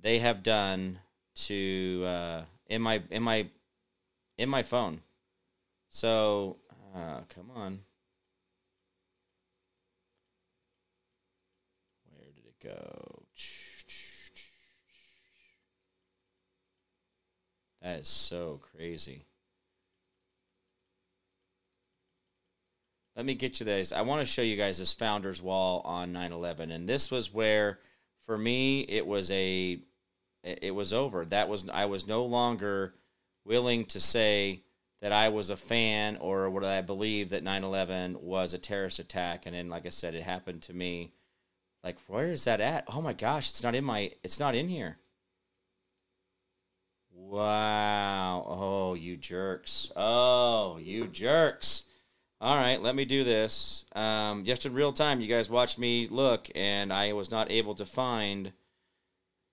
they 0.00 0.18
have 0.18 0.42
done 0.42 1.00
to 1.34 2.04
uh, 2.06 2.42
in 2.74 2.82
my 2.82 3.02
in 3.10 3.22
my 3.22 3.46
in 4.36 4.48
my 4.48 4.62
phone. 4.62 5.00
So 5.88 6.58
uh, 6.94 7.20
come 7.28 7.50
on, 7.54 7.80
where 12.10 12.26
did 12.34 12.44
it 12.46 12.60
go? 12.62 13.22
That 17.80 18.00
is 18.00 18.08
so 18.08 18.60
crazy. 18.72 19.26
Let 23.14 23.24
me 23.24 23.34
get 23.34 23.60
you 23.60 23.66
this. 23.66 23.92
I 23.92 24.00
want 24.00 24.26
to 24.26 24.26
show 24.26 24.42
you 24.42 24.56
guys 24.56 24.78
this 24.78 24.92
founder's 24.92 25.40
wall 25.40 25.82
on 25.84 26.12
9/11 26.12 26.72
and 26.72 26.88
this 26.88 27.12
was 27.12 27.32
where 27.32 27.78
for 28.24 28.36
me 28.36 28.80
it 28.80 29.06
was 29.06 29.30
a 29.30 29.78
it 30.44 30.74
was 30.74 30.92
over. 30.92 31.24
That 31.24 31.48
was 31.48 31.68
I 31.72 31.86
was 31.86 32.06
no 32.06 32.24
longer 32.24 32.94
willing 33.44 33.84
to 33.86 34.00
say 34.00 34.62
that 35.00 35.12
I 35.12 35.28
was 35.28 35.50
a 35.50 35.56
fan 35.56 36.16
or 36.16 36.48
what 36.50 36.64
I 36.64 36.80
believe 36.80 37.30
that 37.30 37.44
9/11 37.44 38.16
was 38.22 38.54
a 38.54 38.58
terrorist 38.58 38.98
attack, 38.98 39.46
and 39.46 39.54
then 39.54 39.68
like 39.68 39.86
I 39.86 39.90
said, 39.90 40.14
it 40.14 40.22
happened 40.22 40.62
to 40.62 40.74
me. 40.74 41.12
Like, 41.82 41.98
where 42.06 42.28
is 42.28 42.44
that 42.44 42.60
at? 42.60 42.84
Oh 42.88 43.02
my 43.02 43.12
gosh, 43.12 43.50
it's 43.50 43.62
not 43.62 43.74
in 43.74 43.84
my. 43.84 44.12
It's 44.22 44.40
not 44.40 44.54
in 44.54 44.68
here. 44.68 44.98
Wow. 47.12 48.44
Oh, 48.46 48.94
you 48.94 49.16
jerks. 49.16 49.90
Oh, 49.94 50.78
you 50.78 51.06
jerks. 51.06 51.84
All 52.40 52.56
right, 52.56 52.82
let 52.82 52.94
me 52.94 53.04
do 53.04 53.24
this. 53.24 53.84
Um, 53.94 54.44
just 54.44 54.66
in 54.66 54.74
real 54.74 54.92
time, 54.92 55.20
you 55.20 55.28
guys 55.28 55.48
watched 55.48 55.78
me 55.78 56.08
look, 56.08 56.50
and 56.54 56.92
I 56.92 57.12
was 57.12 57.30
not 57.30 57.50
able 57.50 57.74
to 57.76 57.86
find 57.86 58.52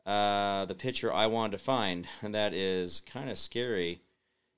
uh, 0.05 0.65
the 0.65 0.75
picture 0.75 1.13
I 1.13 1.27
wanted 1.27 1.53
to 1.53 1.63
find, 1.63 2.07
and 2.21 2.33
that 2.35 2.53
is 2.53 3.01
kind 3.05 3.29
of 3.29 3.37
scary 3.37 4.01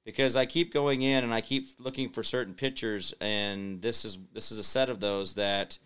because 0.05 0.35
I 0.35 0.45
keep 0.45 0.73
going 0.73 1.01
in 1.01 1.23
and 1.23 1.33
I 1.33 1.41
keep 1.41 1.67
looking 1.79 2.09
for 2.09 2.23
certain 2.23 2.53
pictures, 2.53 3.13
and 3.21 3.81
this 3.81 4.05
is 4.05 4.17
this 4.33 4.51
is 4.51 4.57
a 4.57 4.63
set 4.63 4.89
of 4.89 4.99
those 4.99 5.35
that 5.35 5.77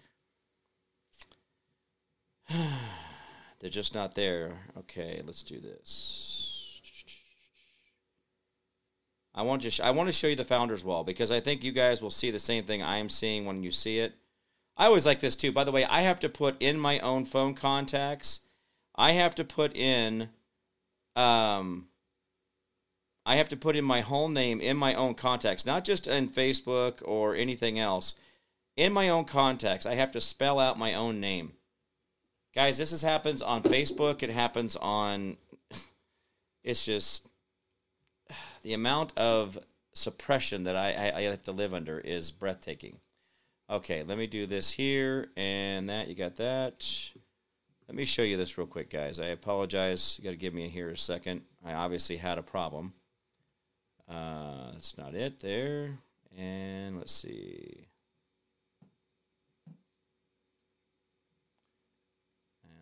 they're 3.59 3.69
just 3.69 3.93
not 3.95 4.15
there. 4.15 4.59
Okay, 4.77 5.21
let's 5.25 5.43
do 5.43 5.59
this. 5.59 6.37
I 9.33 9.43
want 9.43 9.61
to 9.61 9.69
sh- 9.69 9.81
I 9.81 9.91
want 9.91 10.07
to 10.07 10.13
show 10.13 10.27
you 10.27 10.35
the 10.35 10.43
founders 10.43 10.83
wall 10.83 11.03
because 11.03 11.31
I 11.31 11.39
think 11.39 11.63
you 11.63 11.71
guys 11.71 12.01
will 12.01 12.09
see 12.09 12.31
the 12.31 12.39
same 12.39 12.63
thing 12.63 12.81
I 12.81 12.97
am 12.97 13.09
seeing 13.09 13.45
when 13.45 13.61
you 13.61 13.71
see 13.71 13.99
it. 13.99 14.15
I 14.75 14.85
always 14.85 15.05
like 15.05 15.19
this 15.19 15.35
too. 15.35 15.51
By 15.51 15.63
the 15.63 15.71
way, 15.71 15.85
I 15.85 16.01
have 16.01 16.19
to 16.21 16.29
put 16.29 16.59
in 16.59 16.79
my 16.79 16.99
own 16.99 17.25
phone 17.25 17.53
contacts. 17.53 18.41
I 18.97 19.11
have 19.11 19.35
to 19.35 19.43
put 19.43 19.75
in 19.75 20.29
um 21.15 21.87
I 23.25 23.35
have 23.35 23.49
to 23.49 23.57
put 23.57 23.75
in 23.75 23.83
my 23.83 24.01
whole 24.01 24.29
name 24.29 24.61
in 24.61 24.77
my 24.77 24.93
own 24.93 25.13
contacts, 25.13 25.65
not 25.65 25.83
just 25.83 26.07
in 26.07 26.29
Facebook 26.29 27.01
or 27.03 27.35
anything 27.35 27.77
else. 27.77 28.15
In 28.77 28.93
my 28.93 29.09
own 29.09 29.25
contacts, 29.25 29.85
I 29.85 29.95
have 29.95 30.13
to 30.13 30.21
spell 30.21 30.59
out 30.59 30.79
my 30.79 30.93
own 30.93 31.19
name. 31.19 31.53
Guys, 32.55 32.77
this 32.77 32.93
is, 32.93 33.01
happens 33.01 33.41
on 33.41 33.63
Facebook. 33.63 34.23
It 34.23 34.29
happens 34.29 34.75
on. 34.75 35.37
It's 36.63 36.83
just 36.85 37.25
the 38.61 38.73
amount 38.73 39.13
of 39.17 39.57
suppression 39.93 40.63
that 40.63 40.75
I, 40.75 40.91
I, 40.91 41.17
I 41.17 41.21
have 41.23 41.43
to 41.43 41.53
live 41.53 41.73
under 41.73 41.99
is 41.99 42.31
breathtaking. 42.31 42.97
Okay, 43.69 44.03
let 44.03 44.17
me 44.17 44.27
do 44.27 44.45
this 44.45 44.71
here 44.71 45.27
and 45.37 45.89
that. 45.89 46.07
You 46.07 46.15
got 46.15 46.35
that. 46.37 46.85
Let 47.87 47.95
me 47.95 48.03
show 48.03 48.23
you 48.23 48.35
this 48.35 48.57
real 48.57 48.67
quick, 48.67 48.89
guys. 48.89 49.19
I 49.19 49.27
apologize. 49.27 50.17
You 50.17 50.25
got 50.25 50.31
to 50.31 50.35
give 50.35 50.53
me 50.53 50.67
here 50.67 50.89
a 50.89 50.97
second. 50.97 51.41
I 51.65 51.73
obviously 51.73 52.17
had 52.17 52.37
a 52.37 52.43
problem. 52.43 52.93
Uh, 54.09 54.71
that's 54.73 54.97
not 54.97 55.15
it 55.15 55.39
there. 55.39 55.97
And 56.37 56.97
let's 56.97 57.13
see. 57.13 57.87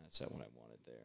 That's 0.04 0.20
that 0.20 0.32
one 0.32 0.42
I 0.42 0.50
wanted 0.56 0.80
there. 0.86 0.96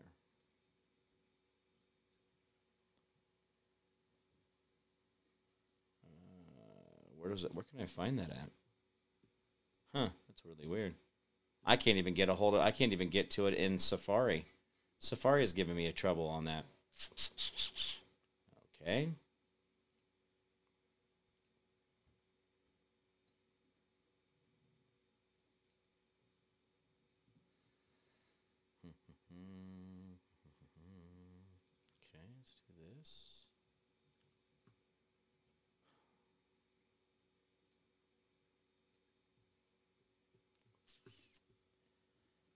where 7.18 7.30
does 7.30 7.44
it? 7.44 7.54
Where 7.54 7.64
can 7.70 7.80
I 7.82 7.86
find 7.86 8.18
that 8.18 8.30
at? 8.30 8.50
Huh? 9.94 10.08
That's 10.28 10.42
really 10.44 10.66
weird. 10.66 10.94
I 11.66 11.76
can't 11.76 11.98
even 11.98 12.14
get 12.14 12.28
a 12.28 12.34
hold 12.34 12.54
of. 12.54 12.60
I 12.60 12.70
can't 12.70 12.92
even 12.92 13.08
get 13.08 13.30
to 13.32 13.46
it 13.46 13.54
in 13.54 13.78
Safari. 13.78 14.46
Safari 14.98 15.44
is 15.44 15.52
giving 15.52 15.76
me 15.76 15.86
a 15.86 15.92
trouble 15.92 16.26
on 16.26 16.44
that. 16.44 16.64
Okay. 18.82 19.08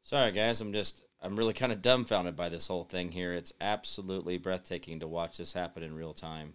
Sorry, 0.04 0.32
guys. 0.32 0.60
I'm 0.60 0.74
just, 0.74 1.02
I'm 1.22 1.34
really 1.34 1.54
kind 1.54 1.72
of 1.72 1.80
dumbfounded 1.80 2.36
by 2.36 2.50
this 2.50 2.66
whole 2.66 2.84
thing 2.84 3.10
here. 3.10 3.32
It's 3.32 3.54
absolutely 3.58 4.36
breathtaking 4.36 5.00
to 5.00 5.08
watch 5.08 5.38
this 5.38 5.54
happen 5.54 5.82
in 5.82 5.96
real 5.96 6.12
time. 6.12 6.52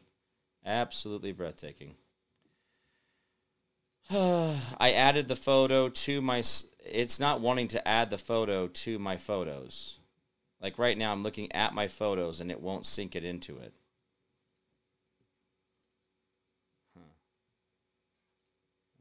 Absolutely 0.64 1.32
breathtaking. 1.32 1.96
I 4.12 4.92
added 4.92 5.28
the 5.28 5.36
photo 5.36 5.90
to 5.90 6.22
my. 6.22 6.44
It's 6.86 7.20
not 7.20 7.42
wanting 7.42 7.68
to 7.70 7.88
add 7.88 8.12
the 8.12 8.20
photo 8.20 8.68
to 8.68 9.00
my 9.00 9.18
photos. 9.18 9.98
Like 10.62 10.78
right 10.78 10.98
now, 10.98 11.12
I'm 11.12 11.24
looking 11.24 11.52
at 11.52 11.74
my 11.74 11.88
photos 11.88 12.40
and 12.42 12.52
it 12.52 12.62
won't 12.62 12.86
sync 12.86 13.16
it 13.16 13.24
into 13.24 13.58
it. 13.58 13.74
Huh. 16.96 17.04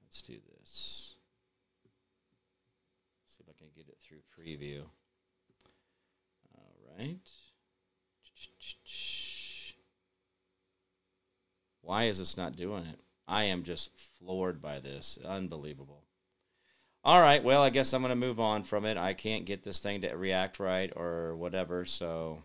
Let's 0.03 0.23
do 0.23 0.39
this. 0.59 1.09
through 4.09 4.38
preview. 4.57 4.83
All 6.57 6.97
right. 6.99 7.19
Why 11.83 12.05
is 12.05 12.19
this 12.19 12.37
not 12.37 12.57
doing 12.57 12.85
it? 12.85 13.01
I 13.27 13.45
am 13.45 13.63
just 13.63 13.91
floored 13.97 14.61
by 14.61 14.79
this. 14.81 15.19
Unbelievable. 15.25 16.05
All 17.05 17.21
right, 17.21 17.43
well, 17.43 17.63
I 17.63 17.71
guess 17.71 17.93
I'm 17.93 18.03
going 18.03 18.11
to 18.11 18.17
move 18.17 18.41
on 18.41 18.63
from 18.63 18.85
it. 18.85 18.99
I 18.99 19.15
can't 19.15 19.47
get 19.47 19.63
this 19.63 19.81
thing 19.81 20.03
to 20.03 20.15
react 20.15 20.59
right 20.59 20.93
or 20.95 21.37
whatever, 21.37 21.85
so 21.85 22.43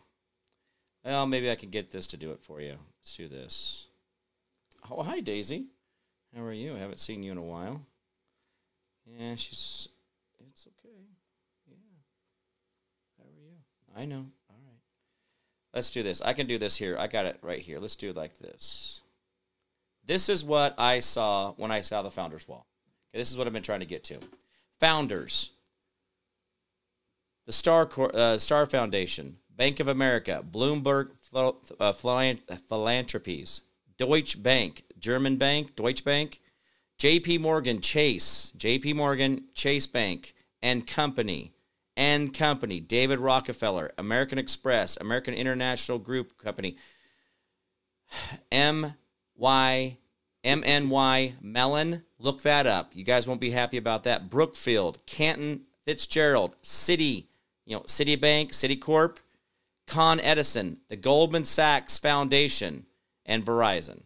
well, 1.03 1.25
maybe 1.25 1.51
I 1.51 1.55
can 1.55 1.69
get 1.69 1.91
this 1.91 2.07
to 2.07 2.17
do 2.17 2.31
it 2.31 2.41
for 2.41 2.61
you. 2.61 2.77
Let's 3.01 3.17
do 3.17 3.27
this. 3.27 3.87
Oh, 4.89 5.03
hi, 5.03 5.19
Daisy. 5.19 5.65
How 6.35 6.43
are 6.43 6.53
you? 6.53 6.75
I 6.75 6.79
haven't 6.79 6.99
seen 6.99 7.23
you 7.23 7.31
in 7.31 7.37
a 7.37 7.43
while. 7.43 7.81
Yeah, 9.05 9.35
she's. 9.35 9.89
It's 10.49 10.67
okay. 10.67 11.12
I 13.95 14.05
know. 14.05 14.25
All 14.49 14.57
right. 14.65 14.79
Let's 15.73 15.91
do 15.91 16.03
this. 16.03 16.21
I 16.21 16.33
can 16.33 16.47
do 16.47 16.57
this 16.57 16.75
here. 16.75 16.97
I 16.97 17.07
got 17.07 17.25
it 17.25 17.37
right 17.41 17.61
here. 17.61 17.79
Let's 17.79 17.95
do 17.95 18.09
it 18.09 18.15
like 18.15 18.37
this. 18.37 19.01
This 20.05 20.29
is 20.29 20.43
what 20.43 20.75
I 20.77 20.99
saw 20.99 21.53
when 21.53 21.71
I 21.71 21.81
saw 21.81 22.01
the 22.01 22.11
Founders 22.11 22.47
Wall. 22.47 22.65
Okay, 23.09 23.19
this 23.19 23.31
is 23.31 23.37
what 23.37 23.47
I've 23.47 23.53
been 23.53 23.63
trying 23.63 23.79
to 23.79 23.85
get 23.85 24.03
to. 24.05 24.19
Founders, 24.79 25.51
the 27.45 27.53
Starr, 27.53 27.89
uh, 28.13 28.37
Starr 28.37 28.65
Foundation, 28.65 29.37
Bank 29.55 29.79
of 29.79 29.87
America, 29.87 30.43
Bloomberg 30.49 31.11
uh, 31.33 31.93
Philanthropies, 31.93 33.61
Deutsche 33.97 34.41
Bank, 34.41 34.83
German 34.99 35.37
Bank, 35.37 35.75
Deutsche 35.75 36.03
Bank, 36.03 36.41
J.P. 36.97 37.37
Morgan 37.37 37.81
Chase, 37.81 38.51
J.P. 38.57 38.93
Morgan 38.93 39.45
Chase 39.53 39.87
Bank, 39.87 40.33
and 40.61 40.85
Company, 40.85 41.52
and 41.95 42.33
Company, 42.33 42.79
David 42.79 43.19
Rockefeller, 43.19 43.91
American 43.97 44.37
Express, 44.37 44.97
American 44.97 45.33
International 45.33 45.99
Group 45.99 46.37
Company, 46.37 46.77
M 48.51 48.93
Y 49.35 49.97
M 50.43 50.63
N 50.65 50.89
Y 50.89 51.35
Mellon. 51.41 52.03
Look 52.19 52.41
that 52.43 52.67
up. 52.67 52.91
You 52.93 53.03
guys 53.03 53.27
won't 53.27 53.41
be 53.41 53.51
happy 53.51 53.77
about 53.77 54.03
that. 54.03 54.29
Brookfield, 54.29 55.05
Cantor 55.05 55.63
Fitzgerald, 55.85 56.55
City, 56.61 57.27
you 57.65 57.75
know, 57.75 57.81
Citibank, 57.81 58.49
Citicorp, 58.49 59.17
Con 59.87 60.19
Edison, 60.19 60.79
the 60.87 60.95
Goldman 60.95 61.43
Sachs 61.43 61.97
Foundation, 61.97 62.85
and 63.25 63.45
Verizon. 63.45 64.03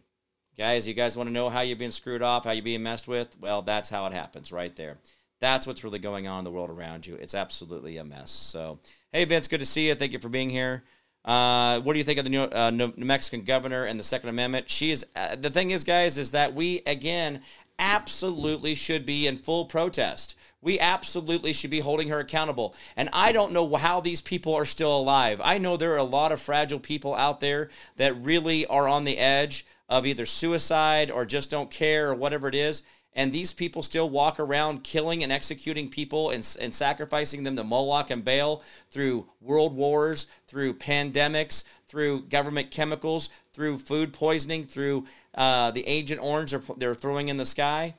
Guys, 0.56 0.88
you 0.88 0.94
guys 0.94 1.16
want 1.16 1.28
to 1.28 1.32
know 1.32 1.48
how 1.48 1.60
you're 1.60 1.76
being 1.76 1.92
screwed 1.92 2.22
off, 2.22 2.44
how 2.44 2.50
you're 2.50 2.64
being 2.64 2.82
messed 2.82 3.06
with? 3.06 3.36
Well, 3.40 3.62
that's 3.62 3.88
how 3.88 4.06
it 4.06 4.12
happens 4.12 4.50
right 4.50 4.74
there. 4.74 4.96
That's 5.40 5.66
what's 5.66 5.84
really 5.84 5.98
going 5.98 6.26
on 6.26 6.38
in 6.38 6.44
the 6.44 6.50
world 6.50 6.70
around 6.70 7.06
you. 7.06 7.14
It's 7.16 7.34
absolutely 7.34 7.96
a 7.98 8.04
mess. 8.04 8.30
So, 8.30 8.78
hey, 9.12 9.24
Vince, 9.24 9.48
good 9.48 9.60
to 9.60 9.66
see 9.66 9.88
you. 9.88 9.94
Thank 9.94 10.12
you 10.12 10.18
for 10.18 10.28
being 10.28 10.50
here. 10.50 10.84
Uh, 11.24 11.80
what 11.80 11.92
do 11.92 11.98
you 11.98 12.04
think 12.04 12.18
of 12.18 12.24
the 12.24 12.30
New, 12.30 12.42
uh, 12.42 12.70
New, 12.70 12.92
Mexican 12.96 13.42
governor 13.42 13.84
and 13.84 13.98
the 13.98 14.04
Second 14.04 14.30
Amendment? 14.30 14.70
She 14.70 14.90
is 14.90 15.04
uh, 15.14 15.36
the 15.36 15.50
thing 15.50 15.70
is, 15.70 15.84
guys, 15.84 16.16
is 16.18 16.30
that 16.30 16.54
we 16.54 16.82
again 16.86 17.42
absolutely 17.78 18.74
should 18.74 19.04
be 19.06 19.26
in 19.26 19.36
full 19.36 19.66
protest. 19.66 20.34
We 20.60 20.80
absolutely 20.80 21.52
should 21.52 21.70
be 21.70 21.80
holding 21.80 22.08
her 22.08 22.18
accountable. 22.18 22.74
And 22.96 23.08
I 23.12 23.30
don't 23.30 23.52
know 23.52 23.76
how 23.76 24.00
these 24.00 24.20
people 24.20 24.54
are 24.54 24.64
still 24.64 24.96
alive. 24.96 25.40
I 25.42 25.58
know 25.58 25.76
there 25.76 25.92
are 25.92 25.98
a 25.98 26.02
lot 26.02 26.32
of 26.32 26.40
fragile 26.40 26.80
people 26.80 27.14
out 27.14 27.38
there 27.38 27.70
that 27.96 28.24
really 28.24 28.66
are 28.66 28.88
on 28.88 29.04
the 29.04 29.18
edge 29.18 29.64
of 29.88 30.06
either 30.06 30.24
suicide 30.24 31.10
or 31.10 31.24
just 31.24 31.50
don't 31.50 31.70
care 31.70 32.10
or 32.10 32.14
whatever 32.14 32.48
it 32.48 32.54
is. 32.54 32.82
And 33.18 33.32
these 33.32 33.52
people 33.52 33.82
still 33.82 34.08
walk 34.08 34.38
around 34.38 34.84
killing 34.84 35.24
and 35.24 35.32
executing 35.32 35.90
people 35.90 36.30
and, 36.30 36.56
and 36.60 36.72
sacrificing 36.72 37.42
them 37.42 37.56
to 37.56 37.64
Moloch 37.64 38.10
and 38.10 38.24
Baal 38.24 38.62
through 38.90 39.28
world 39.40 39.74
wars, 39.74 40.28
through 40.46 40.74
pandemics, 40.74 41.64
through 41.88 42.22
government 42.26 42.70
chemicals, 42.70 43.28
through 43.52 43.78
food 43.78 44.12
poisoning, 44.12 44.66
through 44.66 45.04
uh, 45.34 45.72
the 45.72 45.84
Agent 45.88 46.20
Orange 46.22 46.52
they're, 46.52 46.62
they're 46.76 46.94
throwing 46.94 47.28
in 47.28 47.36
the 47.36 47.44
sky. 47.44 47.96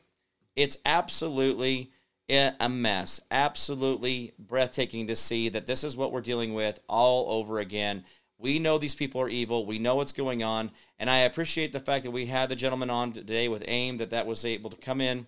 It's 0.55 0.77
absolutely 0.85 1.91
a 2.29 2.69
mess. 2.69 3.19
Absolutely 3.29 4.31
breathtaking 4.39 5.07
to 5.07 5.17
see 5.17 5.49
that 5.49 5.65
this 5.65 5.83
is 5.83 5.97
what 5.97 6.13
we're 6.13 6.21
dealing 6.21 6.53
with 6.53 6.79
all 6.87 7.29
over 7.29 7.59
again. 7.59 8.05
We 8.39 8.57
know 8.57 8.77
these 8.77 8.95
people 8.95 9.21
are 9.21 9.29
evil. 9.29 9.65
We 9.65 9.77
know 9.77 9.95
what's 9.95 10.13
going 10.13 10.43
on, 10.43 10.71
and 10.97 11.09
I 11.09 11.19
appreciate 11.19 11.71
the 11.71 11.79
fact 11.79 12.05
that 12.05 12.11
we 12.11 12.25
had 12.25 12.49
the 12.49 12.55
gentleman 12.55 12.89
on 12.89 13.11
today 13.11 13.47
with 13.47 13.63
AIM 13.67 13.97
that 13.97 14.09
that 14.11 14.25
was 14.25 14.45
able 14.45 14.69
to 14.69 14.77
come 14.77 15.01
in 15.01 15.27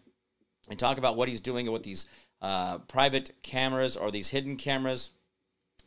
and 0.70 0.80
talk 0.80 0.98
about 0.98 1.18
what 1.18 1.30
he's 1.30 1.42
doing 1.42 1.70
with 1.72 1.84
these 1.84 2.06
uh, 2.42 2.80
private 2.80 3.32
cameras 3.44 3.96
or 3.98 4.10
these 4.10 4.30
hidden 4.30 4.56
cameras 4.56 5.12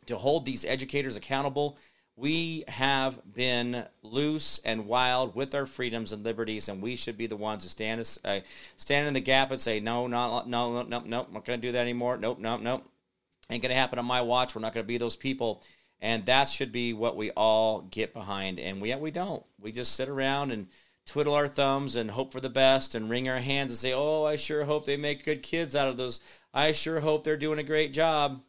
to 0.05 0.17
hold 0.17 0.45
these 0.45 0.63
educators 0.63 1.15
accountable 1.15 1.77
we 2.17 2.63
have 2.67 3.19
been 3.33 3.85
loose 4.01 4.59
and 4.63 4.87
wild 4.87 5.35
with 5.35 5.53
our 5.53 5.65
freedoms 5.65 6.13
and 6.13 6.23
liberties, 6.23 6.69
and 6.69 6.81
we 6.81 6.95
should 6.95 7.17
be 7.17 7.27
the 7.27 7.35
ones 7.35 7.63
to 7.63 7.69
stand 7.69 7.99
uh, 8.23 8.39
stand 8.77 9.07
in 9.07 9.13
the 9.13 9.19
gap 9.19 9.51
and 9.51 9.59
say, 9.59 9.79
no, 9.79 10.07
no, 10.07 10.43
no, 10.45 10.71
no, 10.71 10.83
no, 10.83 10.99
no, 11.01 11.25
I'm 11.25 11.33
not 11.33 11.45
going 11.45 11.59
to 11.59 11.67
do 11.67 11.73
that 11.73 11.81
anymore. 11.81 12.17
Nope, 12.17 12.39
nope, 12.39 12.61
nope. 12.61 12.85
Ain't 13.49 13.61
going 13.61 13.73
to 13.73 13.79
happen 13.79 13.99
on 13.99 14.05
my 14.05 14.21
watch. 14.21 14.55
We're 14.55 14.61
not 14.61 14.73
going 14.73 14.85
to 14.85 14.87
be 14.87 14.97
those 14.97 15.15
people. 15.15 15.61
And 16.05 16.23
that 16.27 16.49
should 16.49 16.71
be 16.71 16.93
what 16.93 17.17
we 17.17 17.31
all 17.31 17.81
get 17.81 18.13
behind. 18.13 18.59
And 18.59 18.79
we, 18.79 18.93
we 18.93 19.09
don't. 19.09 19.43
We 19.59 19.71
just 19.71 19.95
sit 19.95 20.07
around 20.07 20.51
and 20.51 20.67
twiddle 21.07 21.33
our 21.33 21.47
thumbs 21.47 21.95
and 21.95 22.11
hope 22.11 22.31
for 22.31 22.39
the 22.39 22.47
best 22.47 22.93
and 22.93 23.09
wring 23.09 23.27
our 23.27 23.39
hands 23.39 23.71
and 23.71 23.77
say, 23.79 23.91
oh, 23.91 24.23
I 24.23 24.35
sure 24.35 24.65
hope 24.65 24.85
they 24.85 24.97
make 24.97 25.25
good 25.25 25.41
kids 25.41 25.75
out 25.75 25.87
of 25.87 25.97
those. 25.97 26.19
I 26.53 26.73
sure 26.73 26.99
hope 26.99 27.23
they're 27.23 27.37
doing 27.37 27.57
a 27.57 27.63
great 27.63 27.91
job. 27.91 28.39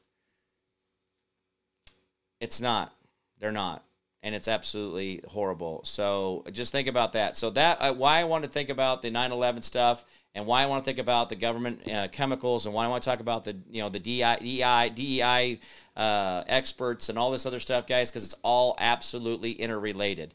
It's 2.40 2.60
not 2.60 2.92
they're 3.38 3.52
not. 3.52 3.85
And 4.26 4.34
it's 4.34 4.48
absolutely 4.48 5.22
horrible. 5.28 5.82
So 5.84 6.44
just 6.50 6.72
think 6.72 6.88
about 6.88 7.12
that. 7.12 7.36
So 7.36 7.50
that 7.50 7.78
uh, 7.80 7.92
why 7.94 8.18
I 8.18 8.24
want 8.24 8.42
to 8.42 8.50
think 8.50 8.70
about 8.70 9.00
the 9.00 9.10
9/11 9.10 9.62
stuff, 9.62 10.04
and 10.34 10.46
why 10.46 10.64
I 10.64 10.66
want 10.66 10.82
to 10.82 10.84
think 10.84 10.98
about 10.98 11.28
the 11.28 11.36
government 11.36 11.88
uh, 11.88 12.08
chemicals, 12.08 12.66
and 12.66 12.74
why 12.74 12.84
I 12.84 12.88
want 12.88 13.04
to 13.04 13.08
talk 13.08 13.20
about 13.20 13.44
the 13.44 13.56
you 13.70 13.80
know 13.80 13.88
the 13.88 14.00
DEI, 14.00 14.90
DEI 14.90 15.60
uh, 15.96 16.42
experts 16.48 17.08
and 17.08 17.16
all 17.16 17.30
this 17.30 17.46
other 17.46 17.60
stuff, 17.60 17.86
guys, 17.86 18.10
because 18.10 18.24
it's 18.24 18.34
all 18.42 18.74
absolutely 18.80 19.52
interrelated 19.52 20.34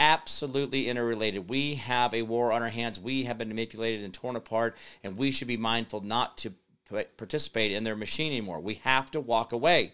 absolutely 0.00 0.88
interrelated. 0.88 1.48
We 1.48 1.74
have 1.74 2.14
a 2.14 2.22
war 2.22 2.52
on 2.52 2.62
our 2.62 2.68
hands. 2.68 3.00
We 3.00 3.24
have 3.24 3.38
been 3.38 3.48
manipulated 3.48 4.04
and 4.04 4.14
torn 4.14 4.36
apart, 4.36 4.76
and 5.02 5.16
we 5.16 5.32
should 5.32 5.48
be 5.48 5.56
mindful 5.56 6.02
not 6.02 6.38
to 6.38 6.52
participate 7.16 7.72
in 7.72 7.84
their 7.84 7.96
machine 7.96 8.32
anymore. 8.32 8.60
We 8.60 8.74
have 8.74 9.10
to 9.12 9.20
walk 9.20 9.52
away. 9.52 9.92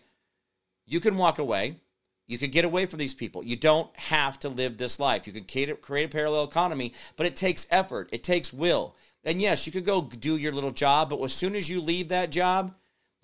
You 0.86 1.01
can 1.01 1.16
walk 1.16 1.38
away. 1.38 1.76
You 2.27 2.39
could 2.39 2.53
get 2.53 2.64
away 2.64 2.87
from 2.87 2.99
these 2.99 3.14
people. 3.14 3.45
You 3.45 3.57
don't 3.57 3.95
have 3.97 4.39
to 4.41 4.49
live 4.49 4.77
this 4.77 4.99
life. 4.99 5.27
You 5.27 5.33
could 5.33 5.47
create 5.83 6.05
a 6.05 6.09
parallel 6.09 6.45
economy, 6.45 6.95
but 7.16 7.27
it 7.27 7.37
takes 7.37 7.66
effort, 7.70 8.09
it 8.12 8.22
takes 8.22 8.53
will. 8.53 8.97
And 9.25 9.41
yes, 9.41 9.66
you 9.66 9.72
could 9.72 9.87
go 9.87 10.03
do 10.03 10.37
your 10.37 10.53
little 10.53 10.70
job, 10.70 11.11
but 11.11 11.22
as 11.22 11.33
soon 11.33 11.55
as 11.55 11.68
you 11.68 11.81
leave 11.81 12.09
that 12.09 12.31
job, 12.31 12.75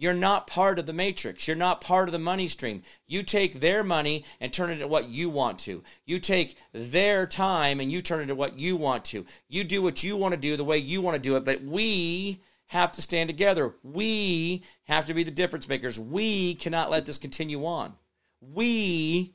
you're 0.00 0.14
not 0.14 0.46
part 0.46 0.78
of 0.78 0.86
the 0.86 0.94
matrix. 0.94 1.46
You're 1.46 1.58
not 1.58 1.82
part 1.82 2.08
of 2.08 2.12
the 2.12 2.18
money 2.18 2.48
stream. 2.48 2.82
You 3.06 3.22
take 3.22 3.60
their 3.60 3.84
money 3.84 4.24
and 4.40 4.50
turn 4.50 4.70
it 4.70 4.74
into 4.74 4.88
what 4.88 5.10
you 5.10 5.28
want 5.28 5.58
to. 5.60 5.82
You 6.06 6.18
take 6.18 6.56
their 6.72 7.26
time 7.26 7.80
and 7.80 7.92
you 7.92 8.00
turn 8.00 8.20
it 8.20 8.22
into 8.22 8.34
what 8.34 8.58
you 8.58 8.76
want 8.76 9.04
to. 9.06 9.26
You 9.48 9.62
do 9.62 9.82
what 9.82 10.02
you 10.02 10.16
want 10.16 10.32
to 10.32 10.40
do 10.40 10.56
the 10.56 10.64
way 10.64 10.78
you 10.78 11.02
want 11.02 11.16
to 11.16 11.22
do 11.22 11.36
it, 11.36 11.44
but 11.44 11.62
we 11.62 12.40
have 12.68 12.92
to 12.92 13.02
stand 13.02 13.28
together. 13.28 13.74
We 13.82 14.62
have 14.84 15.04
to 15.04 15.12
be 15.12 15.22
the 15.22 15.30
difference 15.30 15.68
makers. 15.68 15.98
We 15.98 16.54
cannot 16.54 16.90
let 16.90 17.04
this 17.04 17.18
continue 17.18 17.66
on. 17.66 17.92
We, 18.40 19.34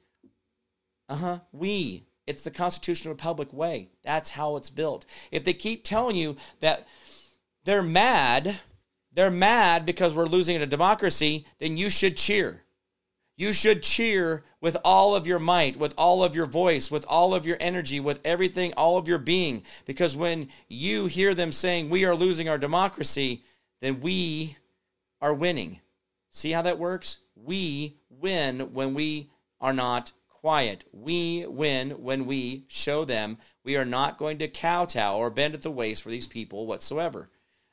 uh 1.08 1.16
huh, 1.16 1.40
we. 1.52 2.06
It's 2.28 2.44
the 2.44 2.52
constitutional 2.52 3.14
republic 3.14 3.54
way. 3.54 3.90
That's 4.04 4.32
how 4.32 4.56
it's 4.56 4.70
built. 4.70 5.06
If 5.32 5.44
they 5.44 5.54
keep 5.54 5.84
telling 5.84 6.16
you 6.16 6.38
that 6.60 6.88
they're 7.66 7.84
mad, 7.84 8.60
they're 9.14 9.32
mad 9.32 9.86
because 9.86 10.14
we're 10.14 10.26
losing 10.26 10.58
a 10.58 10.66
democracy, 10.66 11.46
then 11.60 11.78
you 11.78 11.90
should 11.90 12.18
cheer. 12.18 12.64
You 13.38 13.52
should 13.52 13.84
cheer 13.84 14.44
with 14.62 14.78
all 14.86 15.14
of 15.14 15.28
your 15.28 15.40
might, 15.40 15.76
with 15.76 15.94
all 15.98 16.24
of 16.24 16.36
your 16.36 16.46
voice, 16.46 16.90
with 16.90 17.06
all 17.08 17.34
of 17.34 17.46
your 17.46 17.58
energy, 17.60 18.00
with 18.00 18.22
everything, 18.24 18.74
all 18.74 18.98
of 18.98 19.08
your 19.08 19.18
being. 19.18 19.64
Because 19.86 20.16
when 20.16 20.48
you 20.70 21.08
hear 21.08 21.34
them 21.34 21.52
saying 21.52 21.90
we 21.90 22.06
are 22.06 22.16
losing 22.16 22.48
our 22.48 22.58
democracy, 22.58 23.44
then 23.82 24.00
we 24.00 24.58
are 25.22 25.34
winning. 25.34 25.82
See 26.32 26.52
how 26.52 26.62
that 26.62 26.80
works? 26.80 27.18
We 27.36 27.98
win 28.26 28.74
when 28.74 28.96
we 28.96 29.30
are 29.62 29.72
not 29.72 30.12
quiet. 30.30 30.84
We 30.92 31.46
win 31.46 31.92
when 31.92 32.26
we 32.26 32.66
show 32.68 33.06
them 33.06 33.38
we 33.64 33.76
are 33.76 33.86
not 33.86 34.18
going 34.18 34.40
to 34.40 34.48
kowtow 34.48 35.16
or 35.16 35.30
bend 35.30 35.54
at 35.54 35.62
the 35.62 35.70
waist 35.70 36.02
for 36.02 36.10
these 36.10 36.26
people 36.26 36.66
whatsoever. 36.66 37.28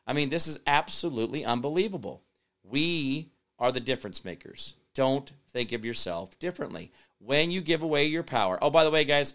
I 0.06 0.12
mean, 0.12 0.28
this 0.28 0.46
is 0.46 0.58
absolutely 0.66 1.42
unbelievable. 1.42 2.22
We 2.62 3.30
are 3.58 3.72
the 3.72 3.80
difference 3.80 4.26
makers. 4.26 4.74
Don't 4.92 5.32
think 5.48 5.72
of 5.72 5.86
yourself 5.86 6.38
differently. 6.38 6.92
When 7.18 7.50
you 7.50 7.62
give 7.62 7.82
away 7.82 8.04
your 8.04 8.22
power, 8.22 8.58
oh, 8.60 8.68
by 8.68 8.84
the 8.84 8.90
way, 8.90 9.04
guys, 9.04 9.34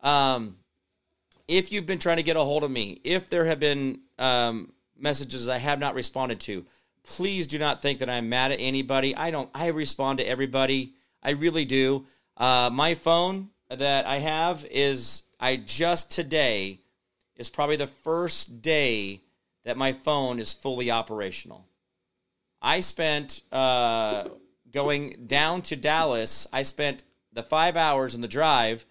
um, 0.00 0.56
if 1.46 1.70
you've 1.70 1.86
been 1.86 2.00
trying 2.00 2.16
to 2.16 2.24
get 2.24 2.36
a 2.36 2.40
hold 2.40 2.64
of 2.64 2.72
me, 2.72 3.00
if 3.04 3.30
there 3.30 3.44
have 3.44 3.60
been 3.60 4.00
um, 4.18 4.72
messages 4.98 5.48
I 5.48 5.58
have 5.58 5.78
not 5.78 5.94
responded 5.94 6.40
to, 6.40 6.66
please 7.06 7.46
do 7.46 7.58
not 7.58 7.80
think 7.80 8.00
that 8.00 8.10
I'm 8.10 8.28
mad 8.28 8.52
at 8.52 8.60
anybody. 8.60 9.14
I 9.16 9.30
don't. 9.30 9.48
I 9.54 9.68
respond 9.68 10.18
to 10.18 10.28
everybody. 10.28 10.92
I 11.22 11.30
really 11.30 11.64
do. 11.64 12.04
Uh, 12.36 12.70
my 12.72 12.94
phone 12.94 13.50
that 13.70 14.06
I 14.06 14.18
have 14.18 14.66
is 14.70 15.22
I 15.40 15.56
just 15.56 16.12
today 16.12 16.80
is 17.36 17.50
probably 17.50 17.76
the 17.76 17.86
first 17.86 18.62
day 18.62 19.22
that 19.64 19.76
my 19.76 19.92
phone 19.92 20.38
is 20.38 20.52
fully 20.52 20.90
operational. 20.90 21.66
I 22.62 22.80
spent 22.80 23.42
uh, 23.52 24.28
going 24.70 25.24
down 25.26 25.62
to 25.62 25.76
Dallas. 25.76 26.46
I 26.52 26.62
spent 26.62 27.02
the 27.32 27.42
five 27.42 27.76
hours 27.76 28.14
in 28.14 28.20
the 28.20 28.28
drive 28.28 28.84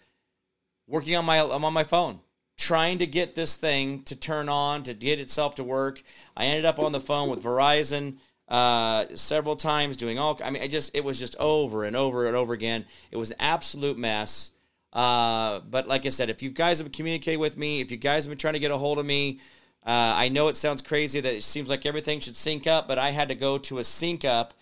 working 0.87 1.15
on 1.15 1.25
my 1.25 1.39
I'm 1.39 1.65
on 1.65 1.73
my 1.73 1.83
phone 1.83 2.19
trying 2.57 2.99
to 2.99 3.07
get 3.07 3.35
this 3.35 3.57
thing 3.57 4.03
to 4.03 4.15
turn 4.15 4.49
on, 4.49 4.83
to 4.83 4.93
get 4.93 5.19
itself 5.19 5.55
to 5.55 5.63
work. 5.63 6.01
I 6.37 6.45
ended 6.45 6.65
up 6.65 6.79
on 6.79 6.91
the 6.91 6.99
phone 6.99 7.29
with 7.29 7.43
Verizon 7.43 8.17
uh, 8.47 9.05
several 9.15 9.55
times 9.55 9.97
doing 9.97 10.19
all, 10.19 10.39
I 10.43 10.51
mean, 10.51 10.63
I 10.63 10.67
just, 10.67 10.91
it 10.93 11.03
was 11.03 11.19
just 11.19 11.35
over 11.37 11.83
and 11.83 11.95
over 11.95 12.27
and 12.27 12.35
over 12.35 12.53
again. 12.53 12.85
It 13.11 13.17
was 13.17 13.31
an 13.31 13.37
absolute 13.39 13.97
mess. 13.97 14.51
Uh, 14.93 15.59
but 15.69 15.87
like 15.87 16.05
I 16.05 16.09
said, 16.09 16.29
if 16.29 16.41
you 16.41 16.49
guys 16.49 16.79
have 16.79 16.91
communicated 16.91 17.37
with 17.37 17.57
me, 17.57 17.81
if 17.81 17.91
you 17.91 17.97
guys 17.97 18.23
have 18.23 18.29
been 18.29 18.37
trying 18.37 18.53
to 18.53 18.59
get 18.59 18.71
a 18.71 18.77
hold 18.77 18.97
of 18.97 19.05
me, 19.05 19.41
uh, 19.85 20.13
I 20.15 20.29
know 20.29 20.47
it 20.47 20.57
sounds 20.57 20.81
crazy 20.81 21.19
that 21.19 21.33
it 21.33 21.43
seems 21.43 21.69
like 21.69 21.85
everything 21.85 22.19
should 22.19 22.35
sync 22.35 22.65
up, 22.65 22.87
but 22.87 22.97
I 22.97 23.11
had 23.11 23.29
to 23.29 23.35
go 23.35 23.57
to 23.57 23.79
a 23.79 23.83
sync 23.83 24.23
up 24.23 24.53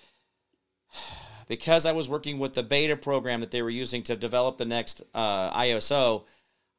because 1.47 1.85
I 1.85 1.91
was 1.91 2.09
working 2.09 2.39
with 2.39 2.53
the 2.53 2.63
beta 2.63 2.97
program 2.97 3.41
that 3.41 3.51
they 3.51 3.61
were 3.61 3.69
using 3.69 4.01
to 4.03 4.15
develop 4.15 4.57
the 4.57 4.65
next 4.65 5.03
uh, 5.13 5.55
iOS. 5.57 6.23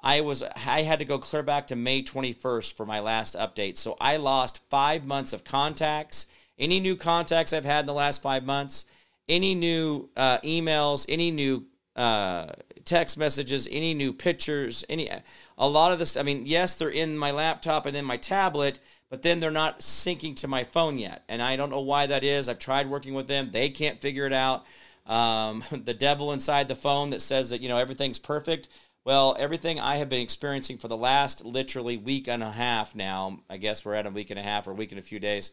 I 0.05 0.21
was 0.21 0.43
I 0.43 0.83
had 0.83 0.99
to 0.99 1.05
go 1.05 1.19
clear 1.19 1.43
back 1.43 1.67
to 1.69 1.77
May 1.77 2.03
21st 2.03 2.77
for 2.77 2.85
my 2.85 3.01
last 3.01 3.35
update. 3.35 3.79
So 3.79 3.97
I 4.01 4.19
lost 4.19 4.61
5 4.69 5.07
months 5.07 5.33
of 5.33 5.45
contacts. 5.45 6.27
Any 6.59 6.79
new 6.79 6.95
contacts 6.95 7.53
I've 7.53 7.65
had 7.65 7.81
in 7.81 7.87
the 7.87 7.95
last 7.95 8.23
5 8.23 8.45
months, 8.45 8.85
any 9.29 9.55
new 9.55 10.11
uh, 10.17 10.39
emails, 10.41 11.07
any 11.09 11.31
new 11.31 11.65
uh, 11.97 12.47
text 12.85 13.17
messages, 13.17 13.67
any 13.71 13.95
new 13.95 14.13
pictures, 14.13 14.85
any 14.89 15.11
a 15.57 15.69
lot 15.69 15.93
of 15.93 15.99
this. 15.99 16.17
I 16.17 16.23
mean, 16.23 16.45
yes, 16.47 16.77
they're 16.77 16.91
in 16.91 17.17
my 17.17 17.31
laptop 17.31 17.87
and 17.87 17.97
in 17.97 18.05
my 18.05 18.17
tablet, 18.17 18.81
but 19.09 19.23
then 19.23 19.41
they're 19.41 19.51
not 19.51 19.81
syncing 19.81 20.37
to 20.37 20.49
my 20.49 20.65
phone 20.65 20.99
yet, 20.99 21.25
and 21.29 21.41
I 21.41 21.57
don't 21.57 21.71
know 21.71 21.81
why 21.81 22.07
that 22.07 22.25
is. 22.25 22.49
I've 22.49 22.59
tried 22.59 22.89
working 22.89 23.15
with 23.15 23.27
them; 23.27 23.51
they 23.53 23.71
can't 23.71 24.01
figure 24.01 24.27
it 24.27 24.33
out. 24.33 24.67
Um, 25.07 25.63
the 25.71 25.95
devil 25.95 26.33
inside 26.33 26.69
the 26.69 26.75
phone 26.75 27.11
that 27.11 27.23
says 27.23 27.51
that 27.51 27.61
you 27.61 27.69
know 27.69 27.79
everything's 27.79 28.19
perfect. 28.19 28.69
Well, 29.05 29.37
everything 29.39 29.79
I 29.79 29.97
have 29.97 30.09
been 30.09 30.23
experiencing 30.23 30.79
for 30.79 30.89
the 30.89 30.97
last 30.97 31.45
literally 31.45 31.99
week 31.99 32.27
and 32.27 32.43
a 32.43 32.51
half 32.51 32.95
now, 32.95 33.41
I 33.51 33.59
guess 33.59 33.85
we're 33.85 33.95
at 33.95 34.07
a 34.07 34.11
week 34.11 34.31
and 34.31 34.39
a 34.39 34.43
half 34.43 34.67
or 34.67 34.71
a 34.71 34.75
week 34.75 34.93
and 34.93 34.99
a 34.99 35.03
few 35.03 35.21
days. 35.21 35.51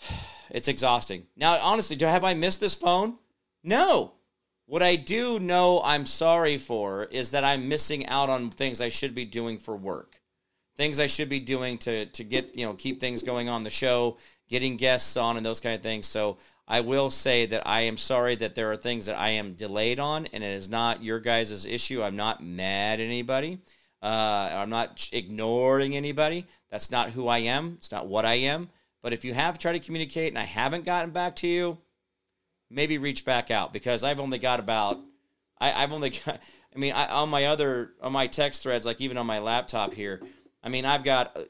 It's 0.52 0.66
exhausting. 0.66 1.28
Now, 1.36 1.60
honestly, 1.60 1.94
do 1.94 2.06
have 2.06 2.24
I 2.24 2.34
missed 2.34 2.58
this 2.58 2.74
phone? 2.74 3.18
No. 3.62 4.14
What 4.66 4.82
I 4.82 4.96
do 4.96 5.38
know 5.38 5.80
I'm 5.84 6.06
sorry 6.06 6.58
for 6.58 7.04
is 7.04 7.30
that 7.30 7.44
I'm 7.44 7.68
missing 7.68 8.04
out 8.06 8.28
on 8.28 8.50
things 8.50 8.80
I 8.80 8.88
should 8.88 9.14
be 9.14 9.24
doing 9.24 9.58
for 9.58 9.76
work. 9.76 10.20
Things 10.76 10.98
I 10.98 11.06
should 11.06 11.28
be 11.28 11.38
doing 11.38 11.78
to 11.78 12.06
to 12.06 12.24
get, 12.24 12.58
you 12.58 12.66
know, 12.66 12.74
keep 12.74 12.98
things 12.98 13.22
going 13.22 13.48
on 13.48 13.62
the 13.62 13.70
show, 13.70 14.18
getting 14.48 14.76
guests 14.76 15.16
on 15.16 15.36
and 15.36 15.46
those 15.46 15.60
kind 15.60 15.76
of 15.76 15.82
things. 15.82 16.08
So 16.08 16.38
I 16.70 16.80
will 16.80 17.10
say 17.10 17.46
that 17.46 17.66
I 17.66 17.82
am 17.82 17.96
sorry 17.96 18.36
that 18.36 18.54
there 18.54 18.70
are 18.70 18.76
things 18.76 19.06
that 19.06 19.18
I 19.18 19.30
am 19.30 19.54
delayed 19.54 19.98
on, 19.98 20.26
and 20.26 20.44
it 20.44 20.52
is 20.52 20.68
not 20.68 21.02
your 21.02 21.18
guys' 21.18 21.66
issue. 21.66 22.00
I'm 22.00 22.14
not 22.14 22.42
mad 22.42 23.00
at 23.00 23.04
anybody. 23.04 23.58
Uh, 24.00 24.50
I'm 24.52 24.70
not 24.70 25.10
ignoring 25.12 25.96
anybody. 25.96 26.46
That's 26.70 26.92
not 26.92 27.10
who 27.10 27.26
I 27.26 27.38
am. 27.38 27.74
It's 27.78 27.90
not 27.90 28.06
what 28.06 28.24
I 28.24 28.34
am. 28.34 28.68
But 29.02 29.12
if 29.12 29.24
you 29.24 29.34
have 29.34 29.58
tried 29.58 29.72
to 29.72 29.80
communicate 29.80 30.28
and 30.28 30.38
I 30.38 30.44
haven't 30.44 30.84
gotten 30.84 31.10
back 31.10 31.34
to 31.36 31.48
you, 31.48 31.76
maybe 32.70 32.98
reach 32.98 33.24
back 33.24 33.50
out 33.50 33.72
because 33.72 34.04
I've 34.04 34.20
only 34.20 34.38
got 34.38 34.60
about 34.60 35.00
I, 35.60 35.70
have 35.70 35.92
only 35.92 36.10
got 36.24 36.40
I 36.74 36.78
mean 36.78 36.92
I, 36.92 37.08
on 37.08 37.28
my 37.28 37.46
other 37.46 37.90
on 38.00 38.12
my 38.12 38.28
text 38.28 38.62
threads 38.62 38.86
like 38.86 39.00
even 39.00 39.18
on 39.18 39.26
my 39.26 39.40
laptop 39.40 39.92
here 39.92 40.20
I 40.62 40.68
mean 40.68 40.84
I've 40.84 41.02
got 41.02 41.36
uh, 41.36 41.42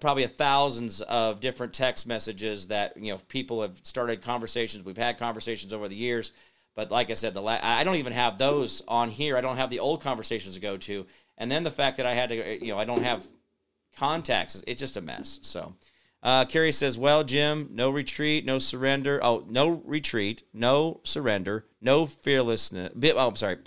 probably 0.00 0.24
a 0.24 0.28
thousands 0.28 1.00
of 1.02 1.40
different 1.40 1.72
text 1.72 2.06
messages 2.06 2.68
that 2.68 2.96
you 2.96 3.12
know 3.12 3.18
people 3.28 3.62
have 3.62 3.78
started 3.82 4.22
conversations 4.22 4.84
we've 4.84 4.96
had 4.96 5.18
conversations 5.18 5.72
over 5.72 5.88
the 5.88 5.96
years 5.96 6.32
but 6.74 6.90
like 6.90 7.10
I 7.10 7.14
said 7.14 7.34
the 7.34 7.42
la- 7.42 7.58
I 7.62 7.84
don't 7.84 7.96
even 7.96 8.12
have 8.12 8.38
those 8.38 8.82
on 8.88 9.10
here 9.10 9.36
I 9.36 9.40
don't 9.40 9.56
have 9.56 9.70
the 9.70 9.80
old 9.80 10.02
conversations 10.02 10.54
to 10.54 10.60
go 10.60 10.76
to 10.78 11.06
and 11.38 11.50
then 11.50 11.64
the 11.64 11.70
fact 11.70 11.96
that 11.98 12.06
I 12.06 12.14
had 12.14 12.28
to 12.30 12.64
you 12.64 12.72
know 12.72 12.78
I 12.78 12.84
don't 12.84 13.02
have 13.02 13.26
contacts 13.96 14.62
it's 14.66 14.80
just 14.80 14.96
a 14.96 15.00
mess 15.00 15.38
so 15.42 15.74
uh, 16.22 16.44
Carrie 16.44 16.72
says, 16.72 16.98
"Well, 16.98 17.22
Jim, 17.22 17.68
no 17.70 17.88
retreat, 17.88 18.44
no 18.44 18.58
surrender. 18.58 19.20
Oh, 19.22 19.44
no 19.48 19.68
retreat, 19.84 20.42
no 20.52 21.00
surrender, 21.04 21.66
no 21.80 22.06
fearlessness. 22.06 22.90
Oh, 23.14 23.28
I'm 23.28 23.36
sorry. 23.36 23.58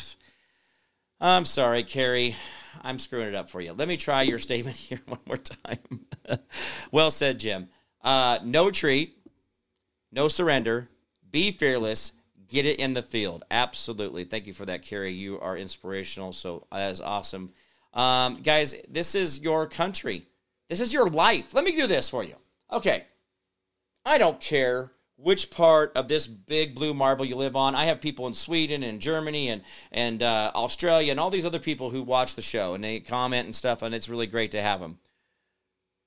I'm 1.22 1.46
sorry, 1.46 1.84
Carrie. 1.84 2.36
I'm 2.82 2.98
screwing 2.98 3.28
it 3.28 3.36
up 3.36 3.50
for 3.50 3.60
you. 3.60 3.74
Let 3.74 3.88
me 3.88 3.98
try 3.98 4.22
your 4.22 4.40
statement 4.40 4.78
here 4.78 5.02
one 5.06 5.20
more 5.26 5.38
time. 5.38 6.06
well 6.92 7.12
said, 7.12 7.40
Jim. 7.40 7.70
Uh, 8.02 8.40
no 8.44 8.72
treat, 8.72 9.18
no 10.12 10.28
surrender. 10.28 10.88
Be 11.30 11.52
fearless. 11.52 12.14
Get 12.48 12.66
it 12.66 12.80
in 12.80 12.94
the 12.94 13.04
field. 13.04 13.44
Absolutely. 13.52 14.24
Thank 14.24 14.48
you 14.48 14.54
for 14.54 14.66
that, 14.66 14.82
Carrie. 14.82 15.14
You 15.14 15.40
are 15.40 15.56
inspirational. 15.56 16.34
So 16.34 16.66
that 16.72 16.92
is 16.92 17.02
awesome, 17.02 17.52
um, 17.94 18.42
guys. 18.42 18.74
This 18.90 19.14
is 19.14 19.40
your 19.40 19.68
country. 19.68 20.26
This 20.70 20.80
is 20.80 20.94
your 20.94 21.08
life. 21.10 21.54
Let 21.54 21.64
me 21.64 21.76
do 21.76 21.86
this 21.86 22.10
for 22.10 22.24
you. 22.24 22.36
Okay. 22.72 23.06
I 24.06 24.18
don't 24.18 24.40
care 24.40 24.92
which 25.22 25.52
part 25.52 25.92
of 25.96 26.08
this 26.08 26.28
big 26.28 26.76
blue 26.76 26.94
marble 26.94 27.26
you 27.26 27.36
live 27.36 27.56
on. 27.56 27.76
I 27.76 27.86
have 27.86 28.00
people 28.00 28.28
in 28.28 28.34
Sweden 28.34 28.84
and 28.84 29.02
Germany 29.02 29.50
and 29.50 29.62
and 29.92 30.24
uh, 30.24 30.52
Australia 30.56 31.12
and 31.12 31.20
all 31.20 31.30
these 31.30 31.46
other 31.46 31.60
people 31.60 31.90
who 31.90 32.02
watch 32.02 32.36
the 32.36 32.42
show 32.42 32.74
and 32.74 32.84
they 32.84 33.00
comment 33.00 33.46
and 33.46 33.56
stuff, 33.56 33.82
and 33.82 33.94
it's 33.94 34.10
really 34.10 34.28
great 34.28 34.52
to 34.52 34.62
have 34.62 34.80
them. 34.80 35.00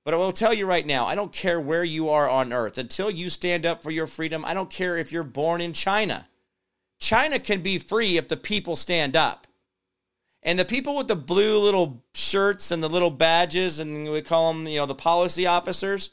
But 0.05 0.15
I 0.15 0.17
will 0.17 0.33
tell 0.33 0.53
you 0.53 0.67
right 0.67 0.87
now, 0.87 1.07
I 1.07 1.15
don't 1.15 1.33
care 1.33 1.61
where 1.61 1.85
you 1.85 2.09
are 2.09 2.29
on 2.29 2.53
earth. 2.53 2.77
Until 2.77 3.11
you 3.11 3.31
stand 3.31 3.65
up 3.65 3.83
for 3.83 3.93
your 3.93 4.09
freedom, 4.09 4.45
I 4.45 4.53
don't 4.53 4.71
care 4.71 4.97
if 4.97 5.13
you're 5.13 5.23
born 5.23 5.61
in 5.61 5.73
China. 5.73 6.27
China 6.99 7.39
can 7.39 7.61
be 7.61 7.79
free 7.79 8.17
if 8.17 8.29
the 8.29 8.37
people 8.37 8.75
stand 8.75 9.15
up. 9.15 9.47
And 10.43 10.59
the 10.59 10.65
people 10.65 10.97
with 10.97 11.07
the 11.07 11.15
blue 11.15 11.59
little 11.59 12.03
shirts 12.15 12.73
and 12.73 12.83
the 12.83 12.89
little 12.89 13.13
badges, 13.13 13.79
and 13.79 14.11
we 14.11 14.23
call 14.23 14.53
them, 14.53 14.67
you 14.67 14.79
know, 14.79 14.87
the 14.87 14.95
policy 14.95 15.47
officers, 15.47 16.11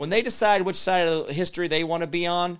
when 0.00 0.08
they 0.08 0.22
decide 0.22 0.62
which 0.62 0.76
side 0.76 1.06
of 1.06 1.28
history 1.28 1.68
they 1.68 1.84
want 1.84 2.00
to 2.00 2.06
be 2.06 2.26
on, 2.26 2.58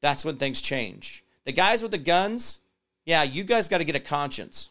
that's 0.00 0.24
when 0.24 0.36
things 0.36 0.62
change. 0.62 1.22
The 1.44 1.52
guys 1.52 1.82
with 1.82 1.90
the 1.90 1.98
guns, 1.98 2.60
yeah, 3.04 3.24
you 3.24 3.44
guys 3.44 3.68
got 3.68 3.78
to 3.78 3.84
get 3.84 3.94
a 3.94 4.00
conscience. 4.00 4.70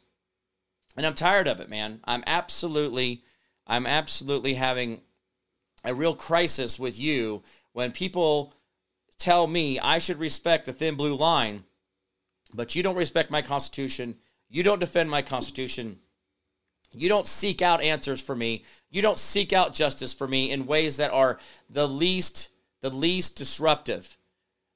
And 0.97 1.05
I'm 1.05 1.13
tired 1.13 1.47
of 1.47 1.59
it, 1.59 1.69
man. 1.69 1.99
I'm 2.05 2.23
absolutely, 2.25 3.21
I'm 3.67 3.85
absolutely 3.85 4.55
having 4.55 5.01
a 5.83 5.93
real 5.93 6.15
crisis 6.15 6.79
with 6.79 6.97
you 6.97 7.43
when 7.73 7.91
people 7.91 8.55
tell 9.19 9.45
me 9.45 9.77
I 9.79 9.99
should 9.99 10.17
respect 10.17 10.65
the 10.65 10.73
thin 10.73 10.95
blue 10.95 11.13
line, 11.13 11.65
but 12.51 12.73
you 12.73 12.81
don't 12.81 12.95
respect 12.95 13.29
my 13.29 13.43
Constitution. 13.43 14.15
You 14.49 14.63
don't 14.63 14.79
defend 14.79 15.11
my 15.11 15.21
Constitution. 15.21 15.99
You 16.93 17.09
don't 17.09 17.27
seek 17.27 17.61
out 17.61 17.81
answers 17.81 18.21
for 18.21 18.35
me. 18.35 18.63
You 18.89 19.01
don't 19.01 19.17
seek 19.17 19.53
out 19.53 19.73
justice 19.73 20.13
for 20.13 20.27
me 20.27 20.51
in 20.51 20.65
ways 20.65 20.97
that 20.97 21.11
are 21.11 21.39
the 21.69 21.87
least 21.87 22.49
the 22.81 22.89
least 22.89 23.35
disruptive. 23.35 24.17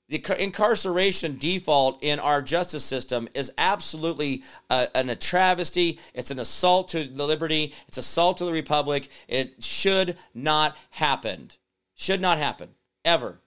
The 0.08 0.24
incarceration 0.38 1.38
default 1.38 2.04
in 2.04 2.20
our 2.20 2.44
justice 2.44 2.86
system 2.86 3.28
is 3.34 3.52
absolutely 3.58 4.44
a, 4.70 4.88
an, 4.96 5.10
a 5.10 5.16
travesty. 5.16 6.00
It's 6.14 6.30
an 6.30 6.38
assault 6.38 6.90
to 6.90 7.06
the 7.06 7.26
liberty. 7.26 7.74
It's 7.88 7.98
assault 7.98 8.38
to 8.38 8.46
the 8.46 8.52
republic. 8.52 9.10
It 9.28 9.64
should 9.64 10.16
not 10.36 10.78
happen. 10.92 11.50
Should 11.96 12.22
not 12.22 12.38
happen 12.38 12.70
ever. 13.04 13.40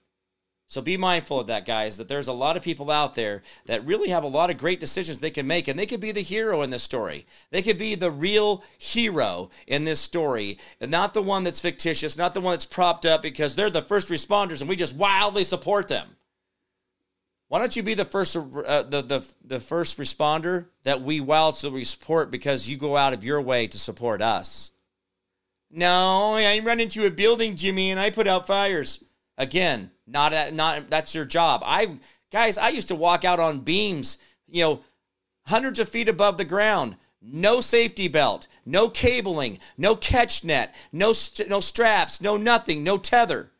So 0.69 0.83
be 0.83 0.97
mindful 0.97 1.39
of 1.39 1.47
that, 1.47 1.65
guys, 1.65 1.97
that 1.97 2.07
there's 2.07 2.27
a 2.27 2.33
lot 2.33 2.55
of 2.55 2.61
people 2.61 2.91
out 2.91 3.15
there 3.15 3.41
that 3.65 3.83
really 3.87 4.09
have 4.09 4.23
a 4.23 4.27
lot 4.27 4.51
of 4.51 4.59
great 4.59 4.79
decisions 4.79 5.19
they 5.19 5.31
can 5.31 5.47
make, 5.47 5.67
and 5.67 5.79
they 5.79 5.87
could 5.87 5.99
be 5.99 6.11
the 6.11 6.21
hero 6.21 6.61
in 6.61 6.69
this 6.69 6.83
story. 6.83 7.25
They 7.49 7.63
could 7.63 7.79
be 7.79 7.95
the 7.95 8.11
real 8.11 8.63
hero 8.77 9.49
in 9.65 9.83
this 9.83 9.99
story, 9.99 10.59
and 10.79 10.91
not 10.91 11.15
the 11.15 11.23
one 11.23 11.43
that's 11.43 11.59
fictitious, 11.59 12.19
not 12.19 12.35
the 12.35 12.41
one 12.41 12.51
that's 12.51 12.65
propped 12.65 13.07
up 13.07 13.23
because 13.23 13.55
they're 13.55 13.71
the 13.71 13.81
first 13.81 14.09
responders 14.09 14.61
and 14.61 14.69
we 14.69 14.75
just 14.75 14.95
wildly 14.95 15.43
support 15.43 15.87
them. 15.87 16.07
Why 17.47 17.57
don't 17.57 17.75
you 17.75 17.81
be 17.81 17.95
the 17.95 18.05
first, 18.05 18.37
uh, 18.37 18.83
the, 18.83 19.01
the, 19.01 19.25
the 19.43 19.59
first 19.59 19.97
responder 19.97 20.67
that 20.83 21.01
we 21.01 21.19
wildly 21.19 21.83
support 21.83 22.29
because 22.29 22.69
you 22.69 22.77
go 22.77 22.95
out 22.95 23.13
of 23.13 23.23
your 23.23 23.41
way 23.41 23.65
to 23.65 23.79
support 23.79 24.21
us? 24.21 24.69
No, 25.71 26.35
I 26.35 26.61
run 26.63 26.79
into 26.79 27.07
a 27.07 27.11
building, 27.11 27.55
Jimmy, 27.55 27.89
and 27.89 27.99
I 27.99 28.11
put 28.11 28.27
out 28.27 28.45
fires. 28.45 29.03
Again, 29.35 29.89
not 30.09 30.33
at, 30.33 30.53
not 30.53 30.89
that's 30.89 31.15
your 31.15 31.25
job. 31.25 31.61
I 31.65 31.97
guys, 32.31 32.57
I 32.57 32.69
used 32.69 32.87
to 32.89 32.95
walk 32.95 33.23
out 33.23 33.39
on 33.39 33.59
beams, 33.59 34.17
you 34.47 34.63
know, 34.63 34.81
hundreds 35.47 35.79
of 35.79 35.89
feet 35.89 36.09
above 36.09 36.37
the 36.37 36.45
ground. 36.45 36.95
No 37.21 37.59
safety 37.59 38.07
belt, 38.07 38.47
no 38.65 38.89
cabling, 38.89 39.59
no 39.77 39.95
catch 39.95 40.43
net, 40.43 40.73
no 40.93 41.11
st- 41.11 41.49
no 41.49 41.59
straps, 41.59 42.21
no 42.21 42.37
nothing, 42.37 42.83
no 42.83 42.97
tether 42.97 43.51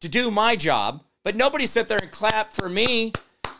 to 0.00 0.08
do 0.08 0.30
my 0.30 0.56
job. 0.56 1.02
But 1.22 1.36
nobody 1.36 1.66
sit 1.66 1.88
there 1.88 1.98
and 2.00 2.10
clap 2.10 2.52
for 2.52 2.68
me. 2.68 3.12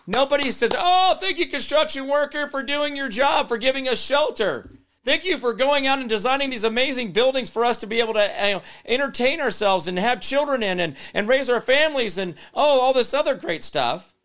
Nobody 0.06 0.52
says, 0.52 0.70
"Oh, 0.74 1.16
thank 1.20 1.38
you, 1.38 1.46
construction 1.46 2.08
worker, 2.08 2.48
for 2.48 2.62
doing 2.62 2.96
your 2.96 3.08
job, 3.08 3.48
for 3.48 3.58
giving 3.58 3.88
us 3.88 4.00
shelter." 4.00 4.70
Thank 5.06 5.24
you 5.24 5.38
for 5.38 5.52
going 5.52 5.86
out 5.86 6.00
and 6.00 6.08
designing 6.08 6.50
these 6.50 6.64
amazing 6.64 7.12
buildings 7.12 7.48
for 7.48 7.64
us 7.64 7.76
to 7.76 7.86
be 7.86 8.00
able 8.00 8.14
to 8.14 8.28
you 8.42 8.54
know, 8.54 8.62
entertain 8.86 9.40
ourselves 9.40 9.86
and 9.86 9.96
have 10.00 10.20
children 10.20 10.64
in 10.64 10.80
and, 10.80 10.96
and 11.14 11.28
raise 11.28 11.48
our 11.48 11.60
families 11.60 12.18
and 12.18 12.34
oh, 12.52 12.80
all 12.80 12.92
this 12.92 13.14
other 13.14 13.36
great 13.36 13.62
stuff. 13.62 14.16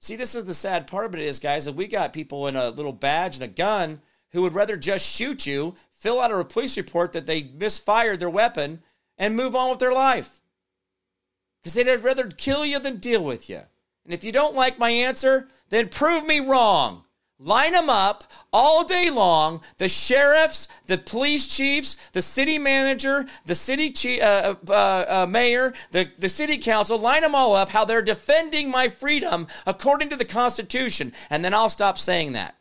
See, 0.00 0.16
this 0.16 0.34
is 0.34 0.44
the 0.44 0.54
sad 0.54 0.88
part 0.88 1.06
of 1.06 1.14
it 1.14 1.20
is, 1.20 1.38
guys, 1.38 1.66
that 1.66 1.76
we 1.76 1.86
got 1.86 2.12
people 2.12 2.48
in 2.48 2.56
a 2.56 2.70
little 2.70 2.92
badge 2.92 3.36
and 3.36 3.44
a 3.44 3.48
gun 3.48 4.00
who 4.32 4.42
would 4.42 4.54
rather 4.54 4.76
just 4.76 5.14
shoot 5.14 5.46
you, 5.46 5.76
fill 5.92 6.20
out 6.20 6.32
a 6.32 6.44
police 6.44 6.76
report 6.76 7.12
that 7.12 7.26
they 7.26 7.44
misfired 7.44 8.18
their 8.18 8.28
weapon, 8.28 8.82
and 9.18 9.36
move 9.36 9.54
on 9.54 9.70
with 9.70 9.78
their 9.78 9.94
life. 9.94 10.40
Because 11.62 11.74
they'd 11.74 11.94
rather 11.98 12.26
kill 12.26 12.66
you 12.66 12.80
than 12.80 12.96
deal 12.96 13.22
with 13.22 13.48
you. 13.48 13.60
And 14.04 14.12
if 14.12 14.24
you 14.24 14.32
don't 14.32 14.56
like 14.56 14.80
my 14.80 14.90
answer, 14.90 15.46
then 15.68 15.90
prove 15.90 16.26
me 16.26 16.40
wrong. 16.40 17.04
Line 17.40 17.72
them 17.72 17.90
up 17.90 18.24
all 18.52 18.84
day 18.84 19.10
long. 19.10 19.60
The 19.78 19.88
sheriffs, 19.88 20.68
the 20.86 20.96
police 20.96 21.48
chiefs, 21.48 21.96
the 22.12 22.22
city 22.22 22.58
manager, 22.58 23.26
the 23.44 23.56
city 23.56 23.90
chief, 23.90 24.22
uh, 24.22 24.54
uh, 24.68 24.72
uh, 24.72 25.26
mayor, 25.28 25.74
the, 25.90 26.10
the 26.16 26.28
city 26.28 26.58
council, 26.58 26.96
line 26.96 27.22
them 27.22 27.34
all 27.34 27.56
up 27.56 27.70
how 27.70 27.84
they're 27.84 28.02
defending 28.02 28.70
my 28.70 28.88
freedom 28.88 29.48
according 29.66 30.10
to 30.10 30.16
the 30.16 30.24
Constitution. 30.24 31.12
And 31.28 31.44
then 31.44 31.52
I'll 31.52 31.68
stop 31.68 31.98
saying 31.98 32.32
that. 32.32 32.54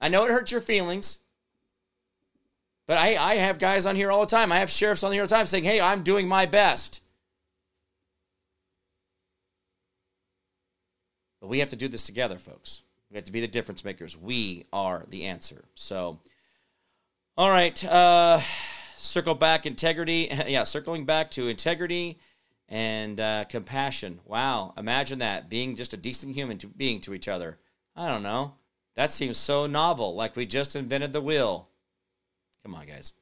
I 0.00 0.08
know 0.08 0.24
it 0.24 0.30
hurts 0.30 0.50
your 0.50 0.62
feelings. 0.62 1.18
But 2.86 2.96
I, 2.96 3.16
I 3.16 3.34
have 3.36 3.58
guys 3.58 3.86
on 3.86 3.96
here 3.96 4.10
all 4.10 4.22
the 4.22 4.26
time. 4.26 4.50
I 4.50 4.58
have 4.58 4.70
sheriffs 4.70 5.04
on 5.04 5.12
here 5.12 5.22
all 5.22 5.28
the 5.28 5.34
time 5.34 5.46
saying, 5.46 5.64
hey, 5.64 5.80
I'm 5.80 6.02
doing 6.02 6.26
my 6.26 6.46
best. 6.46 7.02
But 11.40 11.48
we 11.48 11.58
have 11.60 11.68
to 11.68 11.76
do 11.76 11.86
this 11.86 12.06
together, 12.06 12.38
folks. 12.38 12.82
We 13.10 13.16
have 13.16 13.24
to 13.24 13.32
be 13.32 13.40
the 13.40 13.48
difference 13.48 13.84
makers. 13.84 14.16
We 14.16 14.66
are 14.72 15.04
the 15.08 15.26
answer. 15.26 15.64
So, 15.74 16.20
all 17.36 17.50
right. 17.50 17.84
Uh, 17.84 18.40
circle 18.96 19.34
back 19.34 19.66
integrity. 19.66 20.28
yeah, 20.46 20.64
circling 20.64 21.04
back 21.04 21.30
to 21.32 21.48
integrity 21.48 22.18
and 22.68 23.20
uh, 23.20 23.44
compassion. 23.48 24.20
Wow. 24.24 24.74
Imagine 24.78 25.18
that 25.18 25.50
being 25.50 25.74
just 25.74 25.92
a 25.92 25.96
decent 25.96 26.34
human 26.34 26.58
to, 26.58 26.68
being 26.68 27.00
to 27.00 27.14
each 27.14 27.26
other. 27.26 27.58
I 27.96 28.08
don't 28.08 28.22
know. 28.22 28.54
That 28.94 29.10
seems 29.10 29.38
so 29.38 29.66
novel, 29.66 30.14
like 30.14 30.36
we 30.36 30.46
just 30.46 30.76
invented 30.76 31.12
the 31.12 31.20
wheel. 31.20 31.68
Come 32.62 32.74
on, 32.74 32.86
guys. 32.86 33.12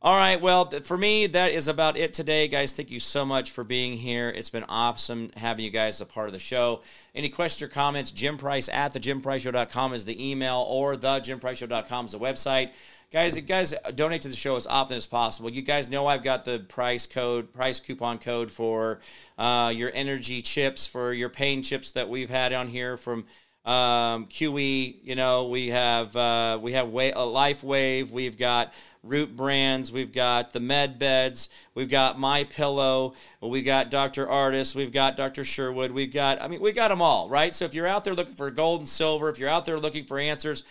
All 0.00 0.16
right. 0.16 0.40
Well, 0.40 0.70
for 0.84 0.96
me, 0.96 1.26
that 1.26 1.50
is 1.50 1.66
about 1.66 1.96
it 1.96 2.12
today, 2.12 2.46
guys. 2.46 2.72
Thank 2.72 2.92
you 2.92 3.00
so 3.00 3.24
much 3.24 3.50
for 3.50 3.64
being 3.64 3.94
here. 3.94 4.28
It's 4.28 4.48
been 4.48 4.62
awesome 4.68 5.30
having 5.36 5.64
you 5.64 5.72
guys 5.72 6.00
a 6.00 6.06
part 6.06 6.28
of 6.28 6.32
the 6.32 6.38
show. 6.38 6.82
Any 7.16 7.28
questions 7.28 7.68
or 7.68 7.72
comments, 7.72 8.12
Jim 8.12 8.38
Price 8.38 8.68
at 8.68 8.94
thejimpriceshow.com 8.94 9.94
is 9.94 10.04
the 10.04 10.30
email 10.30 10.64
or 10.68 10.94
thejimpriceshow.com 10.94 12.06
is 12.06 12.12
the 12.12 12.18
website. 12.20 12.70
Guys, 13.10 13.40
guys 13.40 13.74
donate 13.96 14.22
to 14.22 14.28
the 14.28 14.36
show 14.36 14.54
as 14.54 14.68
often 14.68 14.96
as 14.96 15.08
possible. 15.08 15.50
You 15.50 15.62
guys 15.62 15.90
know 15.90 16.06
I've 16.06 16.22
got 16.22 16.44
the 16.44 16.60
price 16.60 17.08
code, 17.08 17.52
price 17.52 17.80
coupon 17.80 18.18
code 18.18 18.52
for 18.52 19.00
uh, 19.36 19.72
your 19.74 19.90
energy 19.94 20.42
chips, 20.42 20.86
for 20.86 21.12
your 21.12 21.28
pain 21.28 21.60
chips 21.64 21.90
that 21.92 22.08
we've 22.08 22.30
had 22.30 22.52
on 22.52 22.68
here 22.68 22.96
from 22.96 23.24
um, 23.68 24.26
QE. 24.26 24.96
You 25.02 25.14
know, 25.14 25.48
we 25.48 25.68
have 25.68 26.16
uh, 26.16 26.58
we 26.60 26.72
have 26.72 26.88
way, 26.88 27.12
life 27.12 27.62
wave. 27.62 28.10
We've 28.10 28.38
got 28.38 28.72
Root 29.02 29.36
Brands. 29.36 29.92
We've 29.92 30.12
got 30.12 30.52
the 30.52 30.60
Med 30.60 30.98
Beds. 30.98 31.50
We've 31.74 31.90
got 31.90 32.18
My 32.18 32.44
Pillow. 32.44 33.12
We've 33.42 33.64
got 33.64 33.90
Dr. 33.90 34.26
Ardis. 34.26 34.74
We've 34.74 34.92
got 34.92 35.16
Dr. 35.16 35.44
Sherwood. 35.44 35.90
We've 35.90 36.12
got. 36.12 36.40
I 36.40 36.48
mean, 36.48 36.62
we 36.62 36.72
got 36.72 36.88
them 36.88 37.02
all, 37.02 37.28
right? 37.28 37.54
So 37.54 37.66
if 37.66 37.74
you're 37.74 37.86
out 37.86 38.04
there 38.04 38.14
looking 38.14 38.34
for 38.34 38.50
gold 38.50 38.80
and 38.80 38.88
silver, 38.88 39.28
if 39.28 39.38
you're 39.38 39.50
out 39.50 39.66
there 39.66 39.78
looking 39.78 40.04
for 40.04 40.18
answers, 40.18 40.62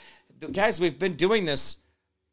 guys, 0.51 0.79
we've 0.79 0.97
been 0.97 1.15
doing 1.15 1.45
this 1.45 1.77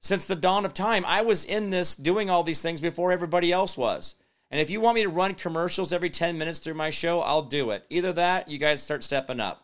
since 0.00 0.24
the 0.24 0.34
dawn 0.34 0.64
of 0.64 0.72
time. 0.72 1.04
I 1.06 1.22
was 1.22 1.44
in 1.44 1.68
this 1.68 1.94
doing 1.94 2.30
all 2.30 2.42
these 2.42 2.62
things 2.62 2.80
before 2.80 3.12
everybody 3.12 3.52
else 3.52 3.76
was. 3.76 4.14
And 4.50 4.60
if 4.60 4.70
you 4.70 4.80
want 4.80 4.94
me 4.94 5.02
to 5.02 5.08
run 5.08 5.34
commercials 5.34 5.92
every 5.92 6.10
10 6.10 6.38
minutes 6.38 6.60
through 6.60 6.74
my 6.74 6.88
show, 6.88 7.20
I'll 7.20 7.42
do 7.42 7.70
it. 7.70 7.84
Either 7.90 8.12
that, 8.14 8.48
you 8.48 8.58
guys 8.58 8.82
start 8.82 9.02
stepping 9.02 9.40
up. 9.40 9.63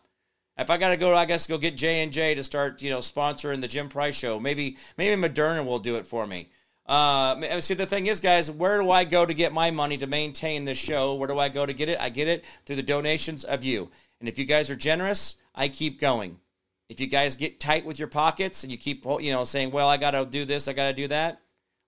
If 0.61 0.69
I 0.69 0.77
got 0.77 0.89
to 0.89 0.97
go, 0.97 1.15
I 1.15 1.25
guess 1.25 1.47
go 1.47 1.57
get 1.57 1.75
J 1.75 2.03
and 2.03 2.11
J 2.11 2.35
to 2.35 2.43
start, 2.43 2.81
you 2.81 2.89
know, 2.89 2.99
sponsoring 2.99 3.61
the 3.61 3.67
Jim 3.67 3.89
Price 3.89 4.15
show. 4.15 4.39
Maybe 4.39 4.77
maybe 4.97 5.21
Moderna 5.21 5.65
will 5.65 5.79
do 5.79 5.95
it 5.97 6.07
for 6.07 6.25
me. 6.25 6.49
Uh, 6.85 7.61
see, 7.61 7.73
the 7.73 7.85
thing 7.85 8.07
is, 8.07 8.19
guys, 8.19 8.49
where 8.51 8.81
do 8.81 8.91
I 8.91 9.03
go 9.03 9.25
to 9.25 9.33
get 9.33 9.53
my 9.53 9.71
money 9.71 9.97
to 9.97 10.07
maintain 10.07 10.65
this 10.65 10.77
show? 10.77 11.15
Where 11.15 11.27
do 11.27 11.39
I 11.39 11.47
go 11.49 11.65
to 11.65 11.73
get 11.73 11.89
it? 11.89 11.99
I 11.99 12.09
get 12.09 12.27
it 12.27 12.43
through 12.65 12.75
the 12.77 12.83
donations 12.83 13.43
of 13.43 13.63
you. 13.63 13.89
And 14.19 14.27
if 14.27 14.37
you 14.37 14.45
guys 14.45 14.69
are 14.69 14.75
generous, 14.75 15.37
I 15.55 15.67
keep 15.67 15.99
going. 15.99 16.39
If 16.89 16.99
you 16.99 17.07
guys 17.07 17.35
get 17.35 17.59
tight 17.59 17.85
with 17.85 17.97
your 17.97 18.09
pockets 18.09 18.63
and 18.63 18.71
you 18.71 18.77
keep, 18.77 19.05
you 19.19 19.31
know, 19.31 19.45
saying, 19.45 19.71
well, 19.71 19.87
I 19.87 19.97
got 19.97 20.11
to 20.11 20.25
do 20.25 20.43
this, 20.43 20.67
I 20.67 20.73
got 20.73 20.89
to 20.89 20.93
do 20.93 21.07
that, 21.07 21.41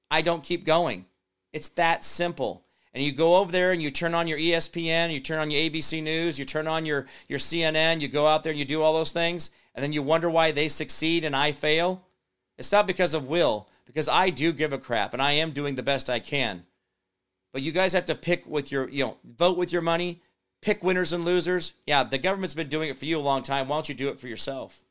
I 0.10 0.22
don't 0.22 0.44
keep 0.44 0.64
going. 0.64 1.06
It's 1.52 1.68
that 1.70 2.04
simple 2.04 2.64
and 2.94 3.04
you 3.04 3.12
go 3.12 3.38
over 3.38 3.52
there 3.52 3.72
and 3.72 3.82
you 3.82 3.90
turn 3.90 4.14
on 4.14 4.28
your 4.28 4.38
ESPN, 4.38 5.12
you 5.12 5.20
turn 5.20 5.40
on 5.40 5.50
your 5.50 5.62
ABC 5.62 6.02
News, 6.04 6.38
you 6.38 6.46
turn 6.46 6.68
on 6.68 6.86
your, 6.86 7.08
your 7.28 7.40
CNN, 7.40 8.02
you 8.02 8.08
go 8.08 8.28
out 8.28 8.44
there 8.44 8.52
and 8.52 8.60
you 8.60 8.66
do 8.66 8.82
all 8.82 8.94
those 8.94 9.12
things, 9.12 9.50
and 9.74 9.84
then 9.84 9.94
you 9.94 10.04
wonder 10.04 10.30
why 10.30 10.52
they 10.52 10.68
succeed 10.68 11.26
and 11.26 11.36
I 11.36 11.52
fail. 11.52 12.06
It's 12.58 12.72
not 12.72 12.86
because 12.86 13.14
of 13.14 13.28
will, 13.28 13.68
because 13.86 14.08
I 14.08 14.30
do 14.30 14.54
give 14.54 14.74
a 14.74 14.78
crap 14.78 15.14
and 15.14 15.22
I 15.22 15.32
am 15.34 15.52
doing 15.52 15.76
the 15.76 15.84
best 15.84 16.10
I 16.10 16.20
can. 16.20 16.64
But 17.52 17.64
you 17.64 17.72
guys 17.72 17.94
have 17.94 18.06
to 18.06 18.16
pick 18.16 18.46
with 18.46 18.72
your, 18.72 18.90
you 18.90 19.06
know, 19.06 19.18
vote 19.24 19.58
with 19.58 19.72
your 19.72 19.82
money, 19.82 20.22
pick 20.62 20.84
winners 20.84 21.14
and 21.14 21.26
losers. 21.26 21.74
Yeah, 21.88 22.04
the 22.04 22.18
government's 22.18 22.56
been 22.56 22.70
doing 22.70 22.90
it 22.90 22.98
for 22.98 23.06
you 23.06 23.18
a 23.18 23.22
long 23.22 23.44
time. 23.44 23.68
Why 23.68 23.76
don't 23.76 23.90
you 23.90 23.96
do 23.96 24.10
it 24.10 24.20
for 24.20 24.28
yourself? 24.28 24.84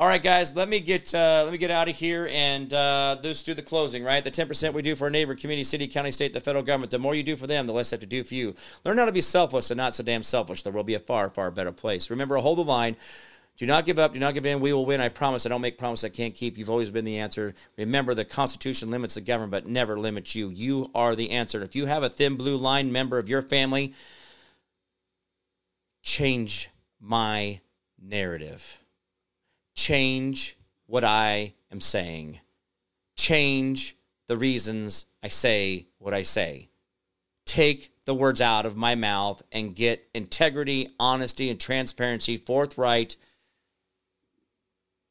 All 0.00 0.06
right, 0.06 0.22
guys, 0.22 0.56
let 0.56 0.70
me 0.70 0.80
get 0.80 1.14
uh, 1.14 1.42
let 1.44 1.52
me 1.52 1.58
get 1.58 1.70
out 1.70 1.86
of 1.86 1.94
here 1.94 2.26
and 2.32 2.72
uh, 2.72 3.18
let's 3.22 3.42
do 3.42 3.52
the 3.52 3.60
closing. 3.60 4.02
Right, 4.02 4.24
the 4.24 4.30
ten 4.30 4.48
percent 4.48 4.72
we 4.72 4.80
do 4.80 4.96
for 4.96 5.04
our 5.04 5.10
neighbor, 5.10 5.34
community, 5.34 5.62
city, 5.62 5.86
county, 5.86 6.10
state, 6.10 6.32
the 6.32 6.40
federal 6.40 6.64
government. 6.64 6.90
The 6.90 6.98
more 6.98 7.14
you 7.14 7.22
do 7.22 7.36
for 7.36 7.46
them, 7.46 7.66
the 7.66 7.74
less 7.74 7.90
they 7.90 7.96
have 7.96 8.00
to 8.00 8.06
do 8.06 8.24
for 8.24 8.34
you. 8.34 8.54
Learn 8.82 8.96
how 8.96 9.04
to 9.04 9.12
be 9.12 9.20
selfless 9.20 9.70
and 9.70 9.76
not 9.76 9.94
so 9.94 10.02
damn 10.02 10.22
selfish. 10.22 10.62
The 10.62 10.70
world 10.70 10.76
will 10.76 10.84
be 10.84 10.94
a 10.94 11.00
far, 11.00 11.28
far 11.28 11.50
better 11.50 11.70
place. 11.70 12.08
Remember, 12.08 12.38
hold 12.38 12.56
the 12.56 12.64
line. 12.64 12.96
Do 13.58 13.66
not 13.66 13.84
give 13.84 13.98
up. 13.98 14.14
Do 14.14 14.20
not 14.20 14.32
give 14.32 14.46
in. 14.46 14.60
We 14.60 14.72
will 14.72 14.86
win. 14.86 15.02
I 15.02 15.10
promise. 15.10 15.44
I 15.44 15.50
don't 15.50 15.60
make 15.60 15.76
promises 15.76 16.06
I 16.06 16.08
can't 16.08 16.34
keep. 16.34 16.56
You've 16.56 16.70
always 16.70 16.90
been 16.90 17.04
the 17.04 17.18
answer. 17.18 17.54
Remember, 17.76 18.14
the 18.14 18.24
Constitution 18.24 18.88
limits 18.88 19.16
the 19.16 19.20
government, 19.20 19.50
but 19.50 19.66
never 19.66 19.98
limits 19.98 20.34
you. 20.34 20.48
You 20.48 20.90
are 20.94 21.14
the 21.14 21.32
answer. 21.32 21.62
If 21.62 21.76
you 21.76 21.84
have 21.84 22.02
a 22.02 22.08
thin 22.08 22.36
blue 22.36 22.56
line 22.56 22.90
member 22.90 23.18
of 23.18 23.28
your 23.28 23.42
family, 23.42 23.92
change 26.02 26.70
my 26.98 27.60
narrative. 28.02 28.80
Change 29.80 30.58
what 30.84 31.04
I 31.04 31.54
am 31.72 31.80
saying. 31.80 32.38
Change 33.16 33.96
the 34.28 34.36
reasons 34.36 35.06
I 35.22 35.28
say 35.28 35.86
what 35.96 36.12
I 36.12 36.20
say. 36.20 36.68
Take 37.46 37.90
the 38.04 38.12
words 38.12 38.42
out 38.42 38.66
of 38.66 38.76
my 38.76 38.94
mouth 38.94 39.42
and 39.50 39.74
get 39.74 40.06
integrity, 40.14 40.90
honesty, 41.00 41.48
and 41.48 41.58
transparency, 41.58 42.36
forthright 42.36 43.16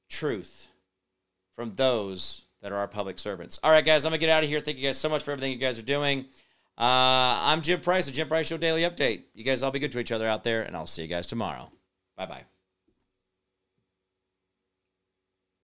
truth 0.08 0.68
from 1.56 1.74
those 1.74 2.46
that 2.62 2.72
are 2.72 2.78
our 2.78 2.88
public 2.88 3.18
servants. 3.18 3.60
All 3.64 3.72
right, 3.72 3.84
guys, 3.84 4.06
I'm 4.06 4.12
going 4.12 4.20
to 4.20 4.26
get 4.28 4.32
out 4.32 4.44
of 4.44 4.50
here. 4.52 4.62
Thank 4.62 4.78
you 4.78 4.88
guys 4.88 5.00
so 5.00 5.10
much 5.10 5.24
for 5.24 5.32
everything 5.32 5.52
you 5.52 5.58
guys 5.58 5.80
are 5.80 5.82
doing. 5.82 6.26
Uh, 6.78 7.42
I'm 7.42 7.64
Jim 7.64 7.82
Price, 7.82 8.06
the 8.06 8.12
Jim 8.12 8.28
Price 8.28 8.48
Show 8.48 8.58
Daily 8.58 8.84
Update. 8.84 9.24
You 9.34 9.44
guys 9.44 9.64
all 9.64 9.72
be 9.72 9.80
good 9.80 9.92
to 9.94 10.00
each 10.00 10.12
other 10.12 10.28
out 10.28 10.44
there, 10.44 10.62
and 10.62 10.76
I'll 10.76 10.86
see 10.86 11.02
you 11.02 11.08
guys 11.08 11.26
tomorrow. 11.26 11.72
Bye 12.16 12.28
bye. 12.28 12.44